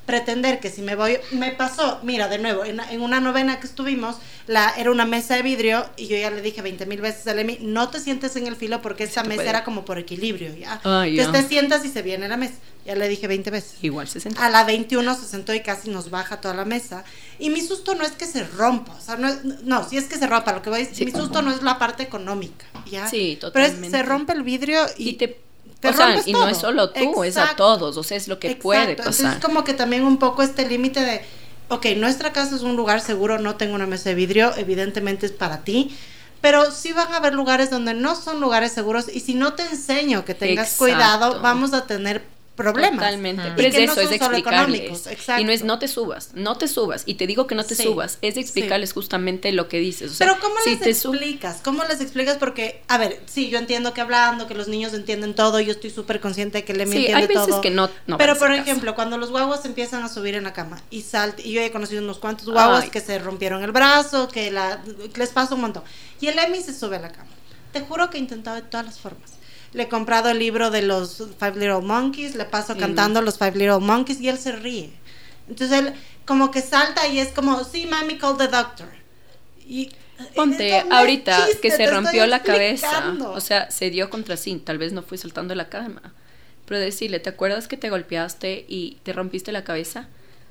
pretender 0.06 0.60
que 0.60 0.70
si 0.70 0.82
me 0.82 0.94
voy, 0.94 1.18
me 1.32 1.50
pasó, 1.50 2.00
mira, 2.02 2.28
de 2.28 2.38
nuevo, 2.38 2.64
en, 2.64 2.80
en 2.80 3.00
una 3.02 3.20
novena 3.20 3.60
que 3.60 3.66
estuvimos, 3.66 4.16
la, 4.46 4.72
era 4.78 4.90
una 4.92 5.04
mesa 5.04 5.34
de 5.34 5.42
vidrio 5.42 5.84
y 5.96 6.06
yo 6.06 6.16
ya 6.16 6.30
le 6.30 6.40
dije 6.40 6.62
20 6.62 6.86
mil 6.86 7.00
veces 7.00 7.26
a 7.26 7.34
Lemi, 7.34 7.58
no 7.60 7.88
te 7.88 7.98
sientes 8.00 8.36
en 8.36 8.46
el 8.46 8.54
filo 8.56 8.80
porque 8.80 9.04
esa 9.04 9.24
mesa 9.24 9.36
puede. 9.36 9.48
era 9.48 9.64
como 9.64 9.84
por 9.84 9.98
equilibrio, 9.98 10.54
¿ya? 10.54 10.80
Ay, 10.84 11.18
Entonces 11.18 11.42
ya. 11.42 11.48
te 11.48 11.48
sientas 11.54 11.84
y 11.84 11.88
se 11.88 12.02
viene 12.02 12.28
la 12.28 12.36
mesa, 12.36 12.54
ya 12.86 12.94
le 12.94 13.08
dije 13.08 13.26
20 13.26 13.50
veces. 13.50 13.74
Igual 13.82 14.06
se 14.06 14.20
siente. 14.20 14.40
A 14.40 14.48
la 14.48 14.62
21 14.64 15.14
se 15.16 15.26
sentó 15.26 15.52
y 15.52 15.60
casi 15.60 15.90
nos 15.90 16.10
baja 16.10 16.40
toda 16.40 16.54
la 16.54 16.64
mesa. 16.64 17.04
Y 17.40 17.50
mi 17.50 17.60
susto 17.60 17.96
no 17.96 18.04
es 18.04 18.12
que 18.12 18.26
se 18.26 18.44
rompa, 18.44 18.92
o 18.94 19.00
sea, 19.00 19.16
no, 19.16 19.26
es- 19.28 19.42
no 19.64 19.88
si 19.88 19.96
es 19.96 20.04
que 20.04 20.16
se 20.16 20.28
rompa, 20.28 20.52
lo 20.52 20.62
que 20.62 20.70
voy 20.70 20.78
a 20.80 20.82
decir, 20.82 20.96
Sí. 20.96 21.04
mi 21.06 21.10
susto 21.10 21.42
no 21.42 21.50
es 21.50 21.62
la 21.62 21.78
parte 21.80 22.04
económica, 22.04 22.66
¿ya? 22.88 23.08
Sí, 23.08 23.36
Pero 23.40 23.64
es, 23.64 23.70
totalmente. 23.72 23.90
se 23.98 24.02
rompe 24.04 24.32
el 24.32 24.42
vidrio 24.44 24.80
y, 24.96 25.08
Y 25.10 25.12
te, 25.14 25.40
te 25.92 25.94
o 25.94 25.96
sea, 25.96 26.22
y 26.24 26.32
no 26.32 26.48
es 26.48 26.58
solo 26.58 26.90
tú, 26.90 27.24
es 27.24 27.36
a 27.36 27.54
todos, 27.56 27.96
o 27.96 28.02
sea, 28.02 28.16
es 28.16 28.28
lo 28.28 28.38
que 28.38 28.56
puede 28.56 28.96
pasar. 28.96 29.14
Entonces 29.14 29.44
como 29.44 29.64
que 29.64 29.74
también 29.74 30.04
un 30.04 30.18
poco 30.18 30.42
este 30.42 30.68
límite 30.68 31.00
de, 31.00 31.22
ok, 31.68 31.86
nuestra 31.96 32.32
casa 32.32 32.56
es 32.56 32.62
un 32.62 32.76
lugar 32.76 33.00
seguro, 33.00 33.38
no 33.38 33.56
tengo 33.56 33.74
una 33.74 33.86
mesa 33.86 34.10
de 34.10 34.14
vidrio, 34.14 34.52
evidentemente 34.56 35.26
es 35.26 35.32
para 35.32 35.64
ti, 35.64 35.96
pero 36.40 36.70
sí 36.70 36.92
van 36.92 37.12
a 37.12 37.16
haber 37.16 37.34
lugares 37.34 37.70
donde 37.70 37.94
no 37.94 38.14
son 38.14 38.40
lugares 38.40 38.72
seguros 38.72 39.06
y 39.12 39.20
si 39.20 39.34
no 39.34 39.54
te 39.54 39.64
enseño 39.64 40.24
que 40.24 40.34
tengas 40.34 40.72
Exacto. 40.72 40.84
cuidado, 40.84 41.40
vamos 41.40 41.72
a 41.72 41.86
tener 41.86 42.22
problemas. 42.56 42.92
Totalmente. 43.04 43.50
Mm. 43.50 43.52
Pero 43.56 43.68
es 43.68 43.74
eso, 43.76 43.94
no 43.94 44.00
es 44.00 44.12
explicarles. 44.12 45.06
Y 45.38 45.44
no 45.44 45.52
es 45.52 45.62
no 45.62 45.78
te 45.78 45.88
subas, 45.88 46.30
no 46.34 46.56
te 46.56 46.66
subas. 46.68 47.02
Y 47.06 47.14
te 47.14 47.26
digo 47.26 47.46
que 47.46 47.54
no 47.54 47.64
te 47.64 47.74
Sí. 47.74 47.82
subas, 47.84 48.18
es 48.22 48.36
explicarles 48.36 48.92
justamente 48.92 49.52
lo 49.52 49.68
que 49.68 49.78
dices. 49.78 50.10
O 50.10 50.14
sea, 50.14 50.26
Pero 50.26 50.40
¿cómo 50.40 50.54
si 50.64 50.70
les 50.70 50.80
te 50.80 50.90
explicas? 50.90 51.60
¿Cómo 51.62 51.84
les 51.84 52.00
explicas? 52.00 52.38
Porque, 52.38 52.82
a 52.88 52.98
ver, 52.98 53.20
sí, 53.26 53.48
yo 53.50 53.58
entiendo 53.58 53.92
que 53.94 54.00
hablando, 54.00 54.46
que 54.46 54.54
los 54.54 54.68
niños 54.68 54.94
entienden 54.94 55.34
todo, 55.34 55.60
yo 55.60 55.72
estoy 55.72 55.90
súper 55.90 56.20
consciente 56.20 56.58
de 56.58 56.64
que 56.64 56.72
le 56.74 56.86
Sí, 56.86 56.96
entiende 56.96 57.14
hay 57.22 57.26
veces 57.26 57.46
todo. 57.48 57.60
que 57.60 57.70
no- 57.70 57.90
no 58.06 58.18
Pero, 58.18 58.36
por 58.36 58.48
caso. 58.48 58.60
ejemplo, 58.62 58.94
cuando 58.94 59.18
los 59.18 59.30
guaguas 59.30 59.64
empiezan 59.64 60.02
a 60.02 60.08
subir 60.08 60.34
en 60.34 60.44
la 60.44 60.52
cama 60.52 60.82
y 60.90 61.02
salta, 61.02 61.42
y 61.42 61.52
yo 61.52 61.60
he 61.60 61.70
conocido 61.70 62.02
unos 62.02 62.18
cuantos 62.18 62.48
guaguas 62.48 62.84
Ay. 62.84 62.90
que 62.90 63.00
se 63.00 63.18
rompieron 63.18 63.62
el 63.62 63.72
brazo, 63.72 64.28
que 64.28 64.50
la, 64.50 64.82
les 65.14 65.28
pasa 65.30 65.54
un 65.54 65.60
montón. 65.60 65.82
Y 66.20 66.28
el 66.28 66.38
Emi 66.38 66.62
se 66.62 66.72
sube 66.72 66.96
a 66.96 67.00
la 67.00 67.12
cama. 67.12 67.28
Te 67.72 67.80
juro 67.82 68.08
que 68.08 68.16
he 68.16 68.20
intentado 68.20 68.56
de 68.56 68.62
todas 68.62 68.86
las 68.86 68.98
formas. 68.98 69.32
Le 69.76 69.82
he 69.82 69.88
comprado 69.88 70.30
el 70.30 70.38
libro 70.38 70.70
de 70.70 70.80
los 70.80 71.22
Five 71.38 71.56
Little 71.56 71.82
Monkeys, 71.82 72.34
le 72.34 72.46
paso 72.46 72.72
Sí, 72.72 72.80
cantando 72.80 73.20
los 73.20 73.36
Five 73.36 73.52
Little 73.52 73.80
Monkeys 73.80 74.20
y 74.22 74.30
él 74.30 74.38
se 74.38 74.52
ríe. 74.52 74.90
Entonces 75.50 75.78
él 75.78 75.94
como 76.24 76.50
que 76.50 76.62
salta 76.62 77.06
y 77.08 77.20
es 77.20 77.28
como, 77.28 77.62
sí, 77.62 77.86
mami, 77.86 78.16
call 78.16 78.38
the 78.38 78.48
doctor. 78.48 78.88
Y, 79.66 79.90
Ponte, 80.34 80.70
no 80.70 80.76
es 80.76 80.90
ahorita 80.90 81.44
chiste, 81.44 81.60
que 81.60 81.70
se 81.70 81.90
rompió 81.90 82.26
la 82.26 82.42
cabeza, 82.42 83.14
o 83.28 83.40
sea, 83.40 83.70
se 83.70 83.90
dio 83.90 84.08
contra 84.08 84.38
sí, 84.38 84.56
tal 84.64 84.78
vez 84.78 84.94
no 84.94 85.02
fui 85.02 85.18
saltando 85.18 85.52
de 85.52 85.56
la 85.56 85.68
cama, 85.68 86.14
pero 86.64 86.80
decirle, 86.80 87.20
¿te 87.20 87.28
acuerdas 87.28 87.68
que 87.68 87.76
te 87.76 87.90
golpeaste 87.90 88.64
y 88.66 88.96
te 89.02 89.12
rompiste 89.12 89.52
la 89.52 89.62
cabeza? 89.62 90.08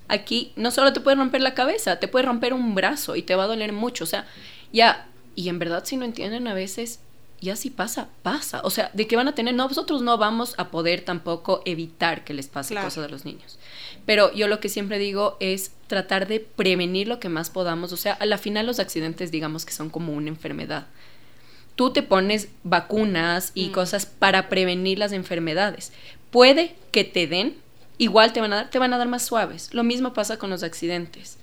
Aquí 0.07 0.53
no 0.55 0.69
solo 0.69 0.93
te 0.93 0.99
puede 0.99 1.17
romper 1.17 1.41
la 1.41 1.55
cabeza, 1.55 1.99
te 1.99 2.07
puede 2.07 2.27
romper 2.27 2.53
un 2.53 2.75
brazo 2.75 3.15
y 3.15 3.23
te 3.23 3.33
va 3.33 3.45
a 3.45 3.47
doler 3.47 3.73
mucho, 3.73 4.03
o 4.03 4.07
sea, 4.07 4.27
ya, 4.71 5.07
y 5.33 5.49
en 5.49 5.57
verdad 5.57 5.83
si 5.83 5.97
no 5.97 6.05
entienden 6.05 6.47
a 6.47 6.53
veces, 6.53 6.99
ya 7.45 7.55
si 7.55 7.69
pasa, 7.69 8.09
pasa, 8.23 8.61
o 8.63 8.69
sea, 8.69 8.91
de 8.93 9.07
que 9.07 9.15
van 9.15 9.27
a 9.27 9.35
tener, 9.35 9.53
no, 9.55 9.67
nosotros 9.67 10.01
no 10.01 10.17
vamos 10.17 10.53
a 10.57 10.69
poder 10.69 11.01
tampoco 11.01 11.61
evitar 11.65 12.23
que 12.25 12.33
les 12.33 12.47
pase 12.47 12.73
Claro. 12.73 12.87
cosas 12.87 13.05
a 13.05 13.09
los 13.09 13.23
niños. 13.23 13.57
Pero 14.05 14.33
yo 14.33 14.47
lo 14.47 14.59
que 14.59 14.69
siempre 14.69 14.99
digo 14.99 15.37
es 15.39 15.71
tratar 15.87 16.27
de 16.27 16.39
prevenir 16.39 17.07
lo 17.07 17.19
que 17.19 17.29
más 17.29 17.49
podamos. 17.49 17.91
O 17.91 17.97
sea, 17.97 18.13
a 18.13 18.25
la 18.25 18.37
final 18.37 18.65
los 18.65 18.79
accidentes 18.79 19.31
digamos 19.31 19.65
que 19.65 19.73
son 19.73 19.89
como 19.89 20.13
una 20.13 20.27
enfermedad. 20.29 20.87
Tú 21.75 21.91
te 21.91 22.03
pones 22.03 22.49
vacunas 22.63 23.51
y 23.53 23.69
cosas 23.69 24.05
para 24.05 24.47
prevenir 24.49 24.99
las 24.99 25.11
enfermedades. 25.11 25.91
Puede 26.31 26.75
que 26.91 27.03
te 27.03 27.27
den, 27.27 27.55
igual 27.97 28.31
te 28.33 28.41
van 28.41 28.53
a 28.53 28.55
dar, 28.57 28.69
te 28.69 28.79
van 28.79 28.93
a 28.93 28.97
dar 28.97 29.07
más 29.07 29.23
suaves. 29.25 29.73
Lo 29.73 29.83
mismo 29.83 30.13
pasa 30.13 30.37
con 30.37 30.49
los 30.49 30.63
accidentes. 30.63 31.37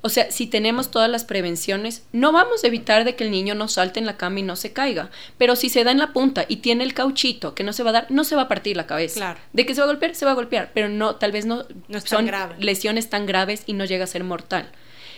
O 0.00 0.10
sea, 0.10 0.30
si 0.30 0.46
tenemos 0.46 0.92
todas 0.92 1.10
las 1.10 1.24
prevenciones, 1.24 2.04
no 2.12 2.30
vamos 2.30 2.62
a 2.62 2.68
evitar 2.68 3.04
de 3.04 3.16
que 3.16 3.24
el 3.24 3.32
niño 3.32 3.56
no 3.56 3.66
salte 3.66 3.98
en 3.98 4.06
la 4.06 4.16
cama 4.16 4.38
y 4.38 4.42
no 4.44 4.54
se 4.54 4.72
caiga. 4.72 5.10
Pero 5.38 5.56
si 5.56 5.70
se 5.70 5.82
da 5.82 5.90
en 5.90 5.98
la 5.98 6.12
punta 6.12 6.44
y 6.46 6.56
tiene 6.56 6.84
el 6.84 6.94
cauchito 6.94 7.54
que 7.54 7.64
no 7.64 7.72
se 7.72 7.82
va 7.82 7.90
a 7.90 7.94
dar, 7.94 8.06
no 8.08 8.22
se 8.22 8.36
va 8.36 8.42
a 8.42 8.48
partir 8.48 8.76
la 8.76 8.86
cabeza. 8.86 9.16
Claro. 9.16 9.40
De 9.52 9.66
que 9.66 9.74
se 9.74 9.80
va 9.80 9.86
a 9.86 9.88
golpear, 9.88 10.14
se 10.14 10.24
va 10.24 10.30
a 10.30 10.34
golpear, 10.34 10.70
pero 10.72 10.88
no, 10.88 11.16
tal 11.16 11.32
vez 11.32 11.46
no, 11.46 11.64
son 12.04 12.26
grave. 12.26 12.54
lesiones 12.60 13.10
tan 13.10 13.26
graves 13.26 13.64
y 13.66 13.72
no 13.72 13.84
llega 13.84 14.04
a 14.04 14.06
ser 14.06 14.22
mortal. 14.22 14.70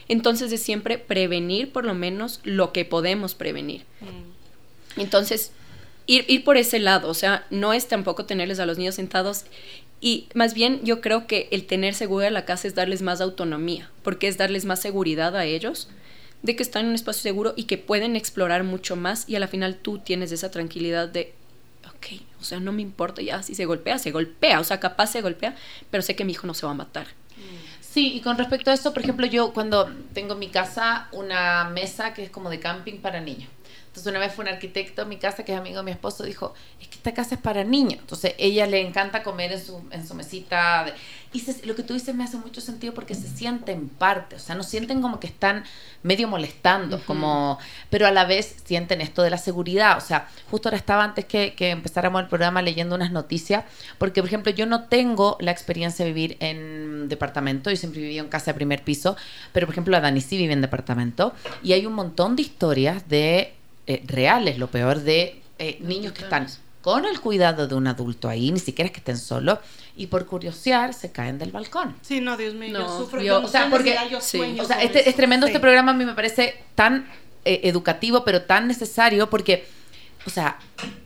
Entonces 0.08 0.50
es 0.50 0.62
siempre 0.62 0.96
prevenir 0.96 1.72
por 1.72 1.84
lo 1.84 1.94
menos 1.94 2.40
lo 2.42 2.72
que 2.72 2.86
podemos 2.86 3.34
prevenir. 3.34 3.84
Entonces, 4.96 5.52
ir, 6.06 6.24
ir 6.26 6.42
por 6.42 6.56
ese 6.56 6.78
lado, 6.78 7.08
o 7.08 7.14
sea, 7.14 7.46
no 7.50 7.72
es 7.74 7.86
tampoco 7.86 8.24
tenerles 8.24 8.58
a 8.60 8.66
los 8.66 8.78
niños 8.78 8.94
sentados 8.96 9.44
y 10.00 10.28
más 10.34 10.54
bien 10.54 10.80
yo 10.82 11.00
creo 11.00 11.26
que 11.26 11.48
el 11.50 11.66
tener 11.66 11.94
segura 11.94 12.30
la 12.30 12.44
casa 12.44 12.68
es 12.68 12.74
darles 12.74 13.02
más 13.02 13.20
autonomía, 13.20 13.90
porque 14.02 14.28
es 14.28 14.38
darles 14.38 14.64
más 14.64 14.80
seguridad 14.80 15.36
a 15.36 15.44
ellos 15.44 15.88
de 16.42 16.56
que 16.56 16.62
están 16.62 16.84
en 16.84 16.88
un 16.88 16.94
espacio 16.94 17.22
seguro 17.22 17.52
y 17.56 17.64
que 17.64 17.78
pueden 17.78 18.16
explorar 18.16 18.64
mucho 18.64 18.96
más 18.96 19.28
y 19.28 19.36
a 19.36 19.40
la 19.40 19.48
final 19.48 19.76
tú 19.76 19.98
tienes 19.98 20.32
esa 20.32 20.50
tranquilidad 20.50 21.08
de, 21.08 21.34
ok, 21.86 22.22
o 22.40 22.44
sea, 22.44 22.60
no 22.60 22.72
me 22.72 22.82
importa 22.82 23.20
ya, 23.20 23.42
si 23.42 23.54
se 23.54 23.66
golpea, 23.66 23.98
se 23.98 24.10
golpea, 24.10 24.60
o 24.60 24.64
sea, 24.64 24.80
capaz 24.80 25.08
se 25.08 25.20
golpea, 25.20 25.54
pero 25.90 26.02
sé 26.02 26.16
que 26.16 26.24
mi 26.24 26.32
hijo 26.32 26.46
no 26.46 26.54
se 26.54 26.64
va 26.64 26.72
a 26.72 26.76
matar. 26.76 27.06
Sí, 27.80 28.12
y 28.14 28.20
con 28.20 28.38
respecto 28.38 28.70
a 28.70 28.74
eso, 28.74 28.94
por 28.94 29.02
ejemplo, 29.02 29.26
yo 29.26 29.52
cuando 29.52 29.90
tengo 30.14 30.34
en 30.34 30.38
mi 30.38 30.48
casa 30.48 31.08
una 31.12 31.64
mesa 31.64 32.14
que 32.14 32.22
es 32.22 32.30
como 32.30 32.48
de 32.48 32.60
camping 32.60 32.98
para 32.98 33.20
niños. 33.20 33.50
Entonces 33.90 34.08
una 34.08 34.20
vez 34.20 34.32
fue 34.32 34.44
un 34.44 34.48
arquitecto 34.52 35.02
a 35.02 35.04
mi 35.04 35.16
casa, 35.16 35.44
que 35.44 35.52
es 35.52 35.58
amigo 35.58 35.78
de 35.78 35.82
mi 35.82 35.90
esposo, 35.90 36.22
dijo, 36.22 36.54
es 36.80 36.86
que 36.86 36.94
esta 36.94 37.12
casa 37.12 37.34
es 37.34 37.40
para 37.40 37.64
niños. 37.64 37.98
Entonces 38.00 38.34
ella 38.38 38.64
le 38.68 38.80
encanta 38.86 39.24
comer 39.24 39.50
en 39.50 39.60
su, 39.60 39.82
en 39.90 40.06
su 40.06 40.14
mesita. 40.14 40.84
de- 40.84 40.92
y 41.32 41.40
se- 41.40 41.64
lo 41.66 41.74
que 41.74 41.82
tú 41.82 41.94
dices 41.94 42.14
me 42.14 42.22
hace 42.24 42.36
mucho 42.36 42.60
sentido 42.60 42.94
porque 42.94 43.14
se 43.16 43.26
sienten 43.28 43.88
parte, 43.88 44.36
o 44.36 44.38
sea, 44.38 44.54
no 44.54 44.62
sienten 44.62 45.00
como 45.02 45.18
que 45.20 45.26
están 45.28 45.64
medio 46.04 46.28
molestando, 46.28 47.00
como, 47.04 47.58
pero 47.88 48.06
a 48.06 48.10
la 48.12 48.24
vez 48.24 48.56
sienten 48.64 49.00
esto 49.00 49.22
de 49.22 49.30
la 49.30 49.38
seguridad. 49.38 49.96
O 49.98 50.00
sea, 50.00 50.28
justo 50.50 50.68
ahora 50.68 50.76
estaba 50.78 51.02
antes 51.04 51.24
que, 51.24 51.54
que 51.54 51.70
empezáramos 51.70 52.22
el 52.22 52.28
programa 52.28 52.62
leyendo 52.62 52.94
unas 52.94 53.10
noticias, 53.12 53.64
porque 53.98 54.20
por 54.22 54.28
ejemplo 54.28 54.52
yo 54.52 54.66
no 54.66 54.84
tengo 54.84 55.36
la 55.40 55.50
experiencia 55.50 56.04
de 56.04 56.12
vivir 56.12 56.36
en 56.40 57.08
departamento, 57.08 57.70
yo 57.70 57.76
siempre 57.76 58.00
viví 58.02 58.18
en 58.18 58.28
casa 58.28 58.52
de 58.52 58.54
primer 58.54 58.82
piso, 58.84 59.16
pero 59.52 59.66
por 59.66 59.74
ejemplo 59.74 59.90
la 59.92 60.00
Dani 60.00 60.20
sí 60.20 60.36
vive 60.36 60.52
en 60.52 60.60
departamento 60.60 61.32
y 61.62 61.72
hay 61.72 61.86
un 61.86 61.92
montón 61.94 62.36
de 62.36 62.42
historias 62.42 63.08
de 63.08 63.54
eh, 63.90 64.02
reales, 64.06 64.56
lo 64.58 64.68
peor 64.68 65.00
de 65.00 65.40
eh, 65.58 65.78
niños 65.80 66.12
que 66.12 66.22
están 66.22 66.46
con 66.80 67.04
el 67.04 67.20
cuidado 67.20 67.66
de 67.66 67.74
un 67.74 67.86
adulto 67.88 68.28
ahí, 68.28 68.52
ni 68.52 68.58
siquiera 68.60 68.86
es 68.86 68.92
que 68.92 69.00
estén 69.00 69.18
solos, 69.18 69.58
y 69.96 70.06
por 70.06 70.24
curiosear 70.26 70.94
se 70.94 71.10
caen 71.12 71.38
del 71.38 71.50
balcón. 71.52 71.96
Sí, 72.00 72.20
no, 72.20 72.36
Dios 72.36 72.54
mío, 72.54 72.72
No, 72.72 72.86
yo 72.86 72.98
sufro. 72.98 73.20
yo- 73.22 73.42
o 73.42 73.48
sea, 73.48 73.68
porque- 73.68 73.90
ansiedad, 73.98 74.10
yo 74.10 74.20
sí. 74.20 74.38
sueño 74.38 74.62
O 74.62 74.66
sea, 74.66 74.76
con 74.76 74.86
este, 74.86 75.08
es 75.10 75.16
tremendo 75.16 75.46
Sí. 75.46 75.50
este 75.52 75.60
programa, 75.60 75.90
a 75.90 75.94
mí 75.94 76.04
me 76.04 76.14
parece 76.14 76.54
tan 76.74 77.06
eh, 77.44 77.60
educativo, 77.64 78.22
pero 78.24 78.42
tan 78.42 78.68
necesario, 78.68 79.28
porque, 79.30 79.64
o 80.26 80.30
sea, 80.30 80.58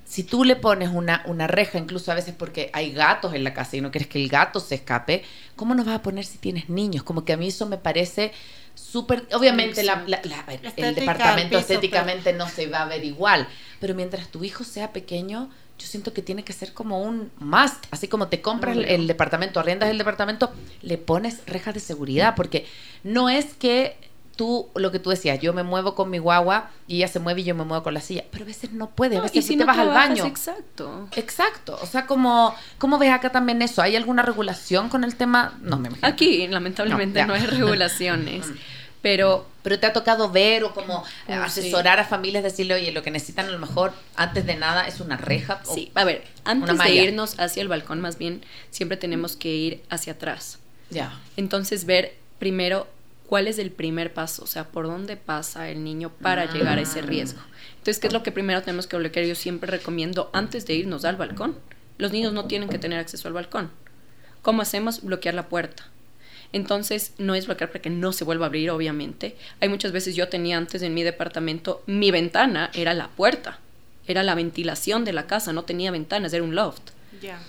si 0.04 0.24
tú 0.24 0.42
le 0.44 0.56
pones 0.56 0.90
una, 0.90 1.22
una 1.26 1.46
reja, 1.46 1.78
incluso 1.78 2.10
a 2.12 2.14
veces 2.16 2.34
porque 2.36 2.70
hay 2.72 2.92
gatos 2.92 3.34
en 3.34 3.44
la 3.44 3.54
casa 3.54 3.76
y 3.76 3.80
no 3.80 3.90
quieres 3.92 4.08
que 4.08 4.20
el 4.22 4.28
gato 4.28 4.58
se 4.60 4.74
escape, 4.76 5.22
¿cómo 5.56 5.74
nos 5.76 5.86
vas 5.86 5.94
a 5.96 6.02
poner 6.02 6.24
si 6.24 6.38
tienes 6.38 6.68
niños? 6.68 7.02
Como 7.04 7.24
que 7.24 7.32
a 7.32 7.36
mí 7.36 7.48
eso 7.48 7.66
me 7.66 7.78
parece 7.78 8.32
súper... 8.74 9.26
Obviamente 9.32 9.82
la- 9.82 10.04
la- 10.06 10.20
la- 10.24 10.44
el 10.48 10.66
Estética, 10.66 10.92
departamento 11.00 11.48
piso, 11.58 11.60
estéticamente 11.60 12.32
no 12.32 12.48
se 12.48 12.66
va 12.66 12.82
a 12.82 12.86
ver 12.86 13.04
igual, 13.04 13.48
pero 13.80 13.94
mientras 13.94 14.28
tu 14.28 14.44
hijo 14.44 14.64
sea 14.64 14.92
pequeño... 14.92 15.50
Yo 15.76 15.88
siento 15.88 16.12
que 16.12 16.22
tiene 16.22 16.44
que 16.44 16.52
ser 16.52 16.72
como 16.72 17.02
un 17.02 17.32
must, 17.40 17.86
así 17.90 18.06
como 18.06 18.28
te 18.28 18.40
compras 18.40 18.76
el, 18.76 18.84
el 18.84 19.06
departamento, 19.08 19.58
arriendas 19.58 19.90
el 19.90 19.98
departamento, 19.98 20.52
le 20.82 20.98
pones 20.98 21.44
rejas 21.46 21.74
de 21.74 21.80
seguridad, 21.80 22.36
porque 22.36 22.64
no 23.02 23.28
es 23.28 23.54
que 23.54 23.96
tú, 24.36 24.68
lo 24.74 24.90
que 24.92 24.98
tú 24.98 25.10
decías, 25.10 25.40
yo 25.40 25.52
me 25.52 25.62
muevo 25.62 25.94
con 25.94 26.10
mi 26.10 26.18
guagua 26.18 26.70
y 26.86 26.96
ella 26.96 27.08
se 27.08 27.18
mueve 27.20 27.40
y 27.42 27.44
yo 27.44 27.54
me 27.54 27.64
muevo 27.64 27.82
con 27.82 27.94
la 27.94 28.00
silla, 28.00 28.24
pero 28.30 28.44
a 28.44 28.46
veces 28.46 28.72
no 28.72 28.90
puede, 28.90 29.16
a 29.16 29.18
No, 29.18 29.24
veces 29.24 29.44
tú 29.44 29.48
si 29.52 29.56
te 29.56 29.64
no 29.64 29.66
vas 29.66 29.78
al 29.78 29.88
baño. 29.88 30.26
Exacto. 30.26 31.08
Exacto, 31.16 31.78
o 31.82 31.86
sea, 31.86 32.06
como, 32.06 32.54
¿cómo 32.78 32.98
ves 32.98 33.10
acá 33.12 33.30
también 33.32 33.62
eso? 33.62 33.82
¿Hay 33.82 33.96
alguna 33.96 34.22
regulación 34.22 34.88
con 34.88 35.04
el 35.04 35.16
tema? 35.16 35.58
No, 35.62 35.78
me 35.78 35.88
imagino. 35.88 36.08
Aquí, 36.08 36.46
lamentablemente, 36.48 37.20
No, 37.22 37.28
no, 37.28 37.34
hay 37.34 37.46
regulaciones. 37.46 38.46
pero 39.02 39.46
Pero 39.62 39.78
te 39.78 39.86
ha 39.86 39.92
tocado 39.92 40.30
ver 40.30 40.64
o 40.64 40.72
como 40.74 41.04
eh, 41.28 41.36
Oh, 41.38 41.42
asesorar 41.42 42.00
a 42.00 42.04
familias, 42.04 42.42
decirle, 42.42 42.74
oye, 42.74 42.90
lo 42.92 43.02
que 43.02 43.10
necesitan 43.10 43.46
a 43.46 43.50
lo 43.50 43.58
mejor 43.58 43.92
antes 44.16 44.46
de 44.46 44.56
nada 44.56 44.86
es 44.88 45.00
una 45.00 45.16
reja. 45.18 45.60
o- 45.66 45.74
sí, 45.74 45.90
a 45.94 46.04
ver, 46.04 46.24
antes 46.44 46.78
de 46.78 46.90
irnos 46.94 47.38
hacia 47.38 47.60
el 47.62 47.68
balcón, 47.68 48.00
más 48.00 48.16
bien, 48.18 48.42
siempre 48.70 48.96
tenemos 48.96 49.36
que 49.36 49.48
ir 49.50 49.82
hacia 49.90 50.14
atrás. 50.14 50.58
Ya. 50.90 51.18
Entonces, 51.36 51.84
ver 51.86 52.14
primero 52.38 52.86
cuál 53.26 53.48
es 53.48 53.58
el 53.58 53.70
primer 53.70 54.12
paso, 54.12 54.44
o 54.44 54.46
sea, 54.46 54.68
por 54.68 54.86
dónde 54.86 55.16
pasa 55.16 55.68
el 55.68 55.82
niño 55.84 56.10
para 56.10 56.52
llegar 56.52 56.78
a 56.78 56.82
ese 56.82 57.02
riesgo. 57.02 57.40
Entonces, 57.78 57.98
¿qué 57.98 58.06
es 58.06 58.12
lo 58.12 58.22
que 58.22 58.32
primero 58.32 58.62
tenemos 58.62 58.86
que 58.86 58.96
bloquear? 58.96 59.26
Yo 59.26 59.34
siempre 59.34 59.70
recomiendo 59.70 60.30
antes 60.32 60.66
de 60.66 60.74
irnos 60.74 61.04
al 61.04 61.16
balcón. 61.16 61.56
Los 61.98 62.12
niños 62.12 62.32
no 62.32 62.46
tienen 62.46 62.68
que 62.68 62.78
tener 62.78 62.98
acceso 62.98 63.28
al 63.28 63.34
balcón. 63.34 63.70
¿Cómo 64.42 64.62
hacemos? 64.62 65.02
Bloquear 65.02 65.34
la 65.34 65.48
puerta. 65.48 65.84
Entonces, 66.52 67.14
no 67.18 67.34
es 67.34 67.46
bloquear 67.46 67.70
para 67.70 67.82
que 67.82 67.90
no 67.90 68.12
se 68.12 68.24
vuelva 68.24 68.46
a 68.46 68.48
abrir, 68.48 68.70
obviamente. 68.70 69.36
Hay 69.60 69.68
muchas 69.68 69.90
veces, 69.92 70.14
yo 70.14 70.28
tenía 70.28 70.56
antes 70.56 70.82
en 70.82 70.94
mi 70.94 71.02
departamento, 71.02 71.82
mi 71.86 72.10
ventana 72.10 72.70
era 72.74 72.94
la 72.94 73.08
puerta, 73.08 73.58
era 74.06 74.22
la 74.22 74.34
ventilación 74.34 75.04
de 75.04 75.12
la 75.12 75.26
casa, 75.26 75.52
no 75.52 75.64
tenía 75.64 75.90
ventanas, 75.90 76.32
era 76.32 76.44
un 76.44 76.54
loft. 76.54 76.90
Ya. 77.20 77.40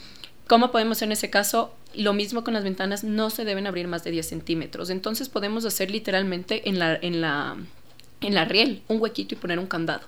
¿Cómo 0.48 0.72
podemos 0.72 1.02
en 1.02 1.12
ese 1.12 1.30
caso? 1.30 1.76
Lo 1.98 2.14
mismo 2.14 2.44
con 2.44 2.54
las 2.54 2.64
ventanas, 2.64 3.04
no 3.04 3.30
se 3.30 3.46
deben 3.46 3.68
abrir 3.68 3.88
más 3.88 4.04
de 4.04 4.12
10 4.12 4.28
centímetros. 4.28 4.90
Entonces 4.90 5.30
podemos 5.30 5.66
hacer 5.66 5.92
literalmente 5.92 6.68
en 6.70 6.80
la, 6.80 6.96
en 6.96 7.22
la, 7.22 7.58
en 8.22 8.36
la 8.36 8.46
riel 8.46 8.82
un 8.88 9.02
huequito 9.02 9.36
y 9.36 9.38
poner 9.38 9.60
un 9.60 9.68
candado. 9.68 10.02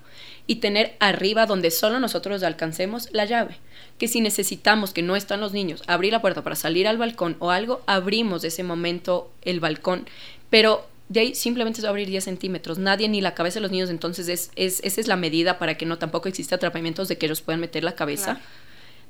Y 0.47 0.55
tener 0.57 0.95
arriba, 0.99 1.45
donde 1.45 1.71
solo 1.71 1.99
nosotros 1.99 2.41
alcancemos, 2.43 3.09
la 3.11 3.25
llave. 3.25 3.57
Que 3.97 4.07
si 4.07 4.21
necesitamos, 4.21 4.93
que 4.93 5.01
no 5.01 5.15
están 5.15 5.41
los 5.41 5.51
niños, 5.53 5.83
abrir 5.87 6.13
la 6.13 6.21
puerta 6.21 6.43
para 6.43 6.55
salir 6.55 6.87
al 6.87 6.97
balcón 6.97 7.35
o 7.39 7.51
algo, 7.51 7.81
abrimos 7.85 8.41
de 8.41 8.47
ese 8.49 8.63
momento 8.63 9.31
el 9.41 9.59
balcón. 9.59 10.07
Pero 10.49 10.87
de 11.09 11.19
ahí 11.21 11.35
simplemente 11.35 11.81
se 11.81 11.83
va 11.83 11.89
a 11.89 11.91
abrir 11.91 12.07
10 12.07 12.23
centímetros. 12.23 12.77
Nadie 12.79 13.09
ni 13.09 13.21
la 13.21 13.33
cabeza 13.33 13.55
de 13.55 13.61
los 13.61 13.71
niños, 13.71 13.89
entonces 13.89 14.27
es, 14.29 14.51
es, 14.55 14.79
esa 14.83 15.01
es 15.01 15.07
la 15.07 15.15
medida 15.17 15.57
para 15.59 15.75
que 15.77 15.85
no 15.85 15.97
tampoco 15.97 16.27
exista 16.29 16.55
atrapamientos 16.55 17.07
de 17.07 17.17
que 17.17 17.25
ellos 17.25 17.41
puedan 17.41 17.59
meter 17.59 17.83
la 17.83 17.95
cabeza 17.95 18.35
Claro. 18.35 18.39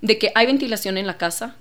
de 0.01 0.17
que 0.19 0.31
hay 0.35 0.45
ventilación 0.47 0.97
en 0.97 1.07
la 1.07 1.17
casa, 1.17 1.55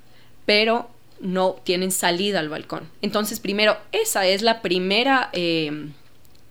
pero 0.47 0.91
no 1.21 1.57
tienen 1.65 1.91
salida 1.91 2.41
al 2.41 2.49
balcón. 2.49 2.89
Entonces, 3.03 3.41
primero, 3.41 3.77
esa 3.93 4.27
es 4.27 4.43
la 4.43 4.63
primera, 4.63 5.31
eh, 5.33 5.89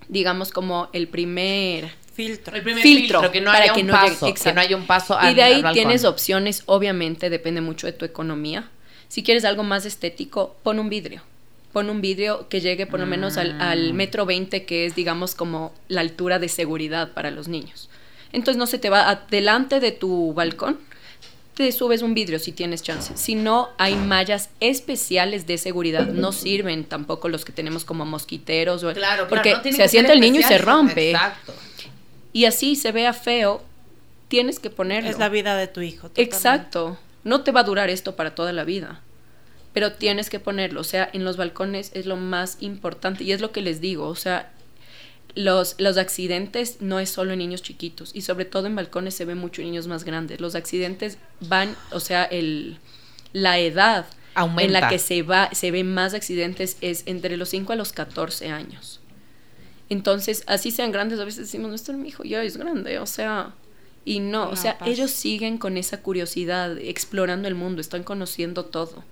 digamos, 0.07 0.51
como 0.51 0.89
el 0.93 1.07
primer 1.07 1.91
Filtro. 2.16 2.55
El 2.55 2.63
primer 2.63 2.82
filtro, 2.82 3.20
filtro, 3.20 3.32
que 3.34 3.41
no 3.41 3.51
para 3.51 3.66
haya 3.66 3.74
que 3.74 3.82
un 3.82 3.88
no 3.88 3.93
llegue- 3.95 4.09
paso, 4.13 4.26
que 4.28 4.32
exacto. 4.32 4.55
no 4.55 4.61
haya 4.61 4.78
un 4.78 4.88
paso 4.88 5.18
al 5.20 5.34
Y 5.34 5.36
de 5.36 5.43
ahí 5.43 5.53
al 5.55 5.63
balcón. 5.63 5.74
tienes 5.84 6.05
opciones, 6.05 6.63
obviamente, 6.66 7.30
depende 7.30 7.59
mucho 7.59 7.88
de 7.88 7.93
tu 7.93 8.05
economía. 8.05 8.70
Si 9.09 9.22
quieres 9.22 9.43
algo 9.43 9.63
más 9.63 9.86
estético, 9.86 10.55
pon 10.63 10.80
un 10.80 10.88
vidrio. 10.88 11.24
Pon 11.74 11.89
un 11.89 11.99
vidrio 11.99 12.47
que 12.47 12.61
llegue 12.61 12.88
por 12.88 13.01
lo 13.01 13.05
menos 13.05 13.36
al, 13.36 13.59
al 13.61 13.91
Mm. 13.91 13.95
metro 13.97 14.26
20, 14.26 14.63
que 14.66 14.86
es, 14.86 14.95
digamos, 14.95 15.36
como 15.36 15.74
la 15.89 15.99
altura 15.99 16.39
de 16.39 16.47
seguridad 16.47 17.11
para 17.11 17.32
los 17.32 17.49
niños. 17.49 17.89
Entonces 18.32 18.57
no 18.57 18.66
se 18.66 18.80
te 18.80 18.89
va 18.89 19.09
adelante 19.09 19.82
de 19.82 19.91
tu 19.91 20.34
balcón, 20.34 20.80
te 21.56 21.72
subes 21.72 22.01
un 22.01 22.14
vidrio 22.14 22.38
si 22.38 22.51
tienes 22.51 22.84
chance. 22.84 23.14
Si 23.16 23.34
no, 23.34 23.70
hay 23.78 23.95
mallas 23.95 24.49
especiales 24.60 25.47
de 25.47 25.58
seguridad. 25.58 26.06
No 26.08 26.34
sirven 26.34 26.84
tampoco 26.84 27.30
los 27.30 27.45
que 27.45 27.53
tenemos 27.53 27.86
como 27.86 28.06
mosquiteros. 28.06 28.84
O, 28.84 28.93
Claro, 28.93 29.28
claro, 29.28 29.30
porque 29.30 29.56
no 29.72 29.76
se 29.76 29.84
asienta 29.84 30.14
el 30.14 30.20
niño 30.20 30.41
y 30.41 30.43
se 30.43 30.58
rompe. 30.58 31.12
Exacto. 31.12 31.53
Y 32.34 32.43
así 32.43 32.76
se 32.76 32.91
vea 32.91 33.14
feo, 33.14 33.64
tienes 34.28 34.60
que 34.60 34.70
ponerlo. 34.70 35.10
Es 35.10 35.18
la 35.18 35.30
vida 35.30 35.56
de 35.56 35.68
tu 35.68 35.80
hijo. 35.80 36.10
totalmente. 36.10 36.36
Exacto. 36.36 36.97
No 37.24 37.41
te 37.41 37.51
va 37.51 37.62
a 37.62 37.64
durar 37.64 37.89
esto 37.89 38.18
para 38.18 38.36
toda 38.36 38.51
la 38.51 38.66
vida. 38.66 38.99
Pero 39.72 39.93
tienes 39.93 40.30
que 40.30 40.39
ponerlo. 40.39 40.82
O 40.82 40.86
sea, 40.86 41.10
en 41.14 41.24
los 41.24 41.38
balcones 41.38 41.91
es 41.93 42.06
lo 42.06 42.18
más 42.18 42.58
importante. 42.60 43.24
Y 43.24 43.32
es 43.32 43.39
lo 43.39 43.53
que 43.53 43.62
les 43.62 43.80
digo. 43.80 44.08
O 44.08 44.16
sea, 44.16 44.51
los, 45.36 45.76
los 45.80 45.98
accidentes 45.98 46.78
no 46.82 47.00
es 47.00 47.10
solo 47.10 47.34
en 47.34 47.40
niños 47.40 47.62
chiquitos. 47.62 48.12
Y 48.14 48.22
sobre 48.22 48.46
todo 48.46 48.68
en 48.68 48.76
balcones 48.76 49.14
se 49.14 49.26
ve 49.26 49.36
mucho 49.36 49.62
en 49.62 49.68
niños 49.68 49.88
más 49.88 50.04
grandes. 50.04 50.40
Los 50.40 50.56
accidentes 50.56 51.18
van, 51.42 51.76
o 51.92 52.00
sea, 52.00 52.24
el, 52.24 52.80
la 53.34 53.60
edad 53.60 54.06
en 54.36 54.42
Aumenta. 54.42 54.80
la 54.80 54.90
que 54.90 54.98
se, 54.98 55.22
va, 55.22 55.50
se 55.54 55.72
ven 55.72 55.94
más 55.94 56.14
accidentes 56.14 56.78
es 56.82 57.04
entre 57.06 57.38
los 57.38 57.50
5 57.50 57.74
a 57.74 57.76
los 57.76 57.92
14 57.92 58.50
años. 58.50 59.02
Entonces, 59.90 60.44
así 60.48 60.72
sean 60.72 60.92
grandes, 60.92 61.20
a 61.20 61.26
veces 61.26 61.46
decimos, 61.46 61.70
nuestro 61.70 61.96
hijo 62.04 62.24
ya 62.24 62.44
es 62.44 62.58
grande, 62.58 62.98
o 62.98 63.06
sea, 63.06 63.54
y 64.04 64.20
no, 64.20 64.50
o 64.50 64.56
sea, 64.56 64.80
pasa. 64.80 64.90
ellos 64.90 65.12
siguen 65.12 65.60
con 65.60 65.78
esa 65.78 66.02
curiosidad, 66.02 66.76
explorando 66.80 67.48
el 67.48 67.56
mundo, 67.56 67.82
están 67.82 68.04
conociendo 68.04 68.66
todo. 68.66 69.04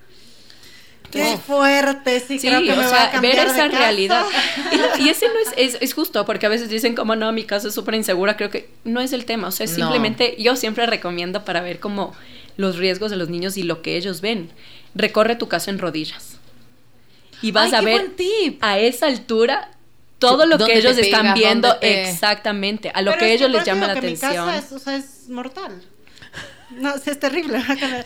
Qué 1.14 1.38
fuerte, 1.38 2.20
sí, 2.20 2.40
Sí, 2.40 2.48
creo 2.48 2.62
que 2.62 2.72
me 2.72 2.78
o 2.78 2.82
a 2.82 2.90
sea, 2.90 3.12
cambiar 3.12 3.36
ver 3.36 3.46
de 3.48 3.52
esa 3.54 3.66
casa. 3.68 3.78
realidad. 3.80 4.26
Y, 5.00 5.10
ese 5.10 5.28
no 5.28 5.34
es, 5.40 5.54
es, 5.76 5.82
es 5.82 5.94
justo, 5.94 6.26
porque 6.26 6.46
a 6.46 6.50
veces 6.50 6.70
dicen 6.70 6.96
como, 6.96 7.16
no, 7.16 7.32
mi 7.32 7.44
casa 7.44 7.68
es 7.70 7.74
súper 7.74 7.96
insegura, 7.96 8.36
creo 8.38 8.50
que 8.50 8.70
no 8.84 9.00
es 9.02 9.14
el 9.14 9.26
tema, 9.26 9.48
o 9.48 9.52
sea, 9.52 9.66
No. 9.68 9.74
simplemente 9.74 10.36
yo 10.40 10.56
siempre 10.56 10.86
recomiendo 10.86 11.46
para 11.46 11.62
ver 11.62 11.80
como 11.80 12.14
los 12.58 12.78
riesgos 12.78 13.10
de 13.12 13.18
los 13.18 13.30
niños 13.30 13.58
y 13.58 13.64
lo 13.64 13.82
que 13.82 13.98
ellos 13.98 14.22
ven. 14.22 14.50
Recorre 14.96 15.36
tu 15.36 15.48
casa 15.48 15.72
en 15.72 15.80
rodillas. 15.80 16.38
Y 17.42 17.52
vas 17.52 17.74
Ay, 17.74 17.80
a 17.80 17.82
ver 17.82 18.12
a 18.62 18.80
esa 18.80 19.08
altura 19.08 19.72
todo 20.20 20.46
lo 20.46 20.58
¿Dónde 20.58 20.74
que 20.74 20.80
ellos 20.80 20.98
están 20.98 21.34
viendo 21.34 21.68
¿Dónde 21.70 21.82
te- 21.82 22.10
exactamente, 22.10 22.92
a 22.94 23.02
lo 23.02 23.12
Pero 23.12 23.20
que 23.26 23.34
ellos 23.34 23.50
les 23.52 23.66
llama 23.66 23.88
la 23.88 23.96
que 23.96 24.02
mi 24.02 24.08
atención. 24.14 24.46
casa 24.48 24.58
es, 24.58 24.72
o 24.72 24.80
sea, 24.80 24.96
es 24.96 25.28
mortal. 25.30 25.82
No, 26.78 26.94
sí, 26.98 27.10
es 27.12 27.20
terrible. 27.20 27.64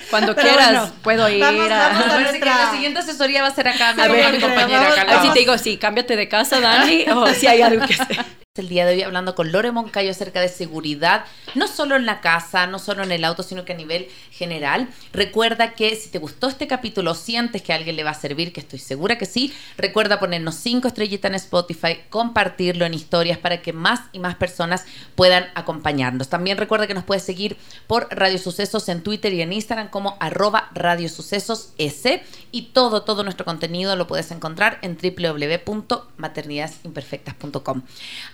Cuando 0.10 0.36
Pero 0.36 0.48
quieras, 0.48 0.92
puedo 1.02 1.28
ir 1.30 1.40
vamos, 1.42 1.70
a- 1.72 1.78
vamos 1.90 2.04
a 2.06 2.10
Parece 2.10 2.26
que 2.34 2.40
nuestra- 2.46 2.66
la 2.66 2.72
siguiente 2.72 3.00
asesoría 3.00 3.42
va 3.42 3.48
a 3.50 3.56
ser 3.56 3.68
acá. 3.68 3.90
A 3.90 4.08
ver, 4.08 4.32
mi 4.34 4.40
compañera 4.40 4.82
vamos- 4.82 4.98
acá. 4.98 5.20
Así 5.20 5.30
te 5.34 5.40
digo, 5.40 5.58
sí, 5.58 5.78
cámbiate 5.78 6.16
de 6.16 6.28
casa, 6.28 6.60
Dani, 6.60 7.06
o 7.10 7.28
si 7.34 7.48
hay 7.48 7.62
algo 7.62 7.86
que 7.86 7.94
hacer. 7.94 8.26
El 8.58 8.70
día 8.70 8.86
de 8.86 8.96
hoy 8.96 9.02
hablando 9.02 9.36
con 9.36 9.52
Lore 9.52 9.72
Moncayo 9.72 10.12
acerca 10.12 10.42
de 10.42 10.50
seguridad, 10.50 11.26
no 11.56 11.68
solo 11.68 11.96
en 11.96 12.06
la 12.06 12.22
casa, 12.22 12.68
no 12.68 12.80
solo 12.80 13.04
en 13.04 13.12
el 13.12 13.24
auto, 13.24 13.44
sino 13.44 13.66
que 13.66 13.74
a 13.74 13.76
nivel 13.76 14.08
general. 14.32 14.90
Recuerda 15.14 15.74
que 15.74 15.96
si 15.96 16.10
te 16.10 16.20
gustó 16.20 16.48
este 16.48 16.68
capítulo, 16.68 17.16
sientes 17.16 17.62
que 17.62 17.74
alguien 17.74 17.96
le 17.96 18.04
va 18.04 18.12
a 18.12 18.16
servir, 18.16 18.54
que 18.54 18.60
estoy 18.60 18.80
segura 18.80 19.18
que 19.18 19.26
sí, 19.26 19.54
recuerda 19.78 20.20
ponernos 20.20 20.56
cinco 20.56 20.88
estrellitas 20.88 21.30
en 21.30 21.36
Spotify, 21.36 22.00
compartirlo 22.10 22.86
en 22.86 22.94
historias 22.94 23.38
para 23.38 23.62
que 23.62 23.74
más 23.74 24.02
y 24.12 24.20
más 24.20 24.36
personas 24.36 24.86
puedan 25.16 25.48
acompañarnos. 25.56 26.30
También 26.30 26.58
recuerda 26.58 26.88
que 26.88 26.94
nos 26.94 27.04
puedes 27.04 27.24
seguir 27.24 27.58
por 27.88 28.08
Radio 28.12 28.38
Sucesos 28.38 28.88
en 28.90 29.04
Twitter 29.04 29.34
y 29.34 29.42
en 29.42 29.54
Instagram 29.54 29.90
como 29.90 30.18
arroba 30.20 30.70
Radio 30.74 31.10
Sucesos 31.10 31.74
S 31.78 32.24
y 32.52 32.64
todo, 32.74 33.04
todo 33.04 33.24
nuestro 33.24 33.46
contenido 33.46 33.96
lo 33.96 34.08
puedes 34.08 34.32
encontrar 34.32 34.80
en 34.82 34.98
www.maternidadesimperfectas.com. 34.98 37.84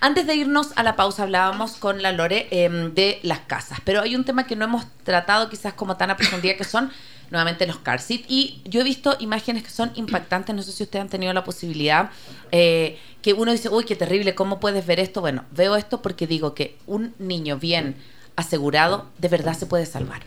Antes 0.00 0.13
Antes 0.14 0.28
de 0.28 0.36
irnos 0.36 0.68
a 0.76 0.84
la 0.84 0.94
pausa 0.94 1.24
hablábamos 1.24 1.72
con 1.72 2.00
la 2.00 2.12
Lore 2.12 2.46
em, 2.52 2.94
de 2.94 3.18
las 3.24 3.40
casas, 3.40 3.80
pero 3.82 4.00
hay 4.00 4.14
un 4.14 4.22
tema 4.22 4.46
que 4.46 4.54
no 4.54 4.64
hemos 4.64 4.86
tratado 5.02 5.50
quizás 5.50 5.74
como 5.74 5.96
tan 5.96 6.08
a 6.08 6.16
profundidad 6.16 6.54
que 6.56 6.62
son 6.62 6.92
nuevamente 7.32 7.66
los 7.66 7.78
car. 7.78 8.00
Y 8.08 8.62
yo 8.64 8.82
he 8.82 8.84
visto 8.84 9.16
imágenes 9.18 9.64
que 9.64 9.70
son 9.70 9.90
impactantes, 9.96 10.54
no 10.54 10.62
sé 10.62 10.70
si 10.70 10.84
ustedes 10.84 11.02
han 11.02 11.08
tenido 11.08 11.32
la 11.32 11.42
posibilidad, 11.42 12.10
eh, 12.52 12.96
que 13.22 13.32
uno 13.32 13.50
dice, 13.50 13.70
uy, 13.70 13.82
qué 13.86 13.96
terrible, 13.96 14.36
¿cómo 14.36 14.60
puedes 14.60 14.86
ver 14.86 15.00
esto? 15.00 15.20
Bueno, 15.20 15.46
veo 15.50 15.74
esto 15.74 16.00
porque 16.00 16.28
digo 16.28 16.54
que 16.54 16.78
un 16.86 17.12
niño 17.18 17.58
bien 17.58 17.96
asegurado 18.36 19.10
de 19.18 19.26
verdad 19.26 19.58
se 19.58 19.66
puede 19.66 19.84
salvar. 19.84 20.22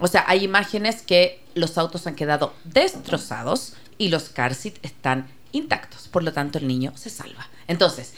O 0.00 0.06
sea, 0.06 0.22
hay 0.26 0.44
imágenes 0.44 1.00
que 1.00 1.42
los 1.54 1.78
autos 1.78 2.06
han 2.06 2.14
quedado 2.14 2.52
destrozados 2.64 3.72
y 3.96 4.10
los 4.10 4.28
car 4.28 4.52
están 4.82 5.28
intactos, 5.52 6.08
por 6.08 6.24
lo 6.24 6.34
tanto 6.34 6.58
el 6.58 6.68
niño 6.68 6.92
se 6.94 7.08
salva. 7.08 7.48
Entonces, 7.68 8.12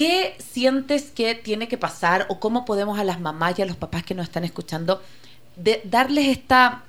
¿qué 0.00 0.34
sientes 0.38 1.10
que 1.10 1.34
tiene 1.34 1.68
que 1.68 1.76
pasar 1.76 2.24
o 2.30 2.40
cómo 2.40 2.64
podemos 2.64 2.98
a 2.98 3.04
las 3.04 3.20
mamás 3.20 3.58
y 3.58 3.62
a 3.62 3.66
los 3.66 3.76
papás 3.76 4.02
que 4.02 4.14
nos 4.14 4.24
están 4.24 4.44
escuchando 4.44 5.02
darles 5.84 6.28
esta 6.28 6.84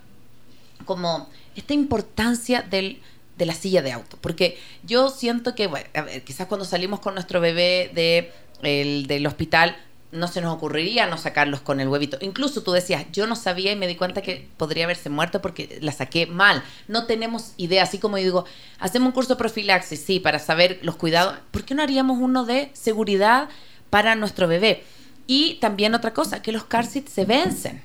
como 0.85 1.27
esta 1.57 1.73
importancia 1.73 2.61
del, 2.61 3.01
de 3.37 3.45
la 3.45 3.53
silla 3.53 3.81
de 3.81 3.91
auto. 3.91 4.17
Porque 4.21 4.57
yo 4.83 5.09
siento 5.09 5.55
que, 5.55 5.65
a 5.65 6.01
ver, 6.03 6.23
quizás 6.23 6.47
cuando 6.47 6.63
salimos 6.63 7.01
con 7.01 7.13
nuestro 7.13 7.41
bebé 7.41 7.91
de, 7.93 8.31
el, 8.61 9.07
del 9.07 9.27
hospital, 9.27 9.75
no 10.11 10.27
se 10.27 10.41
nos 10.41 10.53
ocurriría 10.53 11.07
no 11.07 11.17
sacarlos 11.17 11.61
con 11.61 11.79
el 11.79 11.87
huevito. 11.87 12.17
Incluso 12.21 12.63
tú 12.63 12.71
decías, 12.71 13.05
yo 13.11 13.27
no 13.27 13.35
sabía 13.35 13.71
y 13.71 13.75
me 13.75 13.87
di 13.87 13.95
cuenta 13.95 14.21
que 14.21 14.47
podría 14.57 14.85
haberse 14.85 15.09
muerto 15.09 15.41
porque 15.41 15.77
la 15.81 15.91
saqué 15.91 16.25
mal. 16.25 16.63
No 16.87 17.05
tenemos 17.05 17.53
idea, 17.57 17.83
así 17.83 17.97
como 17.97 18.17
yo 18.17 18.25
digo, 18.25 18.45
hacemos 18.79 19.07
un 19.07 19.13
curso 19.13 19.35
de 19.35 19.39
profilaxis, 19.39 20.01
sí, 20.01 20.19
para 20.19 20.39
saber 20.39 20.79
los 20.81 20.95
cuidados. 20.95 21.35
¿Por 21.51 21.63
qué 21.63 21.75
no 21.75 21.83
haríamos 21.83 22.19
uno 22.19 22.45
de 22.45 22.69
seguridad 22.73 23.49
para 23.89 24.15
nuestro 24.15 24.47
bebé? 24.47 24.83
Y 25.27 25.55
también 25.55 25.95
otra 25.95 26.13
cosa, 26.13 26.41
que 26.41 26.51
los 26.51 26.65
car 26.65 26.85
se 26.85 27.25
vencen. 27.25 27.81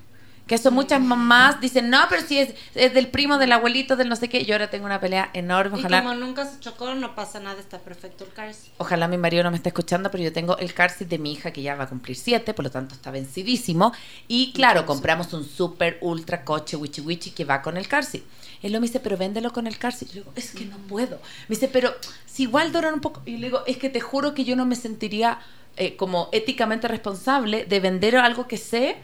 Que 0.47 0.55
eso 0.55 0.71
muchas 0.71 1.01
mamás 1.01 1.61
dicen, 1.61 1.91
no, 1.91 1.99
pero 2.09 2.23
si 2.23 2.39
es, 2.39 2.55
del 2.75 3.09
primo, 3.09 3.37
del 3.37 3.51
abuelito, 3.51 3.97
del 3.97 4.09
no 4.09 4.15
sé 4.15 4.29
qué. 4.29 4.45
Yo 4.45 4.55
ahora 4.55 4.71
tengo 4.71 4.87
una 4.87 5.01
pelea 5.01 5.29
enorme. 5.33 5.79
Ojalá. 5.79 5.99
Y 5.99 6.03
como 6.03 6.15
nunca 6.15 6.45
se 6.45 6.61
chocó, 6.61 6.95
no 6.95 7.17
pasa 7.17 7.41
nada, 7.41 7.59
está 7.59 7.81
perfecto 7.81 8.25
el 8.25 8.33
car 8.33 8.53
Ojalá 8.79 9.09
mi 9.09 9.19
marido 9.19 9.43
no 9.43 9.51
me 9.51 9.57
esté 9.57 9.71
escuchando, 9.71 10.09
pero 10.11 10.23
yo 10.23 10.33
tengo 10.33 10.57
el 10.59 10.73
car 10.73 10.97
de 10.97 11.19
mi 11.19 11.33
hija 11.33 11.51
que 11.51 11.63
ya 11.63 11.75
va 11.75 11.85
a 11.85 11.89
cumplir 11.89 12.17
siete, 12.17 12.55
por 12.55 12.65
lo 12.65 12.71
tanto 12.71 12.95
está 12.95 13.11
vencidísimo. 13.11 13.93
Y 14.29 14.53
claro, 14.53 14.87
compramos 14.87 15.33
un 15.33 15.45
super 15.45 15.99
ultra 16.01 16.45
coche 16.45 16.77
wichi 16.77 17.01
wichi 17.01 17.33
que 17.33 17.45
va 17.45 17.61
con 17.61 17.77
el 17.77 17.89
car 17.89 18.05
Él 18.63 18.73
lo 18.73 18.81
me 18.81 18.87
dice, 18.87 19.01
pero 19.01 19.17
véndelo 19.17 19.53
con 19.53 19.67
el 19.67 19.79
car 19.79 19.95
Yo 19.99 20.07
digo, 20.13 20.33
es 20.37 20.53
que 20.53 20.65
no 20.65 20.77
puedo. 20.79 21.19
Me 21.49 21.57
dice, 21.57 21.67
pero 21.67 21.93
si 22.25 22.45
igual 22.45 22.71
duran 22.71 22.95
un 22.95 23.01
poco. 23.01 23.21
Y 23.27 23.39
le 23.39 23.49
digo, 23.49 23.65
es 23.67 23.79
que 23.79 23.91
te 23.91 24.01
juro 24.01 24.33
que 24.33 24.45
yo 24.45 24.55
no 24.55 24.65
me 24.65 24.77
sentiría 24.77 25.41
eh, 25.77 25.97
como 25.97 26.29
éticamente 26.31 26.87
responsable 26.87 27.65
de 27.65 27.81
vender 27.81 28.17
algo 28.17 28.47
que 28.47 28.59
sé 28.59 28.97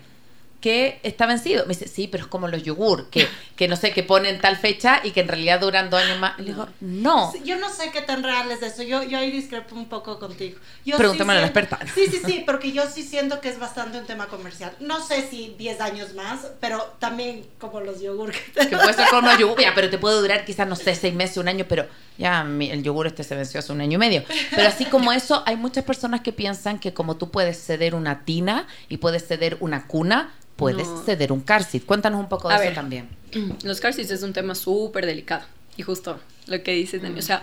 que 0.62 1.00
está 1.02 1.26
vencido. 1.26 1.66
Me 1.66 1.74
dice, 1.74 1.88
sí, 1.88 2.08
pero 2.08 2.24
es 2.24 2.28
como 2.28 2.48
los 2.48 2.62
yogur, 2.62 3.10
que, 3.10 3.28
que 3.56 3.68
no 3.68 3.76
sé, 3.76 3.92
que 3.92 4.02
ponen 4.02 4.40
tal 4.40 4.56
fecha 4.56 5.00
y 5.02 5.10
que 5.10 5.20
en 5.20 5.28
realidad 5.28 5.60
duran 5.60 5.90
dos 5.90 6.00
años 6.00 6.18
más. 6.18 6.38
le 6.38 6.44
digo, 6.46 6.68
no. 6.80 7.34
Yo 7.44 7.58
no 7.58 7.68
sé 7.68 7.90
qué 7.90 8.00
tan 8.00 8.22
real 8.22 8.50
es 8.50 8.62
eso. 8.62 8.82
Yo, 8.82 9.02
yo 9.02 9.18
ahí 9.18 9.30
discrepo 9.30 9.74
un 9.74 9.88
poco 9.88 10.18
contigo. 10.18 10.58
Yo 10.86 10.96
Pregúntame 10.96 11.32
a 11.32 11.40
la 11.40 11.42
experta. 11.42 11.78
Sí, 11.94 12.06
sí, 12.06 12.22
sí, 12.24 12.44
porque 12.46 12.72
yo 12.72 12.84
sí 12.88 13.02
siento 13.02 13.40
que 13.40 13.48
es 13.48 13.58
bastante 13.58 13.98
un 13.98 14.06
tema 14.06 14.28
comercial. 14.28 14.72
No 14.78 15.04
sé 15.04 15.28
si 15.28 15.54
10 15.58 15.80
años 15.80 16.14
más, 16.14 16.46
pero 16.60 16.94
también 17.00 17.44
como 17.58 17.80
los 17.80 18.00
yogur. 18.00 18.32
Que, 18.32 18.76
puede 18.76 18.94
ser 18.94 19.08
como 19.10 19.36
yogur, 19.36 19.56
pero 19.74 19.90
te 19.90 19.98
puede 19.98 20.20
durar 20.20 20.44
quizás, 20.44 20.68
no 20.68 20.76
sé, 20.76 20.94
seis 20.94 21.12
meses, 21.12 21.36
un 21.38 21.48
año, 21.48 21.66
pero 21.68 21.86
ya 22.18 22.42
el 22.42 22.82
yogur 22.82 23.08
este 23.08 23.24
se 23.24 23.34
venció 23.34 23.58
hace 23.58 23.72
un 23.72 23.80
año 23.80 23.96
y 23.96 23.98
medio. 23.98 24.24
Pero 24.50 24.68
así 24.68 24.84
como 24.84 25.12
eso, 25.12 25.42
hay 25.44 25.56
muchas 25.56 25.84
personas 25.84 26.20
que 26.20 26.32
piensan 26.32 26.78
que 26.78 26.94
como 26.94 27.16
tú 27.16 27.30
puedes 27.30 27.60
ceder 27.60 27.96
una 27.96 28.24
tina 28.24 28.68
y 28.88 28.98
puedes 28.98 29.26
ceder 29.26 29.56
una 29.60 29.88
cuna, 29.88 30.32
puedes 30.62 30.88
ceder 31.04 31.32
un 31.32 31.40
car 31.40 31.66
Cuéntanos 31.86 32.20
un 32.20 32.28
poco 32.28 32.48
de 32.48 32.56
eso 32.56 32.74
también. 32.74 33.08
Los 33.64 33.80
car 33.80 33.98
es 33.98 34.22
un 34.22 34.32
tema 34.32 34.54
súper 34.54 35.06
delicado. 35.06 35.44
Y 35.76 35.82
justo 35.82 36.20
lo 36.46 36.62
que 36.62 36.72
dices, 36.72 37.02
Dani. 37.02 37.18
O 37.18 37.22
sea, 37.22 37.42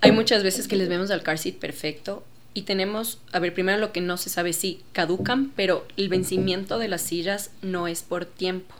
hay 0.00 0.12
muchas 0.12 0.42
veces 0.42 0.68
que 0.68 0.76
les 0.76 0.88
vemos 0.88 1.10
al 1.10 1.22
car 1.22 1.38
perfecto 1.60 2.24
y 2.54 2.62
tenemos, 2.62 3.20
a 3.32 3.38
ver, 3.38 3.54
primero 3.54 3.78
lo 3.78 3.92
que 3.92 4.00
no 4.00 4.16
se 4.16 4.30
sabe, 4.30 4.52
sí, 4.52 4.80
caducan, 4.92 5.52
pero 5.54 5.86
el 5.96 6.08
vencimiento 6.08 6.78
de 6.78 6.88
las 6.88 7.02
sillas 7.02 7.50
no 7.62 7.86
es 7.86 8.02
por 8.02 8.24
tiempo, 8.24 8.74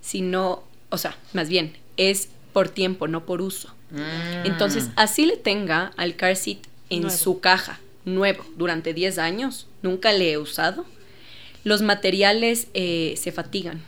sino, 0.00 0.62
o 0.90 0.98
sea, 0.98 1.16
más 1.32 1.48
bien, 1.48 1.76
es 1.96 2.28
por 2.52 2.68
tiempo, 2.68 3.08
no 3.08 3.26
por 3.26 3.42
uso. 3.42 3.74
Mm. 3.90 4.46
Entonces, 4.46 4.90
así 4.96 5.26
le 5.26 5.36
tenga 5.36 5.92
al 5.96 6.14
car 6.14 6.36
en 6.90 7.10
su 7.10 7.40
caja, 7.40 7.80
nuevo, 8.04 8.44
durante 8.56 8.94
10 8.94 9.18
años, 9.18 9.66
nunca 9.82 10.12
le 10.12 10.32
he 10.32 10.38
usado, 10.38 10.84
los 11.64 11.82
materiales 11.82 12.68
eh, 12.74 13.14
se 13.16 13.32
fatigan, 13.32 13.82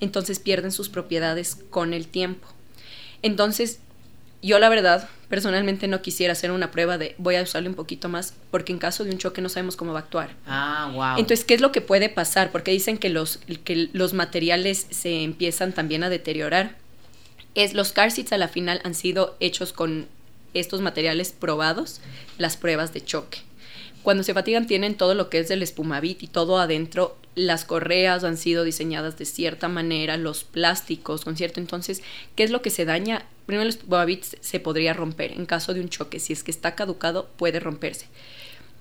entonces 0.00 0.38
pierden 0.38 0.70
sus 0.70 0.88
propiedades 0.88 1.56
con 1.70 1.94
el 1.94 2.06
tiempo. 2.06 2.46
Entonces, 3.22 3.80
yo 4.42 4.58
la 4.58 4.68
verdad, 4.68 5.08
personalmente 5.28 5.86
no 5.86 6.02
quisiera 6.02 6.32
hacer 6.32 6.50
una 6.50 6.70
prueba 6.70 6.98
de 6.98 7.14
voy 7.16 7.36
a 7.36 7.42
usarle 7.42 7.68
un 7.68 7.74
poquito 7.74 8.08
más, 8.08 8.34
porque 8.50 8.72
en 8.72 8.78
caso 8.78 9.04
de 9.04 9.10
un 9.10 9.18
choque 9.18 9.40
no 9.40 9.48
sabemos 9.48 9.76
cómo 9.76 9.92
va 9.92 10.00
a 10.00 10.02
actuar. 10.02 10.30
Ah, 10.46 10.90
wow. 10.92 11.18
Entonces, 11.18 11.44
¿qué 11.44 11.54
es 11.54 11.60
lo 11.60 11.72
que 11.72 11.80
puede 11.80 12.08
pasar? 12.08 12.50
Porque 12.50 12.72
dicen 12.72 12.98
que 12.98 13.08
los, 13.08 13.38
que 13.64 13.88
los 13.92 14.12
materiales 14.12 14.86
se 14.90 15.22
empiezan 15.22 15.72
también 15.72 16.02
a 16.02 16.10
deteriorar. 16.10 16.76
Es 17.54 17.72
los 17.74 17.92
car 17.92 18.10
seats 18.10 18.32
a 18.32 18.38
la 18.38 18.48
final 18.48 18.80
han 18.84 18.94
sido 18.94 19.36
hechos 19.38 19.72
con 19.72 20.06
estos 20.54 20.80
materiales 20.80 21.32
probados, 21.32 22.00
las 22.36 22.56
pruebas 22.56 22.92
de 22.92 23.04
choque. 23.04 23.38
Cuando 24.02 24.24
se 24.24 24.34
fatigan 24.34 24.66
tienen 24.66 24.96
todo 24.96 25.14
lo 25.14 25.30
que 25.30 25.38
es 25.38 25.50
el 25.50 25.62
espumavit 25.62 26.22
y 26.22 26.26
todo 26.26 26.58
adentro. 26.58 27.16
Las 27.34 27.64
correas 27.64 28.24
han 28.24 28.36
sido 28.36 28.64
diseñadas 28.64 29.16
de 29.16 29.24
cierta 29.24 29.68
manera, 29.68 30.16
los 30.16 30.44
plásticos 30.44 31.24
con 31.24 31.36
cierto. 31.36 31.60
Entonces, 31.60 32.02
¿qué 32.34 32.42
es 32.42 32.50
lo 32.50 32.62
que 32.62 32.70
se 32.70 32.84
daña? 32.84 33.24
Primero 33.46 33.62
el 33.62 33.68
espumavit 33.68 34.24
se 34.40 34.60
podría 34.60 34.92
romper 34.92 35.32
en 35.32 35.46
caso 35.46 35.72
de 35.72 35.80
un 35.80 35.88
choque. 35.88 36.18
Si 36.18 36.32
es 36.32 36.42
que 36.42 36.50
está 36.50 36.74
caducado, 36.74 37.28
puede 37.36 37.60
romperse. 37.60 38.06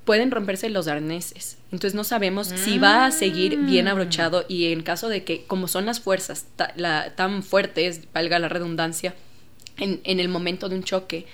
Pueden 0.06 0.32
romperse 0.32 0.70
los 0.70 0.88
arneses. 0.88 1.60
Entonces 1.72 1.94
no 1.94 2.04
sabemos 2.04 2.48
si 2.48 2.80
va 2.80 3.06
a 3.06 3.12
seguir 3.12 3.58
bien 3.58 3.86
mm. 3.86 3.90
abrochado 3.90 4.46
y 4.50 4.72
en 4.72 4.82
caso 4.82 5.08
de 5.08 5.24
que, 5.24 5.46
como 5.46 5.68
son 5.68 5.86
las 5.86 6.00
fuerzas 6.00 6.48
tan 7.16 7.44
fuertes, 7.44 8.12
valga 8.12 8.40
la 8.40 8.50
redundancia, 8.50 9.14
en, 9.78 10.02
en 10.04 10.20
el 10.20 10.28
momento 10.28 10.68
de 10.68 10.76
un 10.76 10.84
choque, 10.84 11.28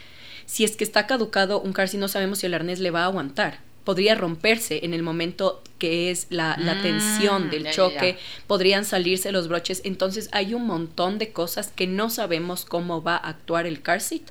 si 0.45 0.63
es 0.65 0.75
que 0.75 0.83
está 0.83 1.07
caducado 1.07 1.61
un 1.61 1.73
car, 1.73 1.87
si 1.87 1.97
no 1.97 2.07
sabemos 2.09 2.39
si 2.39 2.45
el 2.45 2.53
arnés 2.53 2.79
le 2.79 2.91
va 2.91 3.03
a 3.03 3.05
aguantar 3.05 3.66
podría 3.87 4.15
romperse 4.15 4.81
en 4.83 4.93
el 4.93 5.01
momento 5.01 5.63
que 5.79 6.11
es 6.11 6.27
la, 6.29 6.57
mm, 6.57 6.81
tensión 6.81 7.49
del 7.49 7.71
choque, 7.71 8.17
podrían 8.45 8.83
salirse 8.83 9.31
los 9.31 9.47
broches, 9.47 9.79
entonces 9.85 10.27
hay 10.33 10.53
un 10.53 10.67
montón 10.67 11.19
de 11.19 11.31
cosas 11.31 11.71
que 11.73 11.87
no 11.87 12.09
sabemos 12.09 12.65
cómo 12.65 13.01
va 13.01 13.15
a 13.15 13.29
actuar 13.29 13.65
el 13.65 13.81
car 13.81 14.01
seat 14.01 14.23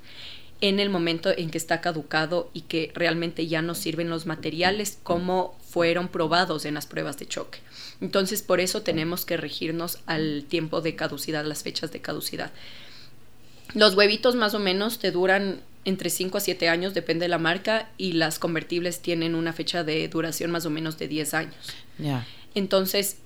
en 0.61 0.79
el 0.79 0.91
momento 0.91 1.31
en 1.35 1.49
que 1.49 1.57
está 1.57 1.81
caducado 1.81 2.51
y 2.53 2.63
que 2.63 2.93
realmente 2.93 3.47
ya 3.47 3.63
no 3.63 3.75
sirven 3.75 4.11
los 4.11 4.27
materiales 4.27 4.99
como 5.03 5.57
fueron 5.67 6.09
probados 6.09 6.67
en 6.67 6.75
las 6.75 6.85
pruebas 6.85 7.17
de 7.17 7.25
choque. 7.25 7.61
Entonces, 8.03 8.43
por 8.43 8.61
eso 8.61 8.83
tenemos 8.83 9.25
que 9.25 9.39
regirnos 9.39 10.01
al 10.05 10.45
tiempo 10.47 10.83
de 10.83 10.97
caducidad, 10.97 11.47
las 11.47 11.63
fechas 11.63 11.93
de 11.93 12.03
caducidad. 12.03 12.53
Los 13.73 13.95
huevitos 13.95 14.35
más 14.35 14.53
o 14.53 14.59
menos 14.59 14.99
te 14.99 15.13
duran 15.13 15.63
entre 15.87 16.11
5 16.11 16.37
a 16.37 16.41
7 16.41 16.69
años, 16.69 16.93
depende 16.93 17.25
de 17.25 17.29
la 17.29 17.39
marca, 17.39 17.89
y 17.97 18.13
las 18.13 18.39
convertibles 18.39 19.01
tienen 19.01 19.35
una 19.35 19.53
fecha 19.53 19.85
de 19.85 20.07
duración 20.09 20.51
más 20.51 20.67
o 20.67 20.71
menos 20.71 20.99
de 20.99 21.09
10 21.09 21.35
años. 21.35 21.55
Entonces, 22.55 23.19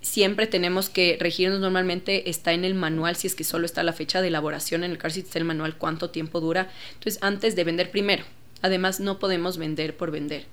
siempre 0.00 0.46
tenemos 0.46 0.90
que 0.90 1.16
regirnos 1.20 1.60
normalmente, 1.60 2.28
está 2.28 2.52
en 2.52 2.64
el 2.64 2.74
manual, 2.74 3.16
si 3.16 3.28
es 3.28 3.34
que 3.34 3.44
solo 3.44 3.66
está 3.66 3.82
la 3.84 3.92
fecha 3.92 4.20
de 4.20 4.28
elaboración 4.28 4.84
en 4.84 4.90
el 4.90 4.98
car 4.98 5.12
está 5.12 5.38
el 5.38 5.44
manual 5.44 5.76
cuánto 5.76 6.10
tiempo 6.10 6.40
dura. 6.40 6.70
Entonces, 6.94 7.22
antes 7.22 7.54
de 7.54 7.64
vender 7.64 7.90
primero, 7.90 8.24
además 8.62 8.98
no 8.98 9.20
podemos 9.20 9.56
vender 9.56 9.96
por 9.96 10.10
vender. 10.10 10.46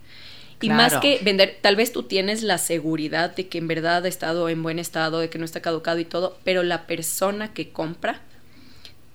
Y 0.61 0.69
más 0.69 0.97
que 0.97 1.19
vender, 1.23 1.57
tal 1.61 1.75
vez 1.75 1.91
tú 1.91 2.03
tienes 2.03 2.41
la 2.41 2.57
seguridad 2.57 3.35
de 3.35 3.47
que 3.47 3.57
en 3.57 3.67
verdad 3.67 4.05
ha 4.05 4.07
estado 4.07 4.49
en 4.49 4.63
buen 4.63 4.79
estado, 4.79 5.19
de 5.19 5.29
que 5.29 5.37
no 5.37 5.45
está 5.45 5.61
caducado 5.61 5.99
y 5.99 6.05
todo, 6.05 6.37
pero 6.43 6.63
la 6.63 6.87
persona 6.87 7.53
que 7.53 7.69
compra 7.69 8.21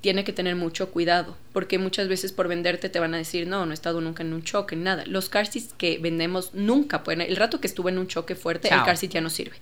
tiene 0.00 0.24
que 0.24 0.32
tener 0.32 0.56
mucho 0.56 0.90
cuidado, 0.90 1.36
porque 1.52 1.78
muchas 1.78 2.08
veces 2.08 2.32
por 2.32 2.48
venderte 2.48 2.88
te 2.88 3.00
van 3.00 3.14
a 3.14 3.18
decir, 3.18 3.46
no, 3.46 3.66
no 3.66 3.72
he 3.72 3.74
estado 3.74 4.00
nunca 4.00 4.22
en 4.22 4.32
un 4.32 4.42
choque, 4.42 4.76
nada. 4.76 5.04
Los 5.06 5.28
car 5.28 5.48
que 5.78 5.98
vendemos 5.98 6.54
nunca 6.54 7.02
pueden, 7.02 7.20
el 7.22 7.36
rato 7.36 7.60
que 7.60 7.66
estuve 7.66 7.90
en 7.90 7.98
un 7.98 8.06
choque 8.06 8.34
fuerte, 8.34 8.68
el 8.68 8.82
car 8.82 8.96
ya 8.96 9.20
no 9.20 9.30
sirve. 9.30 9.56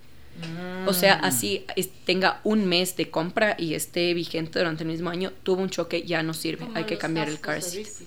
O 0.87 0.93
sea, 0.93 1.17
mm. 1.17 1.25
así 1.25 1.67
tenga 2.05 2.41
un 2.45 2.67
mes 2.67 2.97
de 2.97 3.11
compra 3.11 3.57
y 3.59 3.75
esté 3.75 4.15
vigente 4.15 4.59
durante 4.59 4.85
el 4.85 4.89
mismo 4.89 5.11
año, 5.11 5.33
tuvo 5.43 5.63
un 5.63 5.71
choque, 5.71 6.03
ya 6.03 6.23
no 6.23 6.33
sirve, 6.33 6.67
hay 6.75 6.85
que 6.85 6.97
cambiar 6.97 7.29
el 7.29 7.41
car 7.41 7.61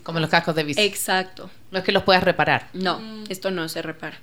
Como 0.03 0.19
los 0.19 0.29
cascos 0.29 0.55
de 0.55 0.63
bici. 0.63 0.81
Exacto. 0.81 1.49
No 1.71 1.79
es 1.79 1.83
que 1.83 1.91
los 1.91 2.03
puedas 2.03 2.23
reparar. 2.23 2.69
No, 2.73 2.99
mm. 2.99 3.25
esto 3.29 3.51
no 3.51 3.67
se 3.67 3.81
repara. 3.81 4.17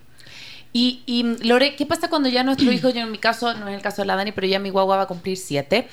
Y, 0.73 1.03
y, 1.07 1.23
Lore, 1.47 1.77
¿qué 1.77 1.87
pasa 1.87 2.09
cuando 2.11 2.29
ya 2.29 2.45
nuestro 2.45 2.71
hijo, 2.71 2.91
yo 2.91 3.01
en 3.01 3.11
mi 3.11 3.19
caso, 3.19 3.55
no 3.55 3.69
es 3.69 3.75
el 3.75 3.81
caso 3.83 4.03
de 4.03 4.07
la 4.07 4.17
Dani, 4.17 4.33
pero 4.33 4.47
ya 4.47 4.59
mi 4.59 4.69
guagua 4.71 4.97
va 4.99 5.03
a 5.05 5.07
cumplir 5.07 5.37
siete? 5.39 5.89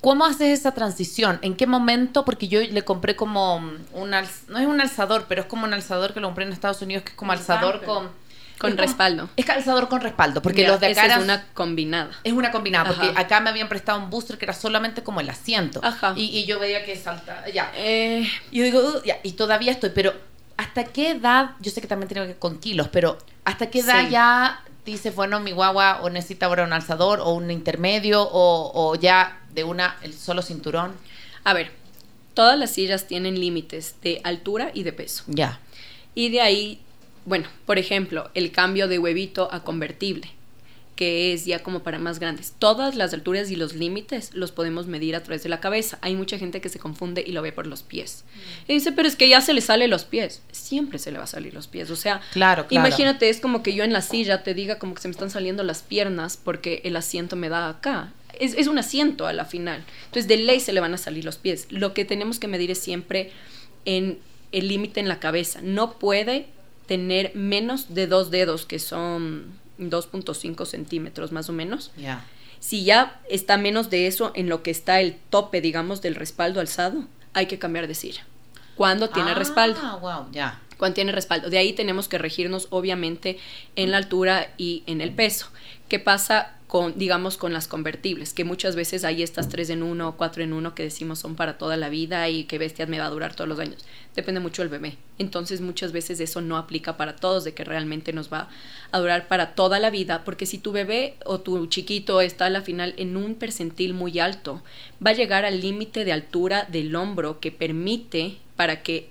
¿Cómo 0.00 0.24
haces 0.24 0.58
esa 0.58 0.72
transición? 0.72 1.38
¿En 1.42 1.56
qué 1.56 1.66
momento? 1.66 2.24
Porque 2.24 2.46
yo 2.48 2.60
le 2.60 2.82
compré 2.82 3.16
como 3.16 3.56
un, 3.56 3.78
no 3.92 4.58
es 4.58 4.66
un 4.66 4.80
alzador, 4.80 5.26
pero 5.28 5.42
es 5.42 5.46
como 5.48 5.64
un 5.64 5.74
alzador 5.74 6.14
que 6.14 6.20
lo 6.20 6.28
compré 6.28 6.44
en 6.44 6.52
Estados 6.52 6.80
Unidos, 6.80 7.02
que 7.04 7.10
es 7.10 7.16
como 7.16 7.32
alzador 7.32 7.82
con... 7.84 8.08
Con 8.58 8.76
respaldo. 8.76 9.30
Es 9.38 9.48
alzador 9.48 9.88
con 9.88 10.02
respaldo, 10.02 10.42
porque 10.42 10.60
Ya, 10.62 10.68
los 10.68 10.80
de 10.80 10.88
acá 10.88 11.06
esa 11.06 11.16
es 11.16 11.24
una 11.24 11.46
combinada. 11.54 12.10
es 12.22 12.34
una 12.34 12.50
combinada, 12.50 12.90
porque 12.90 13.08
Ajá. 13.08 13.20
acá 13.20 13.40
me 13.40 13.48
habían 13.48 13.70
prestado 13.70 13.98
un 13.98 14.10
booster 14.10 14.36
que 14.36 14.44
era 14.44 14.52
solamente 14.52 15.02
como 15.02 15.20
el 15.20 15.30
asiento. 15.30 15.80
Ajá. 15.82 16.12
Y, 16.14 16.24
y 16.26 16.44
yo 16.44 16.58
veía 16.60 16.84
que 16.84 16.94
salta, 16.94 17.48
ya. 17.48 17.72
Eh, 17.74 18.28
yo 18.52 18.62
digo, 18.62 18.80
"Uh, 18.80 19.02
ya, 19.02 19.16
y 19.22 19.32
todavía 19.32 19.72
estoy, 19.72 19.90
pero 19.94 20.12
¿hasta 20.60 20.84
qué 20.84 21.12
edad? 21.12 21.52
Yo 21.60 21.70
sé 21.70 21.80
que 21.80 21.86
también 21.86 22.08
tiene 22.08 22.22
que 22.22 22.28
ver 22.28 22.38
con 22.38 22.58
kilos, 22.58 22.88
pero 22.88 23.16
¿hasta 23.44 23.70
qué 23.70 23.80
edad 23.80 24.04
Sí. 24.04 24.10
ya 24.10 24.62
dices, 24.84 25.14
bueno, 25.14 25.40
mi 25.40 25.52
guagua 25.52 26.00
o 26.02 26.10
necesita 26.10 26.46
ahora 26.46 26.64
un 26.64 26.72
alzador 26.72 27.20
o 27.20 27.30
un 27.32 27.50
intermedio 27.50 28.22
o, 28.22 28.70
o 28.74 28.94
ya 28.96 29.40
de 29.54 29.64
una, 29.64 29.96
el 30.02 30.12
solo 30.14 30.42
cinturón? 30.42 30.92
a 31.44 31.54
ver, 31.54 31.70
todas 32.34 32.58
las 32.58 32.72
sillas 32.72 33.06
tienen 33.06 33.40
límites 33.40 33.94
de 34.02 34.20
altura 34.24 34.70
y 34.74 34.82
de 34.82 34.92
peso. 34.92 35.24
Ya. 35.26 35.58
Y 36.14 36.28
de 36.28 36.42
ahí, 36.42 36.80
bueno, 37.24 37.48
por 37.64 37.78
ejemplo, 37.78 38.30
el 38.34 38.52
cambio 38.52 38.86
de 38.88 38.98
huevito 38.98 39.48
a 39.50 39.64
convertible, 39.64 40.30
que 41.00 41.32
es 41.32 41.46
ya 41.46 41.62
como 41.62 41.82
para 41.82 41.98
más 41.98 42.18
grandes. 42.18 42.52
Todas 42.58 42.94
las 42.94 43.14
alturas 43.14 43.50
y 43.50 43.56
los 43.56 43.72
límites 43.72 44.34
los 44.34 44.52
podemos 44.52 44.86
medir 44.86 45.16
a 45.16 45.22
través 45.22 45.42
de 45.42 45.48
la 45.48 45.58
cabeza. 45.58 45.98
Hay 46.02 46.14
mucha 46.14 46.36
gente 46.36 46.60
que 46.60 46.68
se 46.68 46.78
confunde 46.78 47.24
y 47.26 47.32
lo 47.32 47.40
ve 47.40 47.52
por 47.52 47.66
los 47.66 47.82
pies. 47.82 48.26
Y 48.68 48.74
dice, 48.74 48.92
pero 48.92 49.08
es 49.08 49.16
que 49.16 49.26
ya 49.26 49.40
se 49.40 49.54
le 49.54 49.62
sale 49.62 49.88
los 49.88 50.04
pies. 50.04 50.42
Siempre 50.52 50.98
se 50.98 51.10
le 51.10 51.16
va 51.16 51.24
a 51.24 51.26
salir 51.26 51.54
los 51.54 51.68
pies. 51.68 51.88
O 51.90 51.96
sea, 51.96 52.20
Claro, 52.34 52.66
claro. 52.66 52.86
imagínate, 52.86 53.30
es 53.30 53.40
como 53.40 53.62
que 53.62 53.72
yo 53.72 53.82
en 53.82 53.94
la 53.94 54.02
silla 54.02 54.42
te 54.42 54.52
diga 54.52 54.78
como 54.78 54.94
que 54.94 55.00
se 55.00 55.08
me 55.08 55.12
están 55.12 55.30
saliendo 55.30 55.62
las 55.62 55.80
piernas 55.80 56.36
porque 56.36 56.82
el 56.84 56.94
asiento 56.96 57.34
me 57.34 57.48
da 57.48 57.70
acá. 57.70 58.12
Es, 58.38 58.52
es 58.52 58.66
un 58.66 58.78
asiento 58.78 59.26
a 59.26 59.32
la 59.32 59.46
final. 59.46 59.82
Entonces, 60.04 60.28
de 60.28 60.36
ley 60.36 60.60
se 60.60 60.74
le 60.74 60.80
van 60.80 60.92
a 60.92 60.98
salir 60.98 61.24
los 61.24 61.38
pies. 61.38 61.66
Lo 61.70 61.94
que 61.94 62.04
tenemos 62.04 62.38
que 62.38 62.46
medir 62.46 62.70
es 62.70 62.78
siempre 62.78 63.32
en 63.86 64.18
el 64.52 64.68
límite 64.68 65.00
en 65.00 65.08
la 65.08 65.18
cabeza. 65.18 65.60
No 65.62 65.98
puede 65.98 66.48
tener 66.84 67.34
menos 67.34 67.94
de 67.94 68.06
dos 68.06 68.30
dedos, 68.30 68.66
que 68.66 68.78
son 68.78 69.58
2.5 69.88 70.66
centímetros 70.66 71.32
más 71.32 71.48
o 71.48 71.52
menos. 71.52 71.92
Si 72.58 72.84
ya 72.84 73.20
está 73.30 73.56
menos 73.56 73.88
de 73.88 74.06
eso 74.06 74.32
en 74.34 74.48
lo 74.50 74.62
que 74.62 74.70
está 74.70 75.00
el 75.00 75.16
tope, 75.30 75.60
digamos, 75.62 76.02
del 76.02 76.14
respaldo 76.14 76.60
alzado, 76.60 77.04
hay 77.32 77.46
que 77.46 77.58
cambiar 77.58 77.86
de 77.86 77.94
silla. 77.94 78.26
Cuando 78.76 79.08
tiene 79.08 79.30
Ah, 79.30 79.34
respaldo 79.34 79.98
wow, 80.00 80.26
ya. 80.32 80.60
cuando 80.76 80.94
tiene 80.94 81.12
respaldo. 81.12 81.48
De 81.48 81.56
ahí 81.58 81.72
tenemos 81.72 82.08
que 82.08 82.18
regirnos 82.18 82.66
obviamente 82.70 83.38
en 83.76 83.90
la 83.90 83.96
altura 83.98 84.52
y 84.58 84.82
en 84.86 85.00
el 85.00 85.12
peso. 85.12 85.46
¿Qué 85.88 85.98
pasa 85.98 86.54
con, 86.70 86.96
digamos, 86.96 87.36
con 87.36 87.52
las 87.52 87.66
convertibles? 87.66 88.32
Que 88.32 88.44
muchas 88.44 88.76
veces 88.76 89.04
hay 89.04 89.24
estas 89.24 89.48
3 89.48 89.70
en 89.70 89.82
1 89.82 90.08
o 90.08 90.16
4 90.16 90.44
en 90.44 90.52
1 90.52 90.72
que 90.72 90.84
decimos 90.84 91.18
son 91.18 91.34
para 91.34 91.58
toda 91.58 91.76
la 91.76 91.88
vida 91.88 92.28
y 92.28 92.44
que 92.44 92.58
bestias 92.58 92.88
me 92.88 93.00
va 93.00 93.06
a 93.06 93.10
durar 93.10 93.34
todos 93.34 93.48
los 93.48 93.58
años. 93.58 93.84
Depende 94.14 94.38
mucho 94.38 94.62
del 94.62 94.68
bebé. 94.68 94.96
Entonces 95.18 95.60
muchas 95.62 95.90
veces 95.90 96.20
eso 96.20 96.40
no 96.40 96.56
aplica 96.56 96.96
para 96.96 97.16
todos, 97.16 97.42
de 97.42 97.54
que 97.54 97.64
realmente 97.64 98.12
nos 98.12 98.32
va 98.32 98.48
a 98.92 99.00
durar 99.00 99.26
para 99.26 99.56
toda 99.56 99.80
la 99.80 99.90
vida, 99.90 100.22
porque 100.24 100.46
si 100.46 100.58
tu 100.58 100.70
bebé 100.70 101.16
o 101.24 101.40
tu 101.40 101.66
chiquito 101.66 102.20
está 102.20 102.46
a 102.46 102.50
la 102.50 102.62
final 102.62 102.94
en 102.98 103.16
un 103.16 103.34
percentil 103.34 103.92
muy 103.92 104.20
alto, 104.20 104.62
va 105.04 105.10
a 105.10 105.14
llegar 105.14 105.44
al 105.44 105.60
límite 105.60 106.04
de 106.04 106.12
altura 106.12 106.68
del 106.70 106.94
hombro 106.94 107.40
que 107.40 107.50
permite 107.50 108.36
para 108.54 108.84
que 108.84 109.10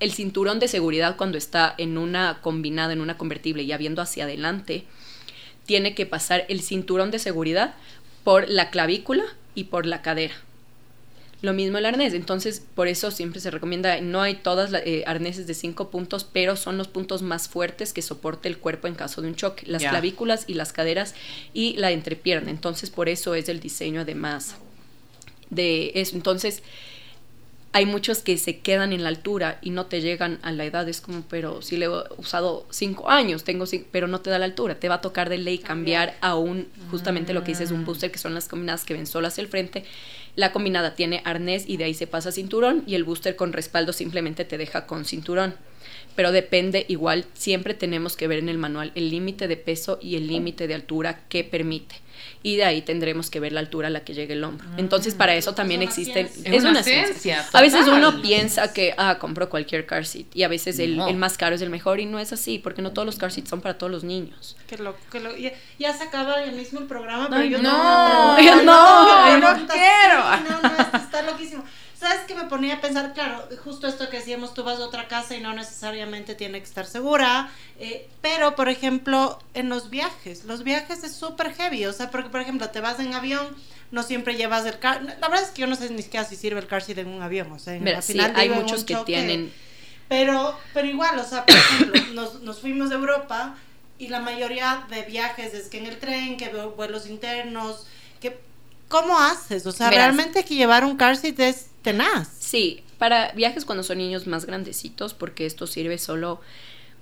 el 0.00 0.12
cinturón 0.12 0.60
de 0.60 0.68
seguridad 0.68 1.16
cuando 1.18 1.36
está 1.36 1.74
en 1.76 1.98
una 1.98 2.38
combinada, 2.40 2.94
en 2.94 3.02
una 3.02 3.18
convertible 3.18 3.64
y 3.64 3.76
viendo 3.76 4.00
hacia 4.00 4.24
adelante, 4.24 4.86
tiene 5.66 5.94
que 5.94 6.06
pasar 6.06 6.44
el 6.48 6.62
cinturón 6.62 7.10
de 7.10 7.18
seguridad 7.18 7.74
por 8.24 8.48
la 8.48 8.70
clavícula 8.70 9.24
y 9.54 9.64
por 9.64 9.86
la 9.86 10.02
cadera. 10.02 10.34
Lo 11.42 11.52
mismo 11.52 11.76
el 11.76 11.84
arnés, 11.84 12.14
entonces 12.14 12.62
por 12.74 12.88
eso 12.88 13.10
siempre 13.10 13.40
se 13.40 13.50
recomienda, 13.50 14.00
no 14.00 14.22
hay 14.22 14.36
todas 14.36 14.70
las 14.70 14.82
eh, 14.86 15.04
arneses 15.06 15.46
de 15.46 15.52
cinco 15.52 15.90
puntos, 15.90 16.24
pero 16.24 16.56
son 16.56 16.78
los 16.78 16.88
puntos 16.88 17.20
más 17.20 17.48
fuertes 17.48 17.92
que 17.92 18.00
soporte 18.00 18.48
el 18.48 18.56
cuerpo 18.56 18.88
en 18.88 18.94
caso 18.94 19.20
de 19.20 19.28
un 19.28 19.34
choque, 19.34 19.66
las 19.66 19.82
clavículas 19.82 20.44
y 20.46 20.54
las 20.54 20.72
caderas 20.72 21.14
y 21.52 21.74
la 21.76 21.90
entrepierna, 21.90 22.50
entonces 22.50 22.88
por 22.88 23.10
eso 23.10 23.34
es 23.34 23.50
el 23.50 23.60
diseño 23.60 24.00
además 24.00 24.56
de 25.50 25.92
eso. 25.94 26.16
Entonces, 26.16 26.62
hay 27.76 27.84
muchos 27.84 28.20
que 28.20 28.38
se 28.38 28.60
quedan 28.60 28.94
en 28.94 29.02
la 29.02 29.10
altura 29.10 29.58
y 29.60 29.68
no 29.68 29.84
te 29.84 30.00
llegan 30.00 30.38
a 30.40 30.50
la 30.50 30.64
edad. 30.64 30.88
Es 30.88 31.02
como, 31.02 31.20
pero 31.28 31.60
si 31.60 31.76
le 31.76 31.84
he 31.84 31.90
usado 32.16 32.66
cinco 32.70 33.10
años, 33.10 33.44
tengo 33.44 33.66
cinco, 33.66 33.88
pero 33.92 34.08
no 34.08 34.22
te 34.22 34.30
da 34.30 34.38
la 34.38 34.46
altura. 34.46 34.76
Te 34.76 34.88
va 34.88 34.94
a 34.94 35.00
tocar 35.02 35.28
de 35.28 35.36
ley 35.36 35.58
cambiar 35.58 36.16
a 36.22 36.36
un, 36.36 36.68
justamente 36.90 37.34
lo 37.34 37.44
que 37.44 37.50
dices, 37.50 37.72
un 37.72 37.84
booster, 37.84 38.10
que 38.10 38.16
son 38.16 38.32
las 38.32 38.48
combinadas 38.48 38.86
que 38.86 38.94
ven 38.94 39.06
solo 39.06 39.28
hacia 39.28 39.42
el 39.42 39.48
frente. 39.48 39.84
La 40.36 40.52
combinada 40.52 40.94
tiene 40.94 41.20
arnés 41.26 41.64
y 41.68 41.76
de 41.76 41.84
ahí 41.84 41.92
se 41.92 42.06
pasa 42.06 42.30
a 42.30 42.32
cinturón 42.32 42.82
y 42.86 42.94
el 42.94 43.04
booster 43.04 43.36
con 43.36 43.52
respaldo 43.52 43.92
simplemente 43.92 44.46
te 44.46 44.56
deja 44.56 44.86
con 44.86 45.04
cinturón. 45.04 45.54
Pero 46.16 46.32
depende, 46.32 46.84
igual, 46.88 47.26
siempre 47.34 47.74
tenemos 47.74 48.16
que 48.16 48.26
ver 48.26 48.38
en 48.40 48.48
el 48.48 48.58
manual 48.58 48.90
el 48.94 49.10
límite 49.10 49.46
de 49.48 49.56
peso 49.56 49.98
y 50.02 50.16
el 50.16 50.26
límite 50.26 50.66
de 50.66 50.74
altura 50.74 51.20
que 51.28 51.44
permite. 51.44 51.94
Y 52.42 52.56
de 52.56 52.64
ahí 52.64 52.80
tendremos 52.80 53.28
que 53.28 53.40
ver 53.40 53.52
la 53.52 53.60
altura 53.60 53.88
a 53.88 53.90
la 53.90 54.02
que 54.04 54.14
llegue 54.14 54.32
el 54.32 54.42
hombro. 54.44 54.66
Entonces, 54.78 55.14
para 55.14 55.34
eso 55.34 55.54
también 55.54 55.80
una 55.80 55.88
existen. 55.90 56.28
ciencia. 56.28 56.54
Es 56.56 56.64
una 56.64 56.82
ciencia, 56.82 57.44
A 57.52 57.60
veces 57.60 57.86
uno 57.88 58.22
piensa 58.22 58.72
que, 58.72 58.94
ah, 58.96 59.18
compro 59.18 59.50
cualquier 59.50 59.84
car 59.84 60.06
seat. 60.06 60.26
Y 60.34 60.42
a 60.44 60.48
veces 60.48 60.78
el, 60.78 60.96
No. 60.96 61.08
el 61.08 61.16
más 61.16 61.36
caro 61.36 61.54
es 61.56 61.60
el 61.60 61.68
mejor. 61.70 62.00
Y 62.00 62.06
no 62.06 62.18
es 62.18 62.32
así, 62.32 62.58
porque 62.58 62.80
no 62.82 62.92
todos 62.92 63.04
los 63.04 63.16
car 63.16 63.30
seats 63.32 63.50
son 63.50 63.60
para 63.60 63.76
todos 63.76 63.90
los 63.92 64.02
niños. 64.04 64.56
Que 64.66 64.78
lo, 64.78 64.96
que 65.12 65.20
lo- 65.20 65.36
ya, 65.36 65.52
ya 65.78 65.92
se 65.92 66.04
acaba 66.04 66.42
el 66.42 66.52
mismo 66.56 66.80
el 66.80 66.86
programa, 66.86 67.28
pero 67.28 67.42
Ay, 67.42 67.50
yo 67.50 67.58
no, 67.60 67.68
una 67.68 68.36
no, 68.62 69.36
pregunta. 69.36 69.38
no 69.38 69.56
Está- 69.60 69.74
quiero. 69.74 70.22
sí, 70.38 70.44
no, 70.62 70.68
no, 70.68 70.82
esto 70.82 70.96
está 70.96 71.22
loquísimo. 71.22 71.64
¿Sabes 72.06 72.20
qué 72.28 72.34
me 72.36 72.44
ponía 72.44 72.74
a 72.76 72.80
pensar? 72.80 73.12
Claro, 73.14 73.48
justo 73.64 73.88
esto 73.88 74.08
que 74.08 74.18
decíamos, 74.18 74.54
tú 74.54 74.62
vas 74.62 74.78
a 74.78 74.84
otra 74.84 75.08
casa 75.08 75.34
y 75.34 75.40
no 75.40 75.52
necesariamente 75.52 76.36
tiene 76.36 76.58
que 76.60 76.64
estar 76.64 76.86
segura, 76.86 77.50
eh, 77.80 78.08
pero 78.20 78.54
por 78.54 78.68
ejemplo, 78.68 79.38
en 79.54 79.68
los 79.68 79.90
viajes, 79.90 80.44
los 80.44 80.62
viajes 80.62 81.02
es 81.02 81.16
súper 81.16 81.52
heavy, 81.54 81.84
o 81.86 81.92
sea, 81.92 82.10
porque 82.12 82.30
por 82.30 82.40
ejemplo, 82.40 82.70
te 82.70 82.80
vas 82.80 83.00
en 83.00 83.12
avión, 83.12 83.56
no 83.90 84.04
siempre 84.04 84.36
llevas 84.36 84.64
el 84.66 84.78
car, 84.78 85.02
la 85.02 85.28
verdad 85.28 85.42
es 85.42 85.50
que 85.50 85.62
yo 85.62 85.66
no 85.66 85.74
sé 85.74 85.90
ni 85.90 86.02
siquiera 86.02 86.24
si 86.24 86.36
sirve 86.36 86.60
el 86.60 86.68
car 86.68 86.80
seat 86.82 86.98
en 86.98 87.08
un 87.08 87.22
avión, 87.22 87.50
o 87.50 87.58
sea, 87.58 87.74
en, 87.74 87.82
Mira, 87.82 87.96
al 87.96 88.02
sí, 88.04 88.12
final 88.12 88.32
hay 88.36 88.50
muchos 88.50 88.84
que 88.84 88.94
tienen. 88.96 89.52
pero, 90.08 90.56
pero 90.72 90.86
igual, 90.86 91.18
o 91.18 91.24
sea, 91.24 91.44
por 91.44 91.56
ejemplo, 91.56 92.00
nos, 92.14 92.40
nos 92.42 92.60
fuimos 92.60 92.90
de 92.90 92.96
Europa 92.96 93.56
y 93.98 94.08
la 94.08 94.20
mayoría 94.20 94.86
de 94.90 95.02
viajes 95.02 95.54
es 95.54 95.68
que 95.68 95.78
en 95.78 95.86
el 95.86 95.98
tren, 95.98 96.36
que 96.36 96.52
vu- 96.52 96.74
vuelos 96.76 97.06
internos, 97.08 97.86
que 98.20 98.38
¿cómo 98.88 99.18
haces? 99.18 99.66
O 99.66 99.72
sea, 99.72 99.90
Verás. 99.90 100.04
realmente 100.06 100.40
hay 100.40 100.44
que 100.44 100.54
llevar 100.54 100.84
un 100.84 100.96
car 100.96 101.16
seat 101.16 101.38
es 101.40 101.66
tenaz. 101.82 102.28
Sí, 102.38 102.82
para 102.98 103.32
viajes 103.32 103.64
cuando 103.64 103.84
son 103.84 103.98
niños 103.98 104.26
más 104.26 104.46
grandecitos, 104.46 105.14
porque 105.14 105.46
esto 105.46 105.66
sirve 105.66 105.98
solo 105.98 106.40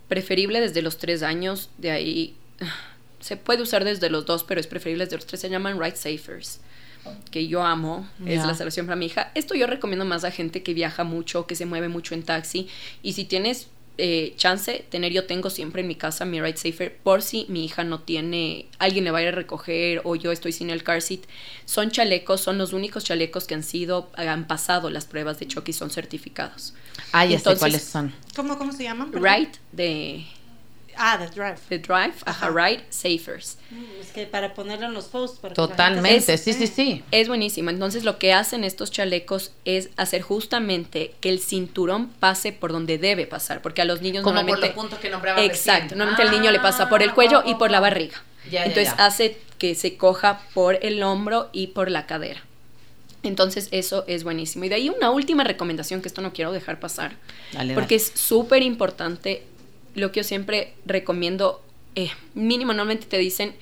preferible 0.09 0.61
desde 0.61 0.82
los 0.82 0.99
tres 0.99 1.22
años, 1.22 1.70
de 1.78 1.91
ahí 1.91 2.37
se 3.20 3.37
puede 3.37 3.62
usar 3.62 3.85
desde 3.85 4.11
los 4.11 4.26
dos, 4.26 4.45
pero 4.45 4.61
es 4.61 4.66
preferible 4.66 5.05
desde 5.05 5.16
los 5.16 5.26
tres, 5.26 5.41
se 5.41 5.49
llaman 5.51 5.80
Ride 5.80 5.97
Safers, 5.97 6.61
que 7.30 7.47
yo 7.47 7.62
amo, 7.62 8.09
es 8.26 8.45
la 8.47 8.55
salvación 8.55 8.87
para 8.87 8.97
mi 8.97 9.07
hija. 9.07 9.30
Esto 9.35 9.55
yo 9.55 9.66
recomiendo 9.66 10.05
más 10.05 10.24
a 10.24 10.30
gente 10.30 10.62
que 10.62 10.72
viaja 10.72 11.05
mucho, 11.05 11.47
que 11.47 11.55
se 11.55 11.66
mueve 11.66 11.89
mucho 11.89 12.14
en 12.14 12.22
taxi, 12.22 12.68
y 13.03 13.12
si 13.12 13.24
tienes 13.24 13.68
eh, 13.97 14.34
chance, 14.36 14.84
tener 14.90 15.12
yo 15.12 15.26
tengo 15.26 15.51
siempre 15.51 15.82
en 15.82 15.88
mi 15.88 15.95
casa 15.95 16.24
mi 16.24 16.40
Ride 16.40 16.57
Safer, 16.57 16.97
por 16.97 17.22
si 17.22 17.47
mi 17.49 17.64
hija 17.64 17.84
no 17.84 18.01
tiene, 18.01 18.66
alguien 18.78 19.05
le 19.05 19.11
va 19.11 19.18
a 19.18 19.22
ir 19.22 19.28
a 19.28 19.32
recoger 19.32 20.01
o 20.05 20.16
yo 20.16 20.32
estoy 20.32 20.53
sin 20.53 20.70
el 20.70 20.82
car 20.82 21.01
seat. 21.01 21.20
Son 21.64 21.90
chalecos, 21.90 22.40
son 22.40 22.59
los 22.59 22.72
únicos 22.72 23.05
chalecos 23.05 23.47
que 23.47 23.55
han 23.55 23.62
sido, 23.62 24.11
han 24.16 24.47
pasado 24.47 24.90
las 24.90 25.05
pruebas 25.05 25.38
de 25.38 25.47
choque 25.47 25.70
y 25.70 25.74
son 25.74 25.90
certificados. 25.90 26.74
Ah, 27.12 27.24
ya 27.24 27.36
Entonces, 27.36 27.59
sé 27.59 27.61
cuáles 27.61 27.82
son. 27.84 28.12
¿Cómo, 28.34 28.59
cómo 28.59 28.72
se 28.72 28.84
llaman? 28.84 29.12
Ride 29.12 29.53
de, 29.72 30.26
Ah, 30.97 31.18
The 31.18 31.26
Drive. 31.34 31.59
de 31.68 31.78
Drive, 31.78 32.14
Ajá. 32.24 32.47
ajá, 32.47 32.51
Ride 32.51 32.84
Safers. 32.90 33.59
Mm, 33.70 33.84
Es 34.01 34.11
que 34.12 34.26
para 34.26 34.55
ponerlo 34.55 34.86
en 34.86 34.95
los 34.95 35.07
posts. 35.07 35.38
para 35.40 35.55
que 35.55 35.61
la 35.61 35.66
gente 35.66 35.76
Totalmente, 35.76 36.20
se- 36.20 36.38
sí, 36.38 36.53
sí, 36.53 36.66
sí. 36.66 37.05
Es 37.11 37.28
buenísimo. 37.28 37.70
Entonces 37.70 38.05
lo 38.05 38.18
que 38.18 38.32
hacen 38.32 38.64
estos 38.64 38.90
chalecos 38.90 39.53
es 39.64 39.90
hacer 39.97 40.22
justamente 40.22 41.14
que 41.20 41.28
el 41.30 41.40
cinturón 41.40 42.09
pase 42.09 42.53
por 42.53 42.72
donde 42.72 42.99
debe 42.99 43.26
pasar, 43.26 43.62
porque 43.62 43.82
a 43.82 43.84
los 43.84 44.01
niños 44.03 44.22
Como 44.22 44.34
por 44.36 44.45
normalmente 44.45 44.68
los 44.68 44.74
puntos 44.76 44.99
que 44.99 45.11
nombraba 45.11 45.42
Exacto, 45.42 45.82
recién. 45.82 45.99
normalmente 45.99 46.22
el 46.34 46.40
niño 46.40 46.53
le 46.53 46.61
pasa 46.61 46.88
por 46.88 47.03
el 47.03 47.11
Ah, 47.11 47.14
cuello 47.14 47.42
y 47.47 47.55
por 47.57 47.70
la 47.70 47.80
barriga. 47.80 48.22
Ya, 48.45 48.51
ya, 48.51 48.64
Entonces 48.66 48.95
ya. 48.97 49.07
hace 49.07 49.38
que 49.59 49.74
se 49.74 49.97
coja 49.97 50.40
por 50.53 50.78
el 50.84 51.03
hombro 51.03 51.49
y 51.53 51.68
por 51.68 51.90
la 51.90 52.07
cadera. 52.07 52.42
Entonces 53.22 53.68
eso 53.70 54.05
es 54.07 54.22
buenísimo. 54.22 54.64
Y 54.64 54.68
de 54.68 54.74
ahí 54.74 54.88
una 54.90 55.11
última 55.11 55.45
recomendación 55.45 56.03
que 56.03 56.09
esto 56.09 56.20
no 56.20 56.34
quiero 56.34 56.53
dejar 56.53 56.78
pasar, 56.78 57.16
Dale, 57.53 57.72
porque 57.72 57.97
dale. 57.97 58.09
es 58.11 58.12
súper 58.20 58.62
importante 58.62 59.45
lo 59.95 60.12
que 60.12 60.20
yo 60.20 60.24
siempre 60.24 60.74
recomiendo, 60.86 61.62
eh, 61.95 62.11
mínimo 62.34 62.72
normalmente 62.72 63.07
te 63.07 63.18
dicen 63.18 63.55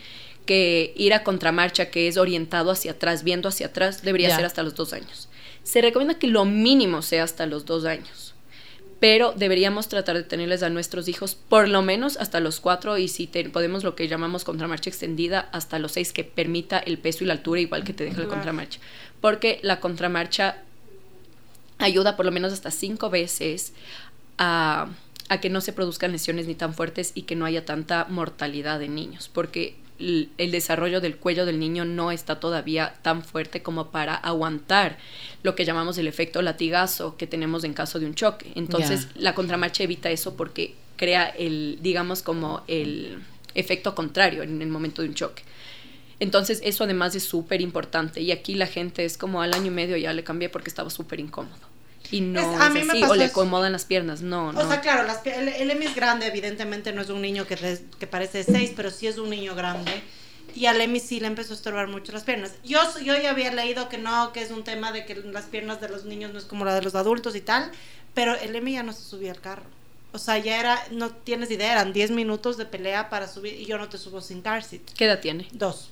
que 0.46 0.92
ir 0.96 1.14
a 1.14 1.22
contramarcha, 1.22 1.90
que 1.90 2.08
es 2.08 2.16
orientado 2.16 2.70
hacia 2.70 2.92
atrás, 2.92 3.22
viendo 3.22 3.48
hacia 3.48 3.66
atrás, 3.68 4.02
debería 4.02 4.34
ser 4.34 4.44
hasta 4.44 4.62
los 4.62 4.74
dos 4.74 4.92
años. 4.92 5.28
Se 5.62 5.80
recomienda 5.80 6.18
que 6.18 6.26
lo 6.26 6.44
mínimo 6.44 7.02
sea 7.02 7.22
hasta 7.24 7.46
los 7.46 7.64
dos 7.66 7.84
años. 7.84 8.34
pero 8.98 9.32
deberíamos 9.36 9.88
tratar 9.88 10.14
de 10.16 10.22
tenerles 10.22 10.62
a 10.62 10.70
nuestros 10.70 11.08
hijos 11.08 11.34
por 11.34 11.68
lo 11.68 11.82
menos 11.82 12.16
hasta 12.18 12.38
los 12.38 12.60
cuatro 12.60 12.98
y 12.98 13.08
si 13.08 13.26
te- 13.26 13.48
podemos 13.50 13.82
lo 13.82 13.96
que 13.96 14.06
llamamos 14.06 14.44
contramarcha 14.44 14.90
extendida 14.90 15.48
hasta 15.50 15.80
los 15.80 15.90
seis 15.90 16.12
que 16.12 16.22
permita 16.22 16.78
el 16.78 16.98
peso 16.98 17.24
y 17.24 17.26
la 17.26 17.32
altura 17.32 17.60
igual 17.60 17.82
que 17.82 17.92
te 17.94 18.04
deja 18.04 18.14
Claro. 18.18 18.30
contramarcha. 18.30 18.78
Porque 19.20 19.58
la 19.62 19.80
contramarcha 19.80 20.58
ayuda 21.78 22.16
por 22.16 22.26
lo 22.26 22.30
menos 22.32 22.52
hasta 22.52 22.70
cinco 22.70 23.10
veces 23.10 23.72
a, 24.38 24.88
a 25.32 25.40
que 25.40 25.48
no 25.48 25.62
se 25.62 25.72
produzcan 25.72 26.12
lesiones 26.12 26.46
ni 26.46 26.54
tan 26.54 26.74
fuertes 26.74 27.12
y 27.14 27.22
que 27.22 27.36
no 27.36 27.46
haya 27.46 27.64
tanta 27.64 28.04
mortalidad 28.10 28.82
en 28.82 28.94
niños, 28.94 29.30
porque 29.32 29.76
el 29.98 30.50
desarrollo 30.50 31.00
del 31.00 31.16
cuello 31.16 31.46
del 31.46 31.58
niño 31.58 31.86
no 31.86 32.10
está 32.10 32.38
todavía 32.38 32.94
tan 33.00 33.22
fuerte 33.22 33.62
como 33.62 33.90
para 33.90 34.14
aguantar 34.14 34.98
lo 35.42 35.54
que 35.54 35.64
llamamos 35.64 35.96
el 35.96 36.06
efecto 36.06 36.42
latigazo 36.42 37.16
que 37.16 37.26
tenemos 37.26 37.64
en 37.64 37.72
caso 37.72 37.98
de 37.98 38.06
un 38.06 38.14
choque. 38.14 38.52
Entonces, 38.56 39.08
la 39.14 39.34
contramarcha 39.34 39.84
evita 39.84 40.10
eso 40.10 40.36
porque 40.36 40.74
crea 40.96 41.28
el, 41.28 41.78
digamos, 41.80 42.22
como 42.22 42.62
el 42.66 43.22
efecto 43.54 43.94
contrario 43.94 44.42
en 44.42 44.60
el 44.60 44.68
momento 44.68 45.00
de 45.00 45.08
un 45.08 45.14
choque. 45.14 45.44
Entonces, 46.20 46.60
eso 46.62 46.84
además 46.84 47.14
es 47.14 47.24
súper 47.24 47.60
importante. 47.60 48.20
Y 48.20 48.32
aquí 48.32 48.54
la 48.54 48.66
gente 48.66 49.04
es 49.04 49.16
como 49.16 49.40
al 49.40 49.54
año 49.54 49.66
y 49.66 49.70
medio 49.70 49.96
ya 49.96 50.12
le 50.12 50.24
cambié 50.24 50.48
porque 50.48 50.68
estaba 50.68 50.90
súper 50.90 51.20
incómodo. 51.20 51.71
Y 52.12 52.20
no 52.20 52.38
Es- 52.40 52.60
a 52.60 52.68
mí 52.70 52.84
me 52.84 52.92
así. 52.92 53.00
pasó 53.00 53.12
O 53.14 53.16
le 53.16 53.24
acomodan 53.24 53.72
las 53.72 53.84
piernas. 53.84 54.20
No, 54.22 54.48
O 54.48 54.52
no. 54.52 54.68
sea, 54.68 54.80
claro, 54.80 55.02
las 55.02 55.26
el, 55.26 55.48
el 55.48 55.70
Emi 55.70 55.86
es 55.86 55.94
grande, 55.96 56.26
evidentemente 56.26 56.92
no 56.92 57.02
es 57.02 57.08
un 57.08 57.20
niño 57.20 57.46
que, 57.46 57.56
que 57.98 58.06
parece 58.06 58.38
de 58.38 58.44
seis, 58.44 58.72
pero 58.76 58.90
sí 58.90 59.08
es 59.08 59.18
un 59.18 59.30
niño 59.30 59.54
grande. 59.56 59.90
Y 60.54 60.66
al 60.66 60.80
Emi 60.80 61.00
sí 61.00 61.18
le 61.18 61.26
empezó 61.28 61.54
a 61.54 61.56
estorbar 61.56 61.88
mucho 61.88 62.12
las 62.12 62.22
piernas. 62.24 62.52
Yo, 62.62 62.78
yo 63.02 63.16
ya 63.20 63.30
había 63.30 63.52
leído 63.52 63.88
que 63.88 63.96
no, 63.98 64.32
que 64.32 64.42
es 64.42 64.50
un 64.50 64.62
tema 64.64 64.92
de 64.92 65.06
que 65.06 65.14
las 65.16 65.46
piernas 65.46 65.80
de 65.80 65.88
los 65.88 66.04
niños 66.04 66.32
no 66.32 66.38
es 66.38 66.44
como 66.44 66.64
la 66.66 66.74
de 66.74 66.82
los 66.82 66.94
adultos 66.94 67.34
y 67.34 67.40
tal, 67.40 67.72
pero 68.14 68.36
el 68.38 68.54
Emi 68.54 68.74
ya 68.74 68.82
no 68.82 68.92
se 68.92 69.02
subía 69.02 69.32
al 69.32 69.40
carro. 69.40 69.64
O 70.12 70.18
sea, 70.18 70.36
ya 70.36 70.60
era, 70.60 70.78
no 70.90 71.08
tienes 71.08 71.50
idea, 71.50 71.72
eran 71.72 71.94
10 71.94 72.10
minutos 72.10 72.58
de 72.58 72.66
pelea 72.66 73.08
para 73.08 73.26
subir 73.28 73.54
y 73.58 73.64
yo 73.64 73.78
no 73.78 73.88
te 73.88 73.96
subo 73.96 74.20
sin 74.20 74.42
car 74.42 74.62
seat. 74.62 74.82
¿Qué 74.94 75.06
edad 75.06 75.20
tiene? 75.20 75.48
Dos. 75.52 75.88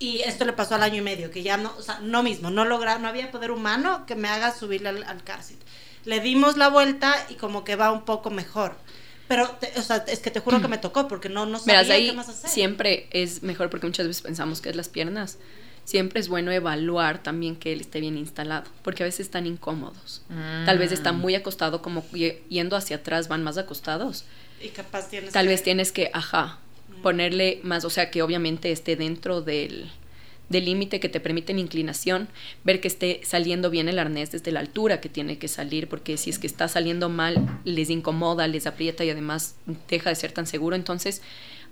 Y 0.00 0.22
esto 0.22 0.44
le 0.46 0.52
pasó 0.54 0.74
al 0.74 0.82
año 0.82 0.96
y 0.96 1.00
medio, 1.02 1.30
que 1.30 1.42
ya 1.44 1.56
no, 1.58 1.72
o 1.78 1.82
sea, 1.82 2.00
no 2.00 2.22
mismo, 2.24 2.50
no 2.50 2.64
logra, 2.64 2.98
no 2.98 3.06
había 3.06 3.30
poder 3.30 3.50
humano 3.52 4.04
que 4.06 4.16
me 4.16 4.26
haga 4.28 4.52
subirle 4.52 4.88
al, 4.88 5.04
al 5.04 5.20
seat. 5.42 5.60
Le 6.06 6.18
dimos 6.20 6.56
la 6.56 6.68
vuelta 6.68 7.14
y 7.28 7.34
como 7.34 7.62
que 7.64 7.76
va 7.76 7.92
un 7.92 8.02
poco 8.06 8.30
mejor. 8.30 8.74
Pero, 9.28 9.48
te- 9.60 9.72
o 9.78 9.82
sea, 9.82 10.04
es 10.08 10.18
que 10.18 10.30
te 10.32 10.40
juro 10.40 10.60
que 10.60 10.66
me 10.66 10.78
tocó 10.78 11.06
porque 11.06 11.28
no, 11.28 11.46
no 11.46 11.58
sabía 11.60 11.74
Verás, 11.82 11.90
ahí 11.90 12.06
qué 12.08 12.12
más 12.14 12.28
hacer. 12.28 12.50
siempre 12.50 13.06
es 13.12 13.42
mejor 13.44 13.70
porque 13.70 13.86
muchas 13.86 14.06
veces 14.08 14.22
pensamos 14.22 14.60
que 14.60 14.70
es 14.70 14.74
las 14.76 14.88
piernas. 14.88 15.38
Siempre 15.84 16.18
es 16.20 16.28
bueno 16.28 16.50
evaluar 16.50 17.22
también 17.22 17.54
que 17.56 17.72
él 17.72 17.80
esté 17.80 18.00
bien 18.00 18.16
instalado, 18.16 18.64
porque 18.82 19.02
a 19.02 19.06
veces 19.06 19.20
están 19.26 19.46
incómodos. 19.46 20.22
Tal 20.64 20.78
vez 20.78 20.92
está 20.92 21.12
Mm. 21.12 21.18
muy 21.20 21.34
acostado, 21.34 21.82
como 21.82 22.04
yendo 22.48 22.76
hacia 22.76 22.96
atrás 22.96 23.28
van 23.28 23.42
más 23.44 23.58
acostados. 23.58 24.24
Y 24.62 24.68
capaz 24.68 25.08
tienes 25.08 25.32
Tal 25.32 25.44
que- 25.46 25.50
vez 25.50 25.62
tienes 25.62 25.92
que, 25.92 26.10
ajá, 26.14 26.58
ponerle 27.00 27.60
más, 27.62 27.84
o 27.84 27.90
sea, 27.90 28.10
que 28.10 28.22
obviamente 28.22 28.72
esté 28.72 28.96
dentro 28.96 29.40
del 29.42 29.90
del 30.50 30.64
límite 30.64 31.00
que 31.00 31.08
te 31.08 31.20
permite 31.20 31.54
la 31.54 31.60
inclinación, 31.60 32.28
ver 32.64 32.80
que 32.80 32.88
esté 32.88 33.20
saliendo 33.24 33.70
bien 33.70 33.88
el 33.88 33.98
arnés 33.98 34.32
desde 34.32 34.50
la 34.52 34.60
altura 34.60 35.00
que 35.00 35.08
tiene 35.08 35.38
que 35.38 35.48
salir, 35.48 35.88
porque 35.88 36.16
si 36.16 36.28
es 36.28 36.38
que 36.38 36.48
está 36.48 36.66
saliendo 36.68 37.08
mal, 37.08 37.60
les 37.64 37.88
incomoda, 37.88 38.48
les 38.48 38.66
aprieta 38.66 39.04
y 39.04 39.10
además 39.10 39.54
deja 39.88 40.10
de 40.10 40.16
ser 40.16 40.32
tan 40.32 40.46
seguro. 40.46 40.74
Entonces, 40.74 41.22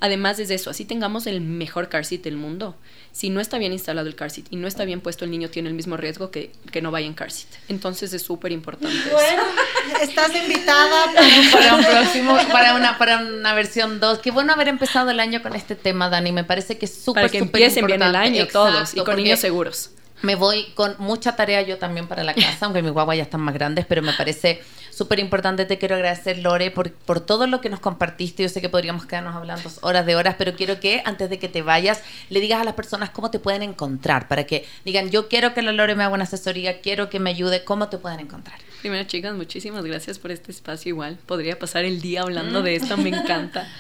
además 0.01 0.39
es 0.39 0.51
eso, 0.51 0.71
así 0.71 0.85
tengamos 0.85 1.27
el 1.27 1.41
mejor 1.41 1.89
car 1.89 2.05
seat 2.05 2.23
del 2.23 2.37
mundo. 2.37 2.77
Si 3.13 3.31
no 3.31 3.41
está 3.41 3.59
bien 3.59 3.73
instalado 3.73 4.07
el 4.07 4.15
car 4.15 4.31
seat 4.31 4.47
y 4.51 4.57
no 4.57 4.69
está 4.69 4.85
bien 4.85 5.01
puesto, 5.01 5.25
el 5.25 5.31
niño 5.31 5.49
tiene 5.51 5.69
el 5.69 5.75
mismo 5.75 5.97
riesgo 5.97 6.31
que, 6.31 6.53
que 6.71 6.81
no 6.83 6.91
vaya 6.91 7.07
en 7.07 7.15
car 7.15 7.31
seat. 7.33 7.49
Entonces 7.69 8.13
es 8.13 8.23
súper 8.23 8.53
importante. 8.53 8.97
Bueno, 9.11 9.43
estás 10.03 10.35
invitada. 10.37 11.07
para- 11.53 11.75
un 11.77 11.85
próximo, 11.85 12.37
para 12.53 12.75
una, 12.77 12.97
para 12.99 13.19
una 13.23 13.55
versión 13.55 13.99
2. 13.99 14.19
Qué 14.21 14.31
bueno 14.31 14.53
haber 14.53 14.69
empezado 14.69 15.11
el 15.11 15.19
año 15.21 15.43
con 15.43 15.55
este 15.57 15.75
tema, 15.75 16.09
Dani. 16.09 16.31
Me 16.33 16.45
parece 16.45 16.79
que 16.79 16.85
es 16.87 16.95
súper, 16.95 17.23
Para 17.25 17.33
que 17.33 17.39
empiecen 17.39 17.87
bien 17.87 18.03
el 18.03 18.15
año 18.15 18.47
todos 18.47 18.93
y 18.95 18.97
con 18.99 19.07
porque 19.07 19.23
niños 19.23 19.41
seguros. 19.41 19.91
Me 20.23 20.35
voy 20.35 20.67
con 20.75 20.97
mucha 20.99 21.37
tarea 21.37 21.63
yo 21.63 21.79
también 21.79 22.09
para 22.09 22.25
la 22.25 22.35
casa, 22.35 22.67
aunque 22.67 22.83
mis 22.83 22.93
guaguas 22.93 23.17
ya 23.17 23.23
están 23.23 23.41
más 23.41 23.55
grandes, 23.55 23.87
pero 23.87 24.03
me 24.03 24.13
parece 24.13 24.61
súper 24.91 25.21
importante. 25.21 25.65
Te 25.65 25.79
quiero 25.79 25.95
agradecer, 25.95 26.39
Lore, 26.39 26.71
por, 26.71 26.93
por 26.93 27.21
todo 27.21 27.47
lo 27.47 27.61
que 27.61 27.71
nos 27.71 27.81
compartiste. 27.81 28.43
Yo 28.43 28.49
sé 28.49 28.61
que 28.61 28.69
podríamos 28.69 29.07
quedarnos 29.07 29.37
hablando 29.37 29.71
horas 29.83 30.05
de 30.07 30.17
horas, 30.17 30.35
pero 30.37 30.55
quiero 30.55 30.81
que 30.81 31.03
antes 31.05 31.31
de 31.31 31.39
que 31.39 31.49
te 31.49 31.63
vayas, 31.63 32.03
le 32.31 32.41
digas 32.41 32.61
a 32.61 32.65
las 32.65 32.75
personas 32.75 33.11
cómo 33.11 33.31
te 33.31 33.39
pueden 33.39 33.63
encontrar, 33.63 34.29
para 34.29 34.45
que 34.45 34.67
digan, 34.85 35.11
yo 35.11 35.29
quiero 35.29 35.55
que 35.55 35.63
la 35.63 35.73
Lore 35.73 35.95
me 35.95 36.05
haga 36.05 36.15
una 36.15 36.25
asesoría, 36.25 36.81
quiero 36.81 37.09
que 37.09 37.21
me 37.21 37.31
ayude, 37.31 37.65
¿cómo 37.65 37.89
te 37.89 37.99
pueden 37.99 38.21
encontrar? 38.21 38.59
Primero, 38.81 39.05
chicas, 39.05 39.35
muchísimas 39.35 39.85
gracias 39.85 40.19
por 40.19 40.31
este 40.31 40.51
espacio. 40.51 40.91
Igual 40.91 41.19
podría 41.27 41.59
pasar 41.59 41.85
el 41.85 42.01
día 42.01 42.23
hablando 42.23 42.63
de 42.63 42.77
esto, 42.77 42.97
me 42.97 43.11
encanta. 43.11 43.69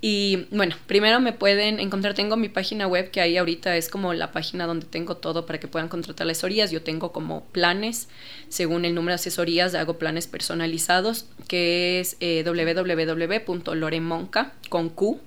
Y 0.00 0.46
bueno, 0.52 0.76
primero 0.86 1.18
me 1.18 1.32
pueden 1.32 1.80
encontrar, 1.80 2.14
tengo 2.14 2.36
mi 2.36 2.48
página 2.48 2.86
web 2.86 3.10
que 3.10 3.20
ahí 3.20 3.36
ahorita 3.36 3.76
es 3.76 3.88
como 3.88 4.14
la 4.14 4.30
página 4.30 4.64
donde 4.64 4.86
tengo 4.86 5.16
todo 5.16 5.44
para 5.44 5.58
que 5.58 5.66
puedan 5.66 5.88
contratar 5.88 6.24
las 6.24 6.36
asesorías. 6.36 6.70
Yo 6.70 6.82
tengo 6.82 7.10
como 7.10 7.42
planes, 7.46 8.08
según 8.48 8.84
el 8.84 8.94
número 8.94 9.10
de 9.10 9.16
asesorías, 9.16 9.74
hago 9.74 9.98
planes 9.98 10.28
personalizados, 10.28 11.26
que 11.48 11.98
es 11.98 12.16
eh, 12.20 12.44
www.loremonca 12.46 14.52
con 14.68 14.88
Q, 14.88 15.18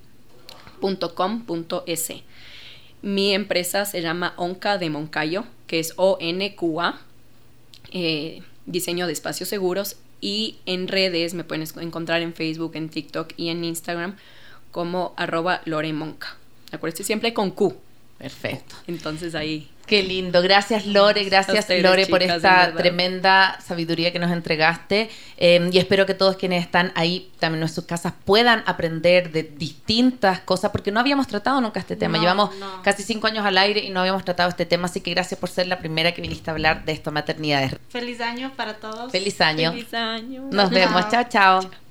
punto 0.80 1.16
com 1.16 1.46
punto 1.46 1.84
es. 1.86 2.14
Mi 3.02 3.34
empresa 3.34 3.84
se 3.84 4.02
llama 4.02 4.34
Onca 4.38 4.78
de 4.78 4.90
Moncayo, 4.90 5.44
que 5.68 5.80
es 5.80 5.92
O-N-Q-A, 5.98 7.02
eh, 7.92 8.42
diseño 8.66 9.06
de 9.06 9.12
espacios 9.12 9.50
seguros. 9.50 9.98
Y 10.22 10.60
en 10.66 10.88
redes 10.88 11.34
me 11.34 11.44
pueden 11.44 11.68
encontrar 11.82 12.22
en 12.22 12.34
Facebook, 12.34 12.72
en 12.76 12.88
TikTok 12.90 13.34
y 13.36 13.50
en 13.50 13.66
Instagram 13.66 14.16
como 14.72 15.14
arroba 15.18 15.62
Loremonca. 15.66 16.36
Acuérdense 16.72 17.04
siempre 17.04 17.34
con 17.34 17.52
Q. 17.52 17.76
Perfecto. 18.18 18.76
Entonces 18.88 19.36
ahí 19.36 19.70
Qué 19.92 20.04
lindo. 20.04 20.42
Gracias, 20.42 20.86
Lore. 20.86 21.26
Gracias, 21.26 21.60
ustedes, 21.60 21.84
Lore, 21.84 22.06
por 22.08 22.24
esta 22.24 22.74
tremenda 22.76 23.60
sabiduría 23.60 24.14
que 24.14 24.20
nos 24.20 24.32
entregaste. 24.32 25.10
Eh, 25.36 25.70
y 25.70 25.78
espero 25.80 26.06
que 26.06 26.14
todos 26.14 26.38
quienes 26.38 26.64
están 26.64 26.94
ahí, 26.96 27.30
también 27.40 27.62
en 27.64 27.68
sus 27.68 27.84
casas, 27.84 28.14
puedan 28.24 28.64
aprender 28.68 29.34
de 29.34 29.44
distintas 29.44 30.40
cosas, 30.40 30.72
porque 30.72 30.94
no 30.94 31.02
habíamos 31.02 31.28
tratado 31.28 31.60
nunca 31.60 31.82
este 31.82 31.98
tema. 31.98 32.18
No, 32.18 32.24
Llevamos 32.24 32.56
no. 32.56 32.82
casi 32.84 33.04
cinco 33.04 33.28
años 33.28 33.46
al 33.46 33.58
aire 33.58 33.82
y 33.82 33.90
no 33.90 34.00
habíamos 34.00 34.24
tratado 34.24 34.48
este 34.48 34.66
tema, 34.66 34.86
así 34.86 35.02
que 35.02 35.12
gracias 35.12 35.38
por 35.38 35.50
ser 35.50 35.68
la 35.68 35.80
primera 35.80 36.14
que 36.14 36.22
viniste 36.22 36.50
a 36.50 36.54
hablar 36.54 36.86
de 36.86 36.94
esto, 36.94 37.12
maternidades. 37.12 37.76
Feliz 37.90 38.22
año 38.22 38.54
para 38.56 38.76
todos. 38.76 39.12
Feliz 39.12 39.42
año. 39.42 39.72
feliz 39.72 39.94
año. 39.94 40.48
Nos 40.54 40.70
vemos. 40.70 41.10
Chao, 41.10 41.26
chao. 41.28 41.91